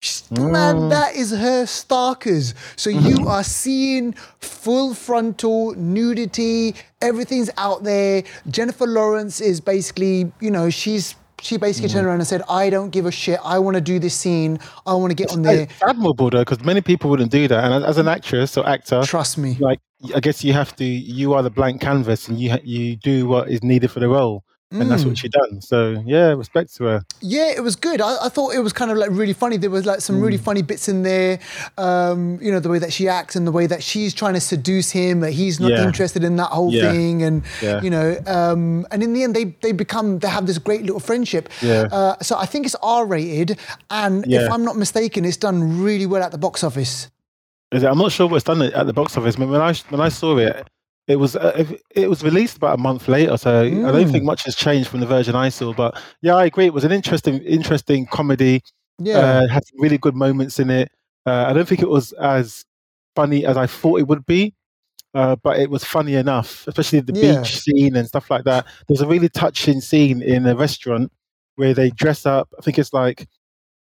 Sh- 0.00 0.22
Man, 0.30 0.76
Mm. 0.76 0.90
that 0.90 1.16
is 1.16 1.30
her 1.30 1.64
stalkers. 1.66 2.54
So 2.76 2.90
you 2.90 3.26
are 3.26 3.42
seeing 3.42 4.12
full 4.40 4.94
frontal 4.94 5.74
nudity. 5.74 6.74
Everything's 7.00 7.50
out 7.56 7.82
there. 7.82 8.22
Jennifer 8.48 8.86
Lawrence 8.86 9.40
is 9.40 9.60
basically, 9.60 10.30
you 10.38 10.50
know, 10.50 10.68
she's 10.68 11.14
she 11.40 11.56
basically 11.56 11.88
turned 11.88 12.06
around 12.06 12.18
and 12.18 12.26
said, 12.26 12.42
"I 12.48 12.70
don't 12.70 12.90
give 12.90 13.06
a 13.06 13.10
shit. 13.10 13.38
I 13.44 13.58
want 13.58 13.74
to 13.76 13.80
do 13.80 13.98
this 13.98 14.14
scene. 14.14 14.58
I 14.86 14.94
want 14.94 15.10
to 15.10 15.14
get 15.14 15.32
on 15.32 15.42
there. 15.42 15.62
It's 15.62 15.82
admirable 15.82 16.30
though, 16.30 16.40
because 16.40 16.62
many 16.64 16.80
people 16.80 17.10
wouldn't 17.10 17.30
do 17.30 17.46
that. 17.48 17.64
And 17.64 17.74
as- 17.74 17.84
as 17.84 17.98
an 17.98 18.08
actress 18.08 18.56
or 18.56 18.68
actor, 18.68 19.02
Trust 19.02 19.38
me." 19.38 19.56
like 19.60 19.80
I 20.14 20.20
guess 20.20 20.44
you 20.44 20.52
have 20.52 20.76
to. 20.76 20.84
You 20.84 21.34
are 21.34 21.42
the 21.42 21.50
blank 21.50 21.80
canvas, 21.80 22.28
and 22.28 22.38
you 22.38 22.56
you 22.62 22.96
do 22.96 23.26
what 23.26 23.48
is 23.48 23.62
needed 23.62 23.90
for 23.90 24.00
the 24.00 24.08
role. 24.08 24.44
And 24.72 24.90
that's 24.90 25.04
Mm. 25.04 25.08
what 25.08 25.18
she 25.18 25.28
done. 25.28 25.60
So 25.60 26.02
yeah, 26.04 26.28
respect 26.34 26.74
to 26.76 26.84
her. 26.84 27.04
Yeah, 27.20 27.50
it 27.54 27.62
was 27.62 27.76
good. 27.76 28.00
I, 28.00 28.16
I 28.26 28.28
thought 28.28 28.52
it 28.54 28.58
was 28.60 28.72
kind 28.72 28.90
of 28.90 28.96
like 28.96 29.10
really 29.12 29.32
funny. 29.32 29.56
There 29.56 29.70
was 29.70 29.86
like 29.86 30.00
some 30.00 30.16
Mm. 30.18 30.22
really 30.24 30.38
funny 30.38 30.62
bits 30.62 30.88
in 30.88 31.02
there. 31.04 31.38
Um, 31.78 32.38
you 32.42 32.50
know, 32.50 32.58
the 32.60 32.68
way 32.68 32.78
that 32.80 32.92
she 32.92 33.08
acts 33.08 33.36
and 33.36 33.46
the 33.46 33.52
way 33.52 33.66
that 33.66 33.82
she's 33.82 34.12
trying 34.12 34.34
to 34.34 34.40
seduce 34.40 34.90
him, 34.90 35.20
that 35.20 35.32
he's 35.32 35.60
not 35.60 35.70
Yeah. 35.70 35.84
interested 35.84 36.24
in 36.24 36.36
that 36.36 36.48
whole 36.50 36.72
Yeah. 36.72 36.90
thing, 36.90 37.22
and 37.22 37.42
Yeah. 37.62 37.80
you 37.80 37.90
know, 37.90 38.16
um, 38.26 38.86
and 38.90 39.02
in 39.02 39.12
the 39.12 39.22
end, 39.22 39.36
they 39.36 39.54
they 39.62 39.72
become 39.72 40.18
they 40.18 40.28
have 40.28 40.46
this 40.46 40.58
great 40.58 40.82
little 40.82 41.00
friendship. 41.00 41.48
Yeah. 41.62 41.82
Uh, 41.92 42.16
so 42.22 42.36
I 42.36 42.46
think 42.46 42.66
it's 42.66 42.76
R 42.82 43.06
rated, 43.06 43.58
and 43.90 44.24
if 44.26 44.50
I'm 44.50 44.64
not 44.64 44.76
mistaken, 44.76 45.24
it's 45.24 45.36
done 45.36 45.82
really 45.82 46.06
well 46.06 46.22
at 46.22 46.32
the 46.32 46.38
box 46.38 46.64
office. 46.64 47.08
Is 47.72 47.82
it- 47.82 47.86
I'm 47.86 47.98
not 47.98 48.12
sure 48.12 48.26
what's 48.28 48.44
done 48.44 48.62
at 48.62 48.86
the 48.86 48.92
box 48.92 49.16
office. 49.16 49.36
When 49.38 49.54
I 49.54 49.74
when 49.90 50.00
I 50.00 50.08
saw 50.08 50.36
it, 50.38 50.66
it 51.08 51.16
was 51.16 51.36
uh, 51.36 51.64
it- 51.94 52.08
was 52.10 52.22
released 52.24 52.56
about 52.56 52.74
a 52.78 52.82
month 52.82 53.08
later, 53.08 53.36
so 53.36 53.62
I 53.62 53.70
don't 53.70 54.08
Mm. 54.08 54.12
think 54.12 54.24
much 54.24 54.44
has 54.44 54.54
changed 54.56 54.88
from 54.88 55.00
the 55.00 55.06
version 55.06 55.34
I 55.34 55.48
saw. 55.50 55.72
But 55.72 55.98
yeah, 56.22 56.34
I 56.34 56.44
agree. 56.46 56.66
It 56.66 56.74
was 56.74 56.84
an 56.84 56.92
interesting 56.92 57.38
interesting 57.42 58.06
comedy. 58.06 58.62
Yeah. 58.98 59.18
Uh, 59.18 59.48
had 59.48 59.64
some 59.66 59.80
really 59.80 59.98
good 59.98 60.14
moments 60.16 60.58
in 60.58 60.70
it. 60.70 60.90
Uh, 61.26 61.44
I 61.48 61.52
don't 61.52 61.68
think 61.68 61.82
it 61.82 61.88
was 61.88 62.12
as 62.12 62.64
funny 63.14 63.44
as 63.46 63.56
I 63.56 63.66
thought 63.66 64.00
it 64.00 64.08
would 64.08 64.24
be, 64.26 64.54
uh, 65.14 65.36
but 65.36 65.58
it 65.58 65.70
was 65.70 65.84
funny 65.84 66.14
enough, 66.14 66.66
especially 66.66 67.00
the 67.00 67.12
Yeah. 67.14 67.40
beach 67.40 67.58
scene 67.60 67.94
and 67.96 68.06
stuff 68.08 68.30
like 68.30 68.44
that. 68.44 68.66
There's 68.88 69.00
a 69.00 69.06
really 69.06 69.28
touching 69.28 69.80
scene 69.80 70.22
in 70.22 70.46
a 70.46 70.54
restaurant 70.56 71.12
where 71.56 71.72
they 71.74 71.90
dress 71.90 72.26
up. 72.26 72.48
I 72.58 72.62
think 72.62 72.78
it's 72.78 72.92
like 72.92 73.26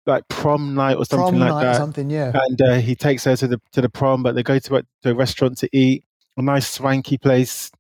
like 0.07 0.23
prom 0.28 0.76
night 0.76 0.95
or 0.97 1.03
something 1.05 1.30
Prom 1.30 1.39
like 1.39 1.49
night 1.49 1.63
that 1.63 1.78
something. 1.78 2.11
Yeah. 2.11 2.32
and 2.47 2.61
uh, 2.61 2.76
he 2.76 2.93
takes 2.95 3.23
her 3.23 3.36
to 3.38 3.47
the 3.47 3.59
to 3.71 3.82
the 3.82 3.89
prom, 3.89 4.21
but 4.21 4.36
they 4.36 4.43
go 4.43 4.59
to 4.59 4.76
a, 4.76 4.84
to 5.01 5.09
a 5.11 5.15
restaurant 5.15 5.57
to 5.57 5.69
eat, 5.76 6.04
a 6.38 6.41
nice 6.41 6.69
swanky 6.69 7.17
place, 7.17 7.71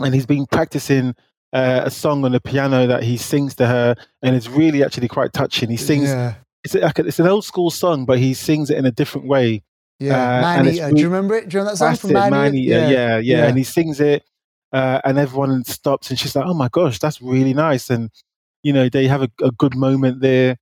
and 0.00 0.14
he's 0.14 0.26
been 0.26 0.46
practicing 0.46 1.14
uh, 1.52 1.82
a 1.84 1.90
song 1.90 2.24
on 2.24 2.32
the 2.32 2.40
piano 2.40 2.86
that 2.86 3.02
he 3.02 3.16
sings 3.16 3.54
to 3.56 3.66
her, 3.66 3.94
and 4.22 4.34
it's 4.36 4.48
really 4.48 4.84
actually 4.84 5.08
quite 5.08 5.32
touching. 5.32 5.70
He 5.70 5.76
sings 5.76 6.08
Yeah. 6.08 6.34
it's 6.64 6.74
like 6.74 6.98
a, 6.98 7.06
it's 7.06 7.18
an 7.20 7.26
old 7.28 7.44
school 7.44 7.70
song, 7.70 8.04
but 8.04 8.18
he 8.18 8.34
sings 8.34 8.70
it 8.70 8.78
in 8.78 8.84
a 8.86 8.90
different 8.90 9.26
way. 9.28 9.62
Yeah. 9.98 10.14
uh, 10.14 10.32
and 10.34 10.42
Man 10.42 10.66
it's 10.66 10.76
Eater. 10.76 10.84
really- 10.86 10.94
Do 10.96 11.00
you 11.00 11.08
remember 11.08 11.34
it? 11.36 11.48
Do 11.48 11.54
you 11.56 11.60
remember 11.60 11.78
that 11.78 11.78
song 11.78 11.96
from 11.96 12.10
it, 12.10 12.14
Man, 12.14 12.30
Man 12.32 12.54
Eater? 12.54 12.76
Eater, 12.78 12.92
yeah, 12.92 13.18
yeah, 13.18 13.36
Yeah. 13.38 13.46
and 13.46 13.56
he 13.56 13.64
sings 13.64 14.00
it, 14.00 14.24
uh, 14.72 15.00
and 15.04 15.18
everyone 15.18 15.64
stops, 15.64 16.10
and 16.10 16.18
she's 16.18 16.34
like, 16.36 16.44
"Oh 16.46 16.54
my 16.54 16.68
gosh, 16.70 16.98
that's 16.98 17.22
really 17.22 17.54
nice," 17.54 17.88
and 17.88 18.10
you 18.62 18.72
know 18.72 18.88
they 18.88 19.06
have 19.06 19.22
a, 19.22 19.30
a 19.42 19.52
good 19.52 19.74
moment 19.76 20.20
there, 20.20 20.58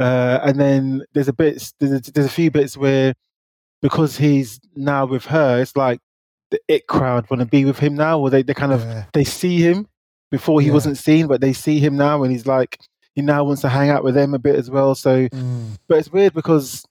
uh, 0.00 0.40
and 0.42 0.58
then 0.58 1.04
there's 1.12 1.28
a 1.28 1.32
bit, 1.32 1.72
there's 1.78 2.08
a, 2.08 2.12
there's 2.12 2.26
a 2.26 2.30
few 2.30 2.50
bits 2.50 2.76
where 2.76 3.14
because 3.82 4.16
he's 4.16 4.58
now 4.74 5.04
with 5.04 5.26
her, 5.26 5.60
it's 5.60 5.76
like 5.76 6.00
the 6.54 6.60
it 6.74 6.86
crowd 6.86 7.28
want 7.30 7.40
to 7.40 7.46
be 7.46 7.64
with 7.64 7.78
him 7.80 7.94
now, 7.96 8.18
or 8.20 8.30
they 8.30 8.42
they 8.42 8.54
kind 8.54 8.72
of 8.72 8.80
Yeah. 8.82 9.04
they 9.12 9.24
see 9.24 9.58
him 9.60 9.88
before 10.30 10.60
he 10.60 10.68
Yeah. 10.68 10.74
wasn't 10.74 10.98
seen, 10.98 11.26
but 11.26 11.40
they 11.40 11.52
see 11.52 11.78
him 11.80 11.96
now, 11.96 12.22
and 12.22 12.30
he's 12.32 12.46
like 12.46 12.78
he 13.14 13.22
now 13.22 13.44
wants 13.44 13.62
to 13.62 13.68
hang 13.68 13.90
out 13.90 14.02
with 14.04 14.14
them 14.14 14.34
a 14.34 14.38
bit 14.38 14.56
as 14.56 14.68
well. 14.70 14.94
So, 14.94 15.28
Mm. 15.28 15.78
but 15.88 15.98
it's 15.98 16.10
weird 16.12 16.34
because 16.34 16.84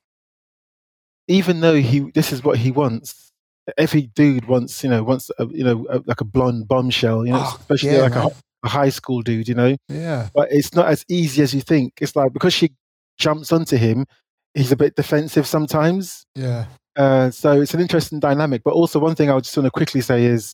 even 1.28 1.62
though 1.62 1.76
he 1.76 2.12
this 2.14 2.32
is 2.32 2.44
what 2.44 2.58
he 2.58 2.72
wants, 2.72 3.32
every 3.78 4.04
dude 4.04 4.46
wants 4.48 4.84
you 4.84 4.90
know 4.90 5.04
wants 5.04 5.32
a, 5.40 5.46
you 5.48 5.64
know 5.64 5.86
a, 5.90 6.02
like 6.06 6.22
a 6.22 6.26
blonde 6.26 6.68
bombshell, 6.68 7.26
you 7.26 7.34
know, 7.34 7.44
Oh, 7.44 7.58
especially 7.60 7.92
yeah, 7.92 8.02
like 8.08 8.16
a, 8.16 8.30
a 8.64 8.68
high 8.70 8.90
school 8.90 9.22
dude, 9.22 9.48
you 9.48 9.56
know. 9.56 9.76
Yeah. 9.90 10.30
But 10.34 10.50
it's 10.52 10.74
not 10.74 10.88
as 10.88 11.06
easy 11.10 11.42
as 11.42 11.54
you 11.54 11.62
think. 11.62 11.94
It's 12.02 12.16
like 12.16 12.34
because 12.34 12.54
she 12.54 12.74
jumps 13.18 13.52
onto 13.52 13.78
him, 13.78 14.06
he's 14.54 14.72
a 14.72 14.76
bit 14.78 14.96
defensive 14.96 15.48
sometimes. 15.48 16.26
Yeah. 16.36 16.66
Uh, 16.96 17.32
so 17.32 17.62
it's 17.62 17.74
an 17.74 17.80
interesting 17.82 18.20
dynamic. 18.20 18.62
But 18.64 18.74
also, 18.74 19.00
one 19.00 19.16
thing 19.16 19.30
I 19.30 19.36
would 19.36 19.44
just 19.44 19.56
want 19.58 19.66
to 19.66 19.72
quickly 19.72 20.02
say 20.02 20.26
is 20.26 20.54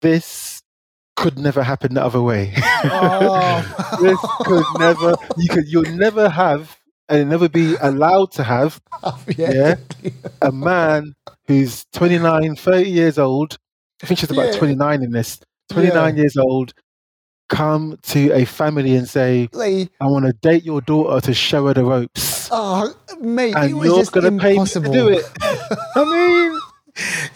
this 0.00 0.62
could 1.16 1.38
never 1.38 1.62
happen 1.62 1.94
the 1.94 2.02
other 2.04 2.22
way. 2.22 2.52
Oh. 2.84 3.98
this 4.02 4.18
could 4.46 4.64
never. 4.78 5.14
You 5.36 5.48
could. 5.48 5.68
You'll 5.68 5.96
never 5.96 6.28
have, 6.28 6.78
and 7.08 7.28
never 7.30 7.48
be 7.48 7.76
allowed 7.80 8.32
to 8.32 8.44
have 8.44 8.80
yeah. 9.36 9.52
Yeah. 10.02 10.10
a 10.40 10.52
man 10.52 11.14
who's 11.46 11.84
29, 11.92 12.56
30 12.56 12.88
years 12.90 13.18
old. 13.18 13.58
I 14.02 14.06
think 14.06 14.18
she's 14.20 14.30
about 14.30 14.46
Yeah. 14.52 14.58
29 14.58 15.02
in 15.02 15.10
this. 15.12 15.40
29 15.70 16.16
years 16.16 16.36
old. 16.36 16.72
Come 17.52 17.98
to 18.02 18.32
a 18.32 18.44
family 18.46 18.94
and 18.96 19.06
say, 19.08 19.48
Like, 19.52 19.90
"I 20.00 20.06
want 20.06 20.24
to 20.24 20.32
date 20.32 20.64
your 20.64 20.80
daughter 20.80 21.20
to 21.26 21.34
show 21.34 21.66
her 21.66 21.74
the 21.74 21.84
ropes." 21.84 22.48
oh, 22.50 22.94
mate, 23.20 23.54
it 23.56 23.74
was 23.74 23.86
you're 23.86 23.98
just 23.98 24.12
gonna 24.12 24.30
pay 24.32 24.52
me 24.52 24.56
impossible. 24.56 24.92
to 24.92 24.98
do 24.98 25.08
it. 25.08 25.24
I 25.94 26.04
mean, 26.04 26.60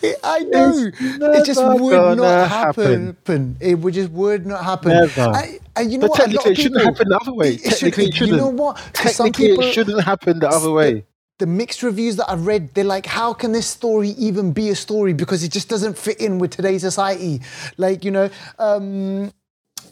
It- 0.02 0.16
I 0.24 0.38
know. 0.40 0.90
It 1.00 1.44
just 1.44 1.62
would 1.62 2.16
not 2.18 2.48
happen. 2.48 3.06
happen. 3.06 3.56
It 3.60 3.74
would 3.78 3.94
just 3.94 4.10
would 4.10 4.46
not 4.46 4.64
happen. 4.64 4.88
Never. 4.92 5.20
I, 5.20 5.58
and 5.76 5.92
you 5.92 5.98
know 5.98 6.08
but 6.08 6.10
what? 6.10 6.20
Technically, 6.20 6.52
it 6.52 6.56
shouldn't 6.56 6.74
people- 6.80 6.92
happen 6.94 7.08
the 7.08 7.18
other 7.18 7.32
way. 7.34 7.48
It 7.54 7.60
should- 7.76 7.92
Technically, 7.94 8.04
it 8.06 8.20
You 8.30 8.36
know 8.36 8.48
what? 8.48 8.76
Technically, 8.94 9.48
people, 9.48 9.64
it 9.64 9.72
shouldn't 9.72 10.02
happen 10.04 10.38
the 10.40 10.48
other 10.48 10.70
way. 10.72 11.04
the 11.38 11.46
mixed 11.46 11.82
reviews 11.82 12.16
that 12.16 12.30
I've 12.30 12.46
read, 12.46 12.72
they're 12.74 12.84
like, 12.84 13.04
how 13.04 13.34
can 13.34 13.52
this 13.52 13.66
story 13.66 14.10
even 14.16 14.52
be 14.52 14.70
a 14.70 14.74
story? 14.74 15.12
Because 15.12 15.42
it 15.44 15.52
just 15.52 15.68
doesn't 15.68 15.98
fit 15.98 16.18
in 16.20 16.38
with 16.38 16.50
today's 16.52 16.80
society. 16.80 17.42
Like, 17.76 18.04
you 18.06 18.10
know, 18.10 18.30
um, 18.58 19.32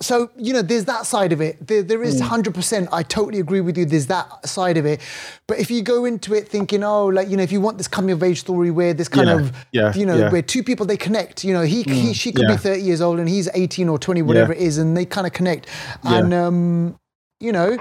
so, 0.01 0.31
you 0.37 0.53
know, 0.53 0.63
there's 0.63 0.85
that 0.87 1.07
side 1.07 1.33
of 1.33 1.41
it. 1.41 1.67
There, 1.67 1.83
there 1.83 1.99
Hmm. 1.99 2.05
100%, 2.21 2.89
I 2.93 3.03
totally 3.03 3.41
agree 3.41 3.61
with 3.61 3.77
you, 3.79 3.85
there's 3.85 4.07
that 4.09 4.47
side 4.49 4.77
of 4.77 4.87
it. 4.87 5.01
But 5.47 5.59
if 5.59 5.71
you 5.71 5.83
go 5.83 6.05
into 6.05 6.35
it 6.35 6.49
thinking, 6.49 6.85
oh, 6.85 7.07
like, 7.07 7.29
you 7.29 7.37
know, 7.37 7.43
if 7.43 7.53
you 7.53 7.61
want 7.61 7.79
this 7.79 7.89
coming 7.89 8.13
of 8.13 8.23
age 8.23 8.41
story 8.41 8.71
where 8.71 8.95
this 8.95 9.09
kind 9.09 9.29
Yeah, 9.29 9.35
of, 9.37 9.53
yeah, 9.73 9.95
you 9.95 10.07
know, 10.07 10.17
yeah. 10.17 10.27
Hmm. 10.27 10.33
where 10.33 10.43
two 10.43 10.63
people, 10.63 10.87
they 10.87 10.97
connect, 10.97 11.45
you 11.45 11.53
know, 11.53 11.63
he, 11.63 11.83
he 11.83 12.13
she 12.15 12.33
could 12.33 12.47
be 12.49 12.57
30 12.57 12.83
years 12.83 13.01
old 13.01 13.19
and 13.19 13.29
he's 13.29 13.49
18 13.55 13.89
or 13.89 13.99
20, 13.99 14.23
whatever 14.23 14.53
it 14.53 14.61
is, 14.61 14.79
and 14.79 14.97
they 14.97 15.05
kind 15.05 15.27
of 15.27 15.33
connect. 15.33 15.67
And, 16.05 16.33
um, 16.35 16.99
you 17.41 17.53
know, 17.53 17.77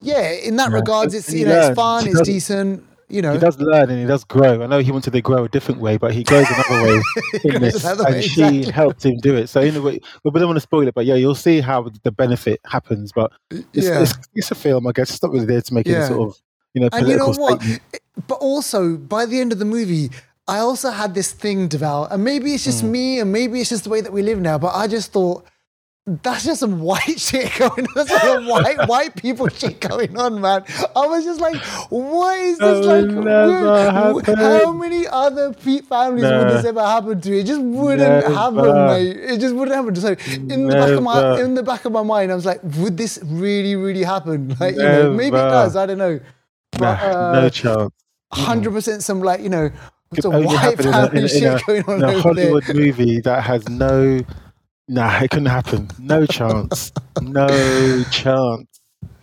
yeah, 0.00 0.30
in 0.30 0.56
that 0.56 0.72
regards, 0.72 1.14
it's, 1.14 1.32
you 1.32 1.46
know, 1.46 1.58
it's 1.68 1.74
fun, 1.76 2.06
it's 2.06 2.20
decent, 2.22 2.84
you 3.08 3.22
know. 3.22 3.32
He 3.32 3.38
does 3.38 3.58
learn 3.58 3.90
and 3.90 3.98
he 4.00 4.06
does 4.06 4.24
grow. 4.24 4.62
I 4.62 4.66
know 4.66 4.78
he 4.78 4.90
wanted 4.92 5.12
to 5.12 5.20
grow 5.20 5.44
a 5.44 5.48
different 5.48 5.80
way, 5.80 5.96
but 5.96 6.12
he 6.12 6.24
grows 6.24 6.46
another 6.48 6.84
way 6.84 7.02
in 7.44 7.60
this, 7.60 7.84
and 7.84 8.00
way, 8.00 8.22
she 8.22 8.42
exactly. 8.42 8.72
helped 8.72 9.04
him 9.04 9.18
do 9.18 9.36
it. 9.36 9.48
So 9.48 9.60
in 9.60 9.76
a 9.76 9.80
way, 9.80 10.00
but 10.22 10.32
we 10.34 10.40
don't 10.40 10.48
want 10.48 10.56
to 10.56 10.62
spoil 10.62 10.86
it. 10.88 10.94
But 10.94 11.06
yeah, 11.06 11.14
you'll 11.14 11.34
see 11.34 11.60
how 11.60 11.90
the 12.02 12.12
benefit 12.12 12.60
happens. 12.66 13.12
But 13.12 13.32
it's, 13.50 13.66
Yeah. 13.74 14.02
it's, 14.02 14.14
it's 14.34 14.50
a 14.50 14.54
film, 14.54 14.86
I 14.86 14.92
guess. 14.92 15.10
It's 15.10 15.22
not 15.22 15.32
really 15.32 15.46
there 15.46 15.62
to 15.62 15.74
make 15.74 15.86
Yeah. 15.86 15.96
any 15.96 16.06
sort 16.06 16.28
of 16.30 16.36
you 16.74 16.80
know 16.82 16.88
And 16.92 17.08
you 17.08 17.16
know 17.16 17.24
political 17.32 17.42
what? 17.42 17.62
statement. 17.62 17.82
But 18.26 18.36
also, 18.36 18.96
by 18.96 19.26
the 19.26 19.40
end 19.40 19.52
of 19.52 19.58
the 19.58 19.64
movie, 19.64 20.10
I 20.48 20.58
also 20.58 20.90
had 20.90 21.14
this 21.14 21.32
thing, 21.32 21.68
Deval, 21.68 22.10
and 22.10 22.24
maybe 22.24 22.54
it's 22.54 22.64
just 22.64 22.84
mm. 22.84 22.90
me, 22.90 23.20
and 23.20 23.32
maybe 23.32 23.60
it's 23.60 23.70
just 23.70 23.84
the 23.84 23.90
way 23.90 24.00
that 24.00 24.12
we 24.12 24.22
live 24.22 24.40
now. 24.40 24.58
But 24.58 24.74
I 24.74 24.86
just 24.86 25.12
thought 25.12 25.44
that's 26.06 26.44
just 26.44 26.60
some 26.60 26.80
white 26.80 27.02
shit 27.20 27.52
going 27.58 27.70
on. 27.72 27.86
That's 27.96 28.10
like 28.12 28.48
white 28.48 28.88
white 28.88 29.16
people 29.16 29.48
shit 29.48 29.80
going 29.80 30.16
on, 30.16 30.40
man. 30.40 30.64
I 30.94 31.06
was 31.06 31.24
just 31.24 31.40
like, 31.40 31.56
what 31.90 32.38
is 32.38 32.58
this 32.58 32.86
like? 32.86 33.06
never. 33.06 33.90
How 34.36 34.72
many 34.72 35.06
other 35.08 35.52
families 35.52 36.22
would 36.22 36.48
this 36.50 36.64
ever 36.64 36.80
happen 36.80 37.20
to? 37.20 37.38
It 37.38 37.44
just 37.46 37.60
wouldn't 37.60 38.24
happen, 38.26 38.86
mate. 38.86 39.16
It 39.16 39.40
just 39.40 39.54
wouldn't 39.54 39.74
happen. 39.76 39.96
So 39.96 40.14
in 40.34 40.68
the 40.68 40.74
back 40.74 40.90
of 40.90 41.02
my 41.02 41.40
in 41.40 41.54
the 41.54 41.62
back 41.64 41.84
of 41.84 41.92
my 41.92 42.02
mind, 42.02 42.30
I 42.30 42.34
was 42.36 42.46
like, 42.46 42.60
would 42.62 42.96
this 42.96 43.18
really, 43.24 43.74
really 43.76 44.04
happen? 44.04 44.54
Like, 44.60 44.76
you 44.76 44.82
know, 44.82 45.12
maybe 45.12 45.36
it 45.36 45.40
does. 45.40 45.76
I 45.76 45.86
don't 45.86 45.98
know. 45.98 46.20
But, 46.72 46.80
Nah, 46.80 46.92
uh, 46.92 47.40
no 47.40 47.48
chance. 47.48 47.90
hundred 48.32 48.72
percent 48.72 49.02
some 49.02 49.20
like 49.20 49.40
you 49.40 49.48
know 49.48 49.70
some 50.20 50.34
only 50.34 50.46
white 50.46 50.58
happen 50.58 50.86
in 50.86 50.94
a, 50.94 51.08
family 51.08 51.18
in 51.18 51.24
a, 51.24 51.28
shit 51.28 51.42
in 51.42 51.52
a, 51.52 51.60
going 51.66 51.84
on 51.84 51.96
in 51.96 52.04
a 52.04 52.08
over 52.12 52.20
Hollywood 52.20 52.64
there. 52.64 52.74
movie 52.76 53.20
that 53.20 53.42
has 53.44 53.68
no. 53.68 54.20
Nah, 54.88 55.18
it 55.20 55.30
couldn't 55.30 55.46
happen. 55.46 55.88
No 55.98 56.26
chance. 56.26 56.92
No 57.20 58.04
chance. 58.10 58.66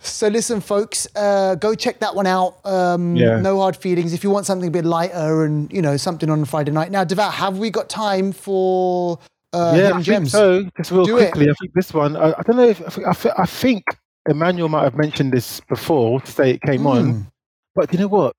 So 0.00 0.28
listen, 0.28 0.60
folks, 0.60 1.06
uh, 1.16 1.54
go 1.54 1.74
check 1.74 2.00
that 2.00 2.14
one 2.14 2.26
out. 2.26 2.56
Um, 2.64 3.16
Yeah. 3.16 3.40
No 3.40 3.58
hard 3.60 3.74
feelings. 3.76 4.12
If 4.12 4.22
you 4.22 4.30
want 4.30 4.44
something 4.44 4.68
a 4.68 4.70
bit 4.70 4.84
lighter 4.84 5.44
and 5.44 5.72
you 5.72 5.80
know 5.80 5.96
something 5.96 6.28
on 6.28 6.42
a 6.42 6.46
Friday 6.46 6.70
night. 6.72 6.90
Now, 6.90 7.04
Deval, 7.04 7.32
have 7.32 7.56
we 7.58 7.70
got 7.70 7.88
time 7.88 8.32
for 8.32 9.18
uh, 9.54 9.72
yeah, 9.76 9.92
I 9.94 10.02
think 10.02 10.26
so. 10.26 10.64
Just 10.76 10.90
real 10.90 11.04
Do 11.06 11.16
it. 11.16 11.30
quickly, 11.32 11.48
I 11.48 11.54
think 11.54 11.72
this 11.74 11.94
one. 11.94 12.16
I, 12.16 12.32
I 12.32 12.42
don't 12.42 12.56
know 12.56 12.68
if 12.68 12.82
I 12.86 12.90
think, 12.90 13.06
I, 13.38 13.42
I 13.42 13.46
think 13.46 13.84
Emmanuel 14.28 14.68
might 14.68 14.82
have 14.82 14.96
mentioned 14.96 15.32
this 15.32 15.60
before 15.68 16.20
to 16.20 16.30
say 16.30 16.50
it 16.50 16.60
came 16.62 16.86
on, 16.86 17.04
Mm. 17.14 17.26
but 17.74 17.92
you 17.92 17.98
know 18.00 18.08
what? 18.08 18.34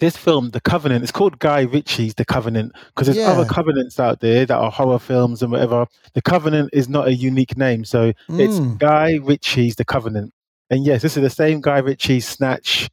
This 0.00 0.16
film, 0.16 0.50
The 0.50 0.60
Covenant, 0.60 1.02
it's 1.02 1.12
called 1.12 1.38
Guy 1.38 1.60
Ritchie's 1.62 2.14
The 2.14 2.24
Covenant 2.24 2.72
because 2.88 3.06
there's 3.06 3.18
Yeah. 3.18 3.30
other 3.30 3.44
covenants 3.44 4.00
out 4.00 4.20
there 4.20 4.46
that 4.46 4.56
are 4.56 4.70
horror 4.70 4.98
films 4.98 5.42
and 5.42 5.52
whatever. 5.52 5.86
The 6.14 6.22
Covenant 6.22 6.70
is 6.72 6.88
not 6.88 7.06
a 7.06 7.14
unique 7.14 7.56
name, 7.56 7.84
so 7.84 8.12
it's 8.30 8.58
Mm. 8.58 8.78
Guy 8.78 9.18
Ritchie's 9.22 9.76
The 9.76 9.84
Covenant. 9.84 10.32
And 10.70 10.84
yes, 10.84 11.02
this 11.02 11.16
is 11.16 11.22
the 11.22 11.30
same 11.30 11.60
Guy 11.60 11.78
Ritchie 11.78 12.20
Snatch. 12.20 12.88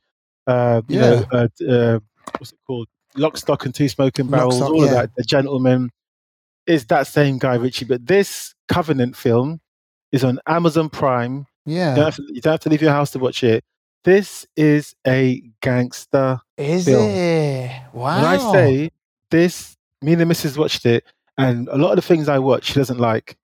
Uh, 0.46 0.82
you 0.88 1.00
know, 1.00 1.26
uh, 1.32 1.48
uh, 1.70 2.00
what's 2.38 2.52
it 2.52 2.60
called? 2.68 2.88
Lock, 3.16 3.38
Stock, 3.38 3.66
and 3.66 3.74
Two 3.74 3.88
Smoking 3.90 4.28
Barrels. 4.28 4.62
All 4.62 4.84
of 4.84 4.90
that. 4.92 5.10
The 5.16 5.24
Gentleman 5.24 5.90
is 6.68 6.86
that 6.88 7.08
same 7.08 7.38
Guy 7.38 7.56
Ritchie, 7.56 7.86
but 7.86 8.06
this 8.06 8.54
Covenant 8.68 9.16
film 9.16 9.62
is 10.12 10.24
on 10.24 10.40
Amazon 10.46 10.90
Prime. 10.90 11.46
You, 11.66 11.78
don't 11.78 11.98
Yeah. 11.98 12.10
to, 12.12 12.24
you 12.30 12.42
don't 12.42 12.52
have 12.54 12.60
to 12.62 12.70
leave 12.70 12.82
your 12.82 12.92
house 12.92 13.12
to 13.12 13.20
watch 13.20 13.44
it. 13.44 13.64
This 14.04 14.46
is 14.56 14.96
a 15.06 15.42
gangster. 15.62 16.40
Is 16.58 16.86
film. 16.86 17.10
it? 17.12 17.72
Wow. 17.94 18.16
When 18.18 18.26
I 18.26 18.38
say 18.38 18.90
this, 19.32 19.76
me 20.02 20.14
and 20.14 20.22
the 20.22 20.26
missus 20.26 20.58
watched 20.58 20.86
it, 20.86 21.04
and 21.38 21.68
a 21.68 21.78
lot 21.78 21.90
of 21.92 21.96
the 21.98 22.02
things 22.02 22.30
I 22.30 22.40
watch, 22.40 22.66
she 22.66 22.74
doesn't 22.76 23.00
like. 23.00 23.38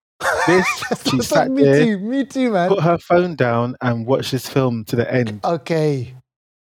This 0.48 0.66
she 1.10 1.20
sat 1.22 1.50
like, 1.50 1.52
me 1.52 1.64
there, 1.64 1.86
too, 1.86 2.00
me 2.00 2.26
too, 2.26 2.52
man. 2.52 2.70
put 2.70 2.82
her 2.82 2.98
phone 2.98 3.36
down, 3.36 3.76
and 3.82 4.06
watch 4.06 4.32
this 4.32 4.48
film 4.48 4.86
to 4.86 4.96
the 4.96 5.12
end. 5.14 5.42
Okay, 5.44 6.14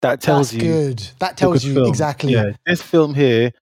That 0.00 0.20
tells 0.20 0.50
that's 0.52 0.62
you 0.62 0.70
good. 0.72 0.98
That 1.18 1.32
a 1.32 1.34
good 1.34 1.36
tells 1.36 1.64
you 1.64 1.74
film. 1.74 1.88
exactly. 1.88 2.32
Yeah, 2.32 2.52
this 2.64 2.80
film 2.80 3.14
here, 3.14 3.52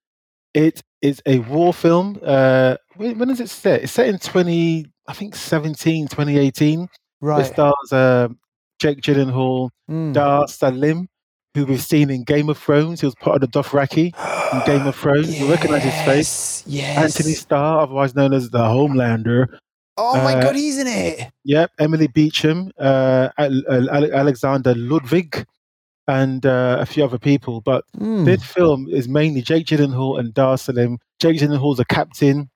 it 0.55 0.81
is 1.03 1.21
a 1.27 1.41
war 1.41 1.75
film. 1.75 2.21
Uh, 2.23 2.77
when, 2.97 3.19
when 3.19 3.31
is 3.31 3.41
it 3.41 3.51
set? 3.51 3.83
It's 3.83 3.93
set 3.93 4.07
in 4.09 4.19
20, 4.19 4.87
I 5.09 5.13
think 5.13 5.35
17, 5.35 6.07
2018. 6.09 6.83
It 6.83 6.89
Right. 7.23 7.45
stars 7.45 7.93
uh, 7.93 8.29
Jake 8.81 9.01
Gyllenhaal, 9.03 9.71
Mm. 9.91 10.13
Dar 10.15 10.49
Salim, 10.49 11.09
who 11.55 11.65
we've 11.67 11.83
seen 11.83 12.11
in 12.11 12.25
Game 12.25 12.49
of 12.49 12.59
Thrones. 12.59 13.01
He 13.01 13.07
was 13.07 13.15
part 13.17 13.43
of 13.43 13.51
the 13.51 13.59
Dothraki 13.63 14.13
in 14.53 14.61
Game 14.67 14.87
of 14.87 14.97
Thrones. 14.97 15.39
You 15.39 15.49
recognize 15.51 15.83
his 15.85 15.95
face. 16.03 16.65
Yes, 16.67 16.97
Yes. 16.97 17.17
Anthony 17.17 17.35
Starr, 17.35 17.83
otherwise 17.83 18.15
known 18.15 18.33
as 18.33 18.51
the 18.51 18.59
Homelander. 18.59 19.47
Oh 19.97 20.15
my 20.23 20.35
uh, 20.35 20.43
god, 20.43 20.57
he's 20.57 20.79
in 20.79 20.87
it. 20.87 21.31
Yep, 21.45 21.73
Emily 21.79 22.07
Beecham, 22.09 22.71
uh, 22.79 23.29
Al- 23.37 23.63
Al- 23.71 24.15
Alexander 24.15 24.75
Ludwig, 24.77 25.45
and 26.09 26.47
uh, 26.47 26.79
a 26.81 26.87
few 26.87 27.05
other 27.05 27.19
people. 27.19 27.61
But 27.61 27.85
Mm. 27.99 28.25
this 28.25 28.43
film 28.43 28.87
is 28.91 29.09
mainly 29.09 29.43
Jake 29.43 29.67
Gyllenhaal 29.67 30.19
and 30.19 30.33
Dar 30.33 30.57
Salim. 30.57 30.99
Jake 31.21 31.39
Gyllenhaal's 31.39 31.81
a 31.81 31.85
captain 31.85 32.49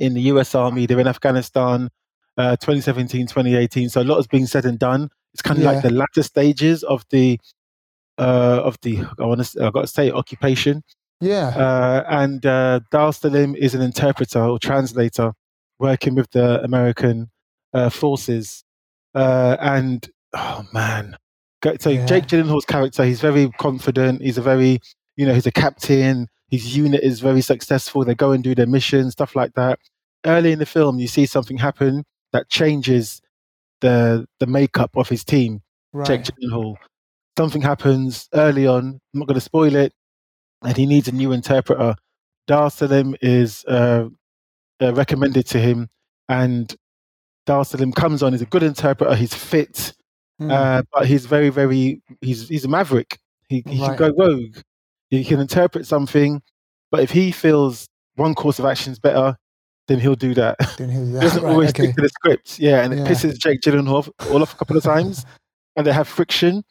in 0.00 0.14
the 0.14 0.22
US 0.32 0.54
Army. 0.54 0.84
They're 0.86 1.00
in 1.00 1.06
Afghanistan, 1.08 1.88
uh, 2.36 2.56
2017, 2.56 3.26
2018. 3.28 3.88
So 3.88 4.02
a 4.02 4.04
lot 4.04 4.16
has 4.16 4.26
been 4.26 4.46
said 4.46 4.66
and 4.66 4.78
done. 4.78 5.08
It's 5.36 5.42
kind 5.42 5.58
of 5.58 5.64
Yeah. 5.64 5.72
like 5.72 5.82
the 5.82 5.90
latter 5.90 6.22
stages 6.22 6.82
of 6.82 7.04
the 7.10 7.38
uh, 8.18 8.62
of 8.64 8.78
the 8.80 9.00
I 9.20 9.26
want 9.26 9.44
to 9.44 9.66
I 9.66 9.70
got 9.70 9.82
to 9.82 9.86
say 9.86 10.10
occupation. 10.10 10.82
Yeah. 11.20 11.48
Uh, 11.48 12.04
and 12.08 12.44
uh, 12.46 12.80
Dar 12.90 13.12
Salim 13.12 13.54
is 13.54 13.74
an 13.74 13.82
interpreter 13.82 14.40
or 14.42 14.58
translator 14.58 15.34
working 15.78 16.14
with 16.14 16.30
the 16.30 16.62
American 16.64 17.30
uh, 17.74 17.90
forces. 17.90 18.64
Uh, 19.14 19.58
and 19.60 20.08
oh 20.32 20.64
man, 20.72 21.18
so 21.80 21.90
Yeah. 21.90 22.06
Jake 22.06 22.26
Gyllenhaal's 22.26 22.64
character, 22.64 23.04
he's 23.04 23.20
very 23.20 23.50
confident. 23.58 24.22
He's 24.22 24.38
a 24.38 24.42
very, 24.42 24.80
you 25.16 25.26
know, 25.26 25.34
he's 25.34 25.46
a 25.46 25.52
captain. 25.52 26.28
His 26.48 26.74
unit 26.74 27.02
is 27.02 27.20
very 27.20 27.42
successful. 27.42 28.02
They 28.06 28.14
go 28.14 28.32
and 28.32 28.42
do 28.42 28.54
their 28.54 28.66
mission, 28.66 29.10
stuff 29.10 29.36
like 29.36 29.52
that. 29.54 29.78
Early 30.24 30.52
in 30.52 30.58
the 30.58 30.66
film, 30.66 30.98
you 30.98 31.06
see 31.08 31.26
something 31.26 31.58
happen 31.58 32.04
that 32.32 32.48
changes 32.48 33.20
the 33.80 34.26
the 34.40 34.46
makeup 34.46 34.90
of 34.96 35.08
his 35.08 35.24
team. 35.24 35.62
Jake 36.04 36.20
right. 36.20 36.30
Gyllenhaal. 36.42 36.76
Something 37.38 37.62
happens 37.62 38.28
early 38.34 38.66
on. 38.66 39.00
I'm 39.14 39.20
not 39.20 39.28
going 39.28 39.34
to 39.34 39.40
spoil 39.40 39.74
it, 39.74 39.92
and 40.62 40.76
he 40.76 40.86
needs 40.86 41.08
a 41.08 41.12
new 41.12 41.32
interpreter. 41.32 41.94
Dar 42.46 42.70
Salim 42.70 43.14
is 43.20 43.64
uh, 43.66 44.08
uh, 44.80 44.94
recommended 44.94 45.46
to 45.48 45.58
him, 45.58 45.88
and 46.28 46.74
Dar 47.46 47.64
Salim 47.64 47.92
comes 47.92 48.22
on. 48.22 48.32
He's 48.32 48.42
a 48.42 48.46
good 48.46 48.62
interpreter. 48.62 49.14
He's 49.14 49.34
fit, 49.34 49.92
Mm. 50.40 50.52
uh, 50.52 50.82
but 50.92 51.06
he's 51.06 51.24
very, 51.24 51.48
very. 51.48 52.02
He's 52.20 52.46
he's 52.48 52.64
a 52.66 52.68
maverick. 52.68 53.18
He 53.48 53.62
he 53.66 53.80
Right. 53.80 53.96
can 53.96 54.12
go 54.12 54.24
rogue. 54.26 54.58
He 55.08 55.24
can 55.24 55.40
interpret 55.40 55.86
something, 55.86 56.42
but 56.90 57.00
if 57.00 57.10
he 57.10 57.30
feels 57.32 57.86
one 58.16 58.34
course 58.34 58.58
of 58.58 58.64
action 58.66 58.92
is 58.92 58.98
better, 58.98 59.36
then 59.88 60.00
he'll 60.00 60.16
do 60.16 60.34
that. 60.34 60.56
Then 60.78 60.88
he'll 60.90 61.00
do 61.02 61.06
He 61.06 61.12
that. 61.12 61.22
doesn't 61.22 61.42
Right, 61.42 61.50
always 61.52 61.70
okay. 61.70 61.84
stick 61.84 61.96
to 61.96 62.02
the 62.02 62.08
script. 62.08 62.58
Yeah, 62.58 62.82
and 62.84 62.92
it 62.92 62.98
Yeah. 62.98 63.06
pisses 63.08 63.38
Jake 63.38 63.60
Gyllenhaal 63.60 64.08
all 64.30 64.42
off 64.42 64.54
a 64.54 64.56
couple 64.56 64.76
of 64.76 64.82
times, 64.94 65.24
and 65.76 65.86
they 65.86 65.92
have 65.92 66.08
friction. 66.08 66.64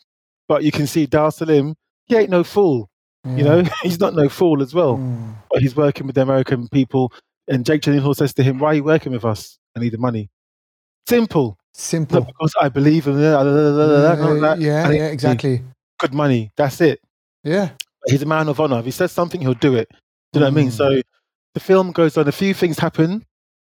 But 0.47 0.63
you 0.63 0.72
can 0.72 0.86
see 0.88 1.05
Dar 1.05 1.32
Salim, 1.32 1.76
he 2.05 2.16
ain't 2.16 2.30
no 2.30 2.43
fool. 2.43 2.89
You 3.26 3.43
know, 3.43 3.63
he's 3.82 3.99
not 3.99 4.13
no 4.13 4.30
fool 4.30 4.61
as 4.61 4.76
well. 4.76 4.97
Mm. 4.97 5.34
But 5.51 5.61
he's 5.63 5.76
working 5.76 6.05
with 6.05 6.16
the 6.16 6.22
American 6.22 6.68
people, 6.68 7.11
and 7.47 7.66
Jake 7.66 7.82
Gyllenhaal 7.82 8.16
says 8.16 8.34
to 8.36 8.43
him, 8.43 8.59
"Why 8.59 8.68
are 8.70 8.74
you 8.76 8.84
working 8.84 9.11
with 9.13 9.26
us? 9.26 9.57
I 9.76 9.80
need 9.80 9.93
the 9.93 9.97
money." 9.97 10.30
Simple. 11.07 11.57
Simple. 11.74 12.20
Not 12.22 12.28
because 12.28 12.53
I 12.61 12.70
believe 12.70 13.07
in 13.07 13.20
that. 13.20 13.43
blah. 14.39 14.53
yeah, 14.55 14.89
yeah, 14.91 15.07
exactly. 15.07 15.61
Good 15.99 16.13
money. 16.13 16.51
That's 16.57 16.80
it. 16.82 16.99
Yeah. 17.43 17.70
He's 18.07 18.22
a 18.22 18.26
man 18.26 18.47
of 18.49 18.59
honor. 18.59 18.80
If 18.80 18.86
he 18.86 18.91
says 18.91 19.11
something, 19.11 19.41
he'll 19.41 19.53
do 19.55 19.76
it. 19.76 19.89
Do 20.34 20.39
you 20.39 20.39
know 20.41 20.45
what 20.47 20.53
I 20.53 20.55
mean? 20.55 20.70
Mm. 20.70 20.72
So 20.72 21.01
the 21.56 21.60
film 21.60 21.91
goes 21.91 22.16
on. 22.18 22.28
A 22.28 22.32
few 22.32 22.53
things 22.53 22.78
happen. 22.78 23.26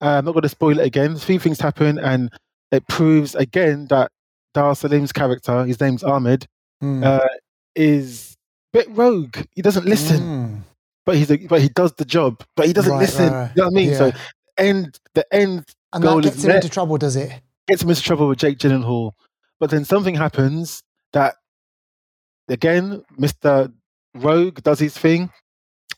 Uh, 0.03 0.19
I'm 0.19 0.25
not 0.27 0.33
going 0.33 0.43
to 0.43 0.49
spoil 0.51 0.79
it 0.79 0.85
again. 0.87 1.13
A 1.13 1.19
few 1.19 1.39
things 1.39 1.59
happen, 1.59 1.99
and 1.99 2.31
it 2.71 2.87
proves 2.89 3.35
again 3.35 3.87
that 3.87 4.13
Dar 4.53 4.75
Salim's 4.75 5.13
character, 5.13 5.65
his 5.65 5.81
name's 5.81 6.03
Ahmed, 6.05 6.47
Mm. 6.83 7.03
uh, 7.05 7.27
is 7.75 8.37
a 8.75 8.79
bit 8.79 8.89
rogue. 8.91 9.37
He 9.57 9.63
doesn't 9.63 9.87
listen, 9.87 10.21
Mm. 10.21 10.61
but 11.07 11.17
he's 11.17 11.31
a, 11.31 11.37
but 11.49 11.61
he 11.63 11.69
does 11.71 11.93
the 11.95 12.05
job. 12.05 12.45
But 12.55 12.67
he 12.69 12.73
doesn't 12.73 12.93
Right, 12.93 13.01
listen. 13.01 13.33
right. 13.33 13.51
You 13.57 13.63
know 13.63 13.69
what 13.69 13.73
I 13.73 13.75
mean? 13.87 13.95
So 13.97 14.13
end 14.59 14.99
the 15.15 15.25
end 15.35 15.65
And 15.93 16.03
goal 16.05 16.17
that 16.17 16.23
gets 16.31 16.45
him 16.45 16.49
met. 16.49 16.57
into 16.57 16.69
trouble, 16.69 16.97
does 16.99 17.17
it? 17.17 17.33
gets 17.67 17.83
him 17.83 17.89
into 17.91 18.03
trouble 18.03 18.29
with 18.29 18.39
Jake 18.39 18.59
Gyllenhaal. 18.59 19.13
But 19.61 19.71
then 19.71 19.85
something 19.85 20.15
happens 20.15 20.83
that 21.13 21.35
again, 22.49 23.03
Mr. 23.19 23.73
Rogue 24.15 24.63
does 24.63 24.79
his 24.79 24.97
thing, 24.97 25.31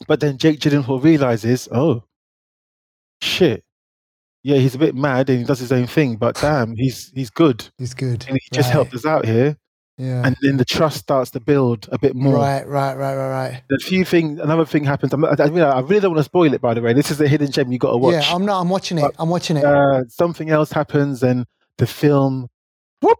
but 0.06 0.20
then 0.20 0.38
Jake 0.38 0.60
Gyllenhaal 0.60 1.02
realizes, 1.02 1.68
oh 1.72 2.04
shit. 3.22 3.64
Yeah, 4.42 4.56
he's 4.56 4.74
a 4.74 4.78
bit 4.78 4.94
mad 4.94 5.28
and 5.28 5.40
he 5.40 5.44
does 5.44 5.58
his 5.58 5.70
own 5.72 5.86
thing, 5.86 6.16
but 6.16 6.34
damn, 6.40 6.74
he's 6.74 7.10
he's 7.14 7.28
good. 7.28 7.68
He's 7.76 7.92
good. 7.92 8.24
And 8.28 8.38
he 8.38 8.48
just 8.54 8.68
Right. 8.68 8.72
helped 8.72 8.94
us 8.94 9.04
out 9.04 9.26
here. 9.26 9.56
Yeah. 9.98 10.22
And 10.24 10.34
then 10.40 10.56
the 10.56 10.64
trust 10.64 10.96
starts 10.96 11.30
to 11.32 11.40
build 11.40 11.86
a 11.92 11.98
bit 11.98 12.16
more. 12.16 12.36
Right, 12.36 12.66
right, 12.66 12.94
right, 12.96 13.14
right, 13.14 13.30
right. 13.50 13.62
A 13.70 13.78
few 13.80 14.02
things, 14.06 14.40
another 14.40 14.64
thing 14.64 14.82
happens. 14.82 15.12
I'm, 15.12 15.22
I, 15.26 15.36
I, 15.38 15.44
really, 15.48 15.60
I 15.60 15.80
really 15.80 16.00
don't 16.00 16.12
want 16.12 16.20
to 16.20 16.24
spoil 16.24 16.54
it, 16.54 16.62
by 16.62 16.72
the 16.72 16.80
way. 16.80 16.94
This 16.94 17.10
is 17.10 17.20
a 17.20 17.28
hidden 17.28 17.50
gem 17.52 17.70
you 17.70 17.78
got 17.78 17.90
to 17.90 17.98
watch. 17.98 18.14
Yeah, 18.14 18.34
I'm 18.34 18.46
not. 18.46 18.62
I'm 18.62 18.70
watching 18.70 18.96
it. 18.96 19.14
I'm 19.18 19.28
watching 19.28 19.58
it. 19.58 19.64
uh, 19.64 20.04
something 20.08 20.48
else 20.48 20.72
happens, 20.72 21.22
and 21.22 21.44
the 21.76 21.86
film 21.86 22.48
whoop, 23.02 23.18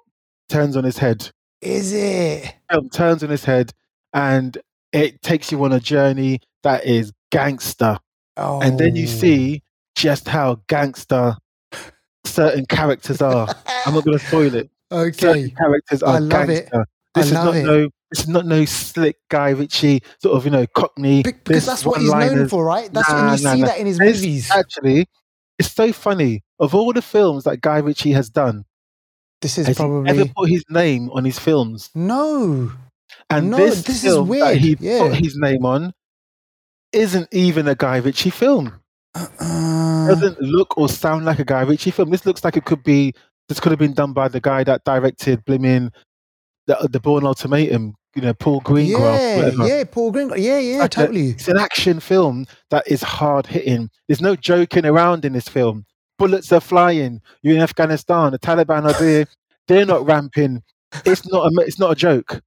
turns 0.48 0.74
on 0.74 0.84
his 0.84 0.96
head. 0.96 1.30
Is 1.60 1.92
it? 1.92 2.54
Film 2.70 2.88
turns 2.88 3.22
on 3.22 3.28
his 3.28 3.44
head, 3.44 3.74
and 4.14 4.56
it 4.94 5.20
takes 5.20 5.52
you 5.52 5.62
on 5.62 5.72
a 5.74 5.80
journey 5.80 6.40
that 6.62 6.84
is 6.86 7.12
gangster. 7.30 7.98
Oh. 8.36 8.61
And 8.61 8.78
then 8.78 8.96
you 8.96 9.04
oh. 9.04 9.06
see 9.06 9.62
just 9.96 10.28
how 10.28 10.61
gangster 10.68 11.36
certain 12.24 12.66
characters 12.66 13.20
are. 13.22 13.48
I'm 13.86 13.94
not 13.94 14.04
going 14.04 14.18
to 14.18 14.24
spoil 14.24 14.54
it. 14.54 14.70
Certain 14.92 15.28
Okay. 15.44 15.50
characters 15.56 16.02
are 16.02 16.16
I 16.16 16.18
love 16.18 16.50
it. 16.50 16.68
gangster. 16.70 16.86
I 17.14 17.20
This 17.20 17.26
is 17.26 17.32
love 17.32 17.44
not 17.46 17.56
it. 17.56 17.64
no. 17.64 17.88
This 18.11 18.20
is 18.20 18.28
not 18.28 18.46
no 18.46 18.64
slick 18.64 19.16
Guy 19.28 19.50
Ritchie 19.50 20.02
sort 20.20 20.36
of 20.36 20.44
you 20.44 20.50
know 20.50 20.66
Cockney. 20.74 21.22
Because 21.22 21.40
this 21.44 21.66
that's 21.66 21.84
what 21.86 22.00
he's 22.00 22.11
known 22.12 22.48
for, 22.48 22.64
right? 22.64 22.92
That's 22.92 23.08
Nah, 23.08 23.14
when 23.30 23.38
you 23.38 23.44
nah, 23.44 23.52
see 23.54 23.61
nah. 23.61 23.66
that 23.68 23.78
in 23.78 23.86
his 23.86 24.00
movies. 24.00 24.50
Actually, 24.50 25.06
it's 25.61 25.70
so 25.70 25.92
funny. 25.92 26.42
Of 26.58 26.74
all 26.74 26.92
the 26.92 27.02
films 27.02 27.44
that 27.44 27.61
Guy 27.61 27.78
Ritchie 27.78 28.11
has 28.12 28.28
done, 28.30 28.64
This 29.40 29.58
is 29.58 29.68
has 29.68 29.78
he 29.78 29.84
ever 29.84 30.24
put 30.36 30.48
his 30.50 30.64
name 30.70 31.08
on 31.11 31.24
his 31.24 31.38
films? 31.38 31.90
no. 31.94 32.72
And 33.28 33.50
No, 33.50 33.56
this, 33.58 33.82
this 33.84 34.02
is 34.04 34.18
weird, 34.18 34.58
he 34.58 34.76
yeah. 34.80 34.98
put 35.08 35.14
his 35.14 35.36
name 35.36 35.64
on 35.64 35.92
isn't 36.93 37.28
even 37.32 37.68
a 37.68 37.74
Guy 37.74 37.97
Ritchie 37.99 38.30
film. 38.30 38.72
Uh, 39.14 40.09
Doesn't 40.09 40.41
look 40.41 40.76
or 40.78 40.88
sound 40.88 41.24
like 41.24 41.38
a 41.38 41.45
Guy 41.45 41.62
Ritchie 41.62 41.91
film. 41.91 42.11
This 42.11 42.26
looks 42.26 42.45
like 42.45 42.57
it 42.57 42.64
could 42.64 42.82
be. 42.84 43.12
This 43.49 43.59
could 43.61 43.72
have 43.72 43.78
been 43.78 43.95
done 43.95 44.12
by 44.12 44.28
the 44.28 44.41
guy 44.41 44.62
that 44.64 44.84
directed 44.84 45.45
Blimmin' 45.45 45.91
the 46.66 46.88
the 46.91 47.01
Bourne 47.01 47.26
Ultimatum. 47.26 47.95
You 48.14 48.22
know, 48.22 48.34
Paul 48.34 48.61
Greengrass. 48.62 49.59
yeah, 49.59 49.66
yeah, 49.66 49.84
Paul 49.84 50.12
Greengrass. 50.12 50.38
Yeah, 50.38 50.59
yeah, 50.59 50.78
Like 50.78 50.86
a- 50.93 50.95
totally. 50.95 51.28
It's 51.30 51.49
an 51.49 51.59
action 51.59 52.01
film 52.01 52.47
that 52.70 52.86
is 52.88 53.03
hard 53.03 53.47
hitting. 53.47 53.88
There's 54.09 54.20
no 54.20 54.34
joking 54.36 54.84
around 54.84 55.24
in 55.24 55.32
this 55.32 55.49
film. 55.49 55.84
Bullets 56.18 56.53
are 56.53 56.61
flying. 56.61 57.20
You're 57.43 57.57
in 57.57 57.62
Afghanistan. 57.62 58.32
The 58.32 58.38
Taliban 58.38 58.84
are 58.84 58.99
there. 59.01 59.26
They're 59.68 59.86
not 59.86 60.05
ramping. 60.07 60.62
It's 61.05 61.26
not 61.30 61.47
a. 61.53 61.61
It's 61.61 61.78
not 61.78 61.93
a 61.93 61.95
joke. 61.95 62.41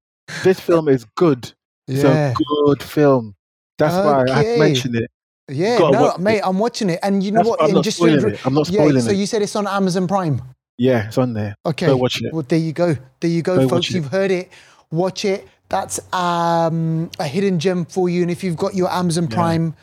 This 0.43 0.59
film 0.59 0.87
is 0.89 1.05
good. 1.15 1.51
It's 1.87 2.03
a 2.03 2.33
good 2.67 2.81
film. 2.83 3.35
That's 3.77 3.93
why 3.95 4.23
I 4.23 4.29
have 4.29 4.39
Okay. 4.39 4.53
to 4.53 4.59
mention 4.59 4.95
it. 4.95 5.11
yeah. 5.49 5.77
No, 5.79 6.15
mate, 6.17 6.37
it. 6.37 6.43
I'm 6.45 6.59
watching 6.59 6.89
it, 6.89 6.99
and 7.03 7.23
you 7.23 7.31
know 7.31 7.37
That's 7.39 7.49
what? 7.49 7.63
I'm 7.63 7.71
not 7.71 7.83
just 7.83 7.97
spoiling 7.97 8.33
it. 8.33 8.45
I'm 8.45 8.53
not 8.53 8.69
yeah. 8.69 8.79
spoiling 8.81 9.01
So 9.01 9.11
you 9.11 9.25
said 9.25 9.41
it's 9.41 9.55
on 9.55 9.67
Amazon 9.67 10.07
Prime. 10.07 10.41
Yeah, 10.77 11.07
it's 11.07 11.17
on 11.17 11.33
there. 11.33 11.55
Okay. 11.65 11.85
Go 11.87 11.97
watch 11.97 12.21
it. 12.21 12.33
Well, 12.33 12.43
there 12.47 12.59
you 12.59 12.73
go. 12.73 12.95
There 13.19 13.29
you 13.29 13.41
go, 13.41 13.57
Go 13.57 13.69
folks. 13.69 13.91
You've 13.91 14.07
heard 14.07 14.31
it. 14.31 14.51
Watch 14.91 15.23
it. 15.25 15.47
That's 15.69 15.99
um, 16.13 17.09
a 17.19 17.27
hidden 17.27 17.59
gem 17.59 17.85
for 17.85 18.09
you. 18.09 18.21
And 18.21 18.31
if 18.31 18.43
you've 18.43 18.57
got 18.57 18.73
your 18.75 18.91
Amazon 18.91 19.27
Yeah. 19.29 19.35
Prime, 19.35 19.75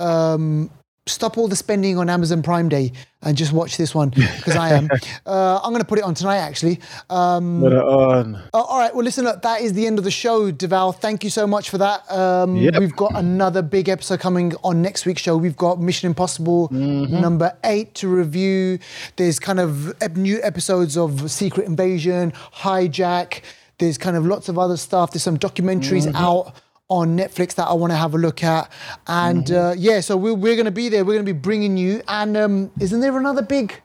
um, 0.00 0.70
stop 1.06 1.36
all 1.36 1.48
the 1.48 1.56
spending 1.56 1.98
on 1.98 2.08
Amazon 2.08 2.42
Prime 2.42 2.68
Day 2.70 2.92
and 3.22 3.36
just 3.36 3.52
watch 3.52 3.76
this 3.76 3.94
one 3.94 4.08
because 4.10 4.56
I 4.56 4.70
am. 4.74 4.88
Uh, 5.26 5.58
I'm 5.62 5.70
going 5.70 5.80
to 5.82 5.86
put 5.88 5.98
it 5.98 6.04
on 6.04 6.14
tonight, 6.14 6.36
actually. 6.38 6.80
Um, 7.08 7.60
Put 7.60 7.72
it 7.72 7.78
on. 7.82 8.34
uh, 8.36 8.40
all 8.52 8.78
right. 8.78 8.94
Well, 8.94 9.04
listen, 9.04 9.24
look, 9.24 9.40
that 9.42 9.62
is 9.62 9.72
the 9.72 9.86
end 9.86 9.98
of 9.98 10.04
the 10.04 10.10
show, 10.10 10.52
Deval. 10.52 10.94
Thank 10.94 11.24
you 11.24 11.30
so 11.30 11.46
much 11.46 11.70
for 11.70 11.78
that. 11.78 12.10
Um, 12.12 12.56
Yep. 12.56 12.76
We've 12.78 12.94
got 12.96 13.16
another 13.16 13.62
big 13.62 13.88
episode 13.88 14.20
coming 14.20 14.52
on 14.62 14.82
next 14.82 15.06
week's 15.06 15.22
show. 15.22 15.36
We've 15.36 15.56
got 15.56 15.80
Mission 15.80 16.08
Impossible 16.08 16.68
Mm-hmm. 16.68 17.20
number 17.20 17.56
eight 17.64 17.94
to 17.96 18.08
review. 18.08 18.78
There's 19.16 19.38
kind 19.38 19.60
of 19.60 19.94
new 20.16 20.40
episodes 20.42 20.96
of 20.98 21.30
Secret 21.30 21.66
Invasion, 21.66 22.32
Hijack. 22.56 23.40
There's 23.78 23.98
kind 23.98 24.16
of 24.16 24.24
lots 24.26 24.48
of 24.48 24.58
other 24.58 24.76
stuff. 24.76 25.12
There's 25.12 25.22
some 25.22 25.38
documentaries 25.38 26.06
Mm-hmm. 26.06 26.16
out 26.16 26.54
on 26.94 27.16
Netflix 27.16 27.54
that 27.56 27.66
I 27.66 27.74
want 27.74 27.92
to 27.92 27.96
have 27.96 28.14
a 28.14 28.18
look 28.18 28.42
at. 28.42 28.70
And 29.06 29.50
uh, 29.50 29.74
yeah, 29.76 30.00
so 30.00 30.16
we're, 30.16 30.34
we're 30.34 30.56
going 30.56 30.64
to 30.66 30.70
be 30.70 30.88
there. 30.88 31.04
We're 31.04 31.14
going 31.14 31.26
to 31.26 31.32
be 31.32 31.38
bringing 31.38 31.76
you. 31.76 32.02
And 32.08 32.36
um, 32.36 32.70
isn't 32.80 33.00
there 33.00 33.16
another 33.18 33.42
big 33.42 33.80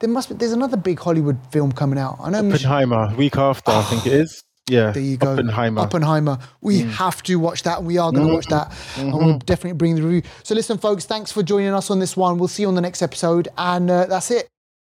there 0.00 0.10
must 0.10 0.28
be. 0.28 0.34
There's 0.34 0.52
another 0.52 0.76
big 0.76 0.98
Hollywood 0.98 1.38
film 1.50 1.72
coming 1.72 1.98
out. 1.98 2.18
I 2.20 2.30
know. 2.30 2.42
Mich- 2.42 2.64
Oppenheimer, 2.64 3.14
week 3.16 3.36
after, 3.36 3.70
I 3.72 3.82
think 3.82 4.06
it 4.06 4.12
is. 4.12 4.42
Yeah. 4.68 4.90
There 4.90 5.02
you 5.02 5.16
go. 5.16 5.32
Oppenheimer. 5.32 5.82
Oppenheimer. 5.82 6.38
We 6.60 6.80
have 6.80 7.22
to 7.24 7.36
watch 7.36 7.62
that, 7.62 7.78
and 7.78 7.86
we 7.86 7.98
are 7.98 8.10
going 8.10 8.26
to 8.26 8.34
watch 8.34 8.46
that, 8.46 8.72
and 8.96 9.12
we'll 9.12 9.38
definitely 9.38 9.76
bring 9.76 9.94
the 9.94 10.02
review. 10.02 10.22
So, 10.42 10.54
listen, 10.54 10.78
folks, 10.78 11.04
thanks 11.04 11.30
for 11.30 11.42
joining 11.42 11.74
us 11.74 11.90
on 11.90 12.00
this 12.00 12.16
one. 12.16 12.38
We'll 12.38 12.48
see 12.48 12.62
you 12.62 12.68
on 12.68 12.74
the 12.74 12.80
next 12.80 13.02
episode, 13.02 13.48
and 13.56 13.90
uh, 13.90 14.06
that's 14.06 14.30
it. 14.30 14.48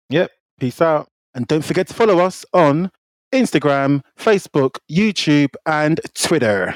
Yep. 0.10 0.30
Peace 0.60 0.82
out. 0.82 1.08
And 1.34 1.48
don't 1.48 1.64
forget 1.64 1.88
to 1.88 1.94
follow 1.94 2.20
us 2.20 2.46
on 2.54 2.92
Instagram, 3.34 4.02
Facebook, 4.20 4.78
YouTube, 4.90 5.56
and 5.66 6.02
Twitter. 6.14 6.76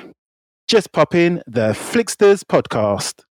Just 0.68 0.91
pop 0.91 1.13
in 1.13 1.43
the 1.45 1.74
Flixters 1.74 2.43
podcast. 2.43 3.26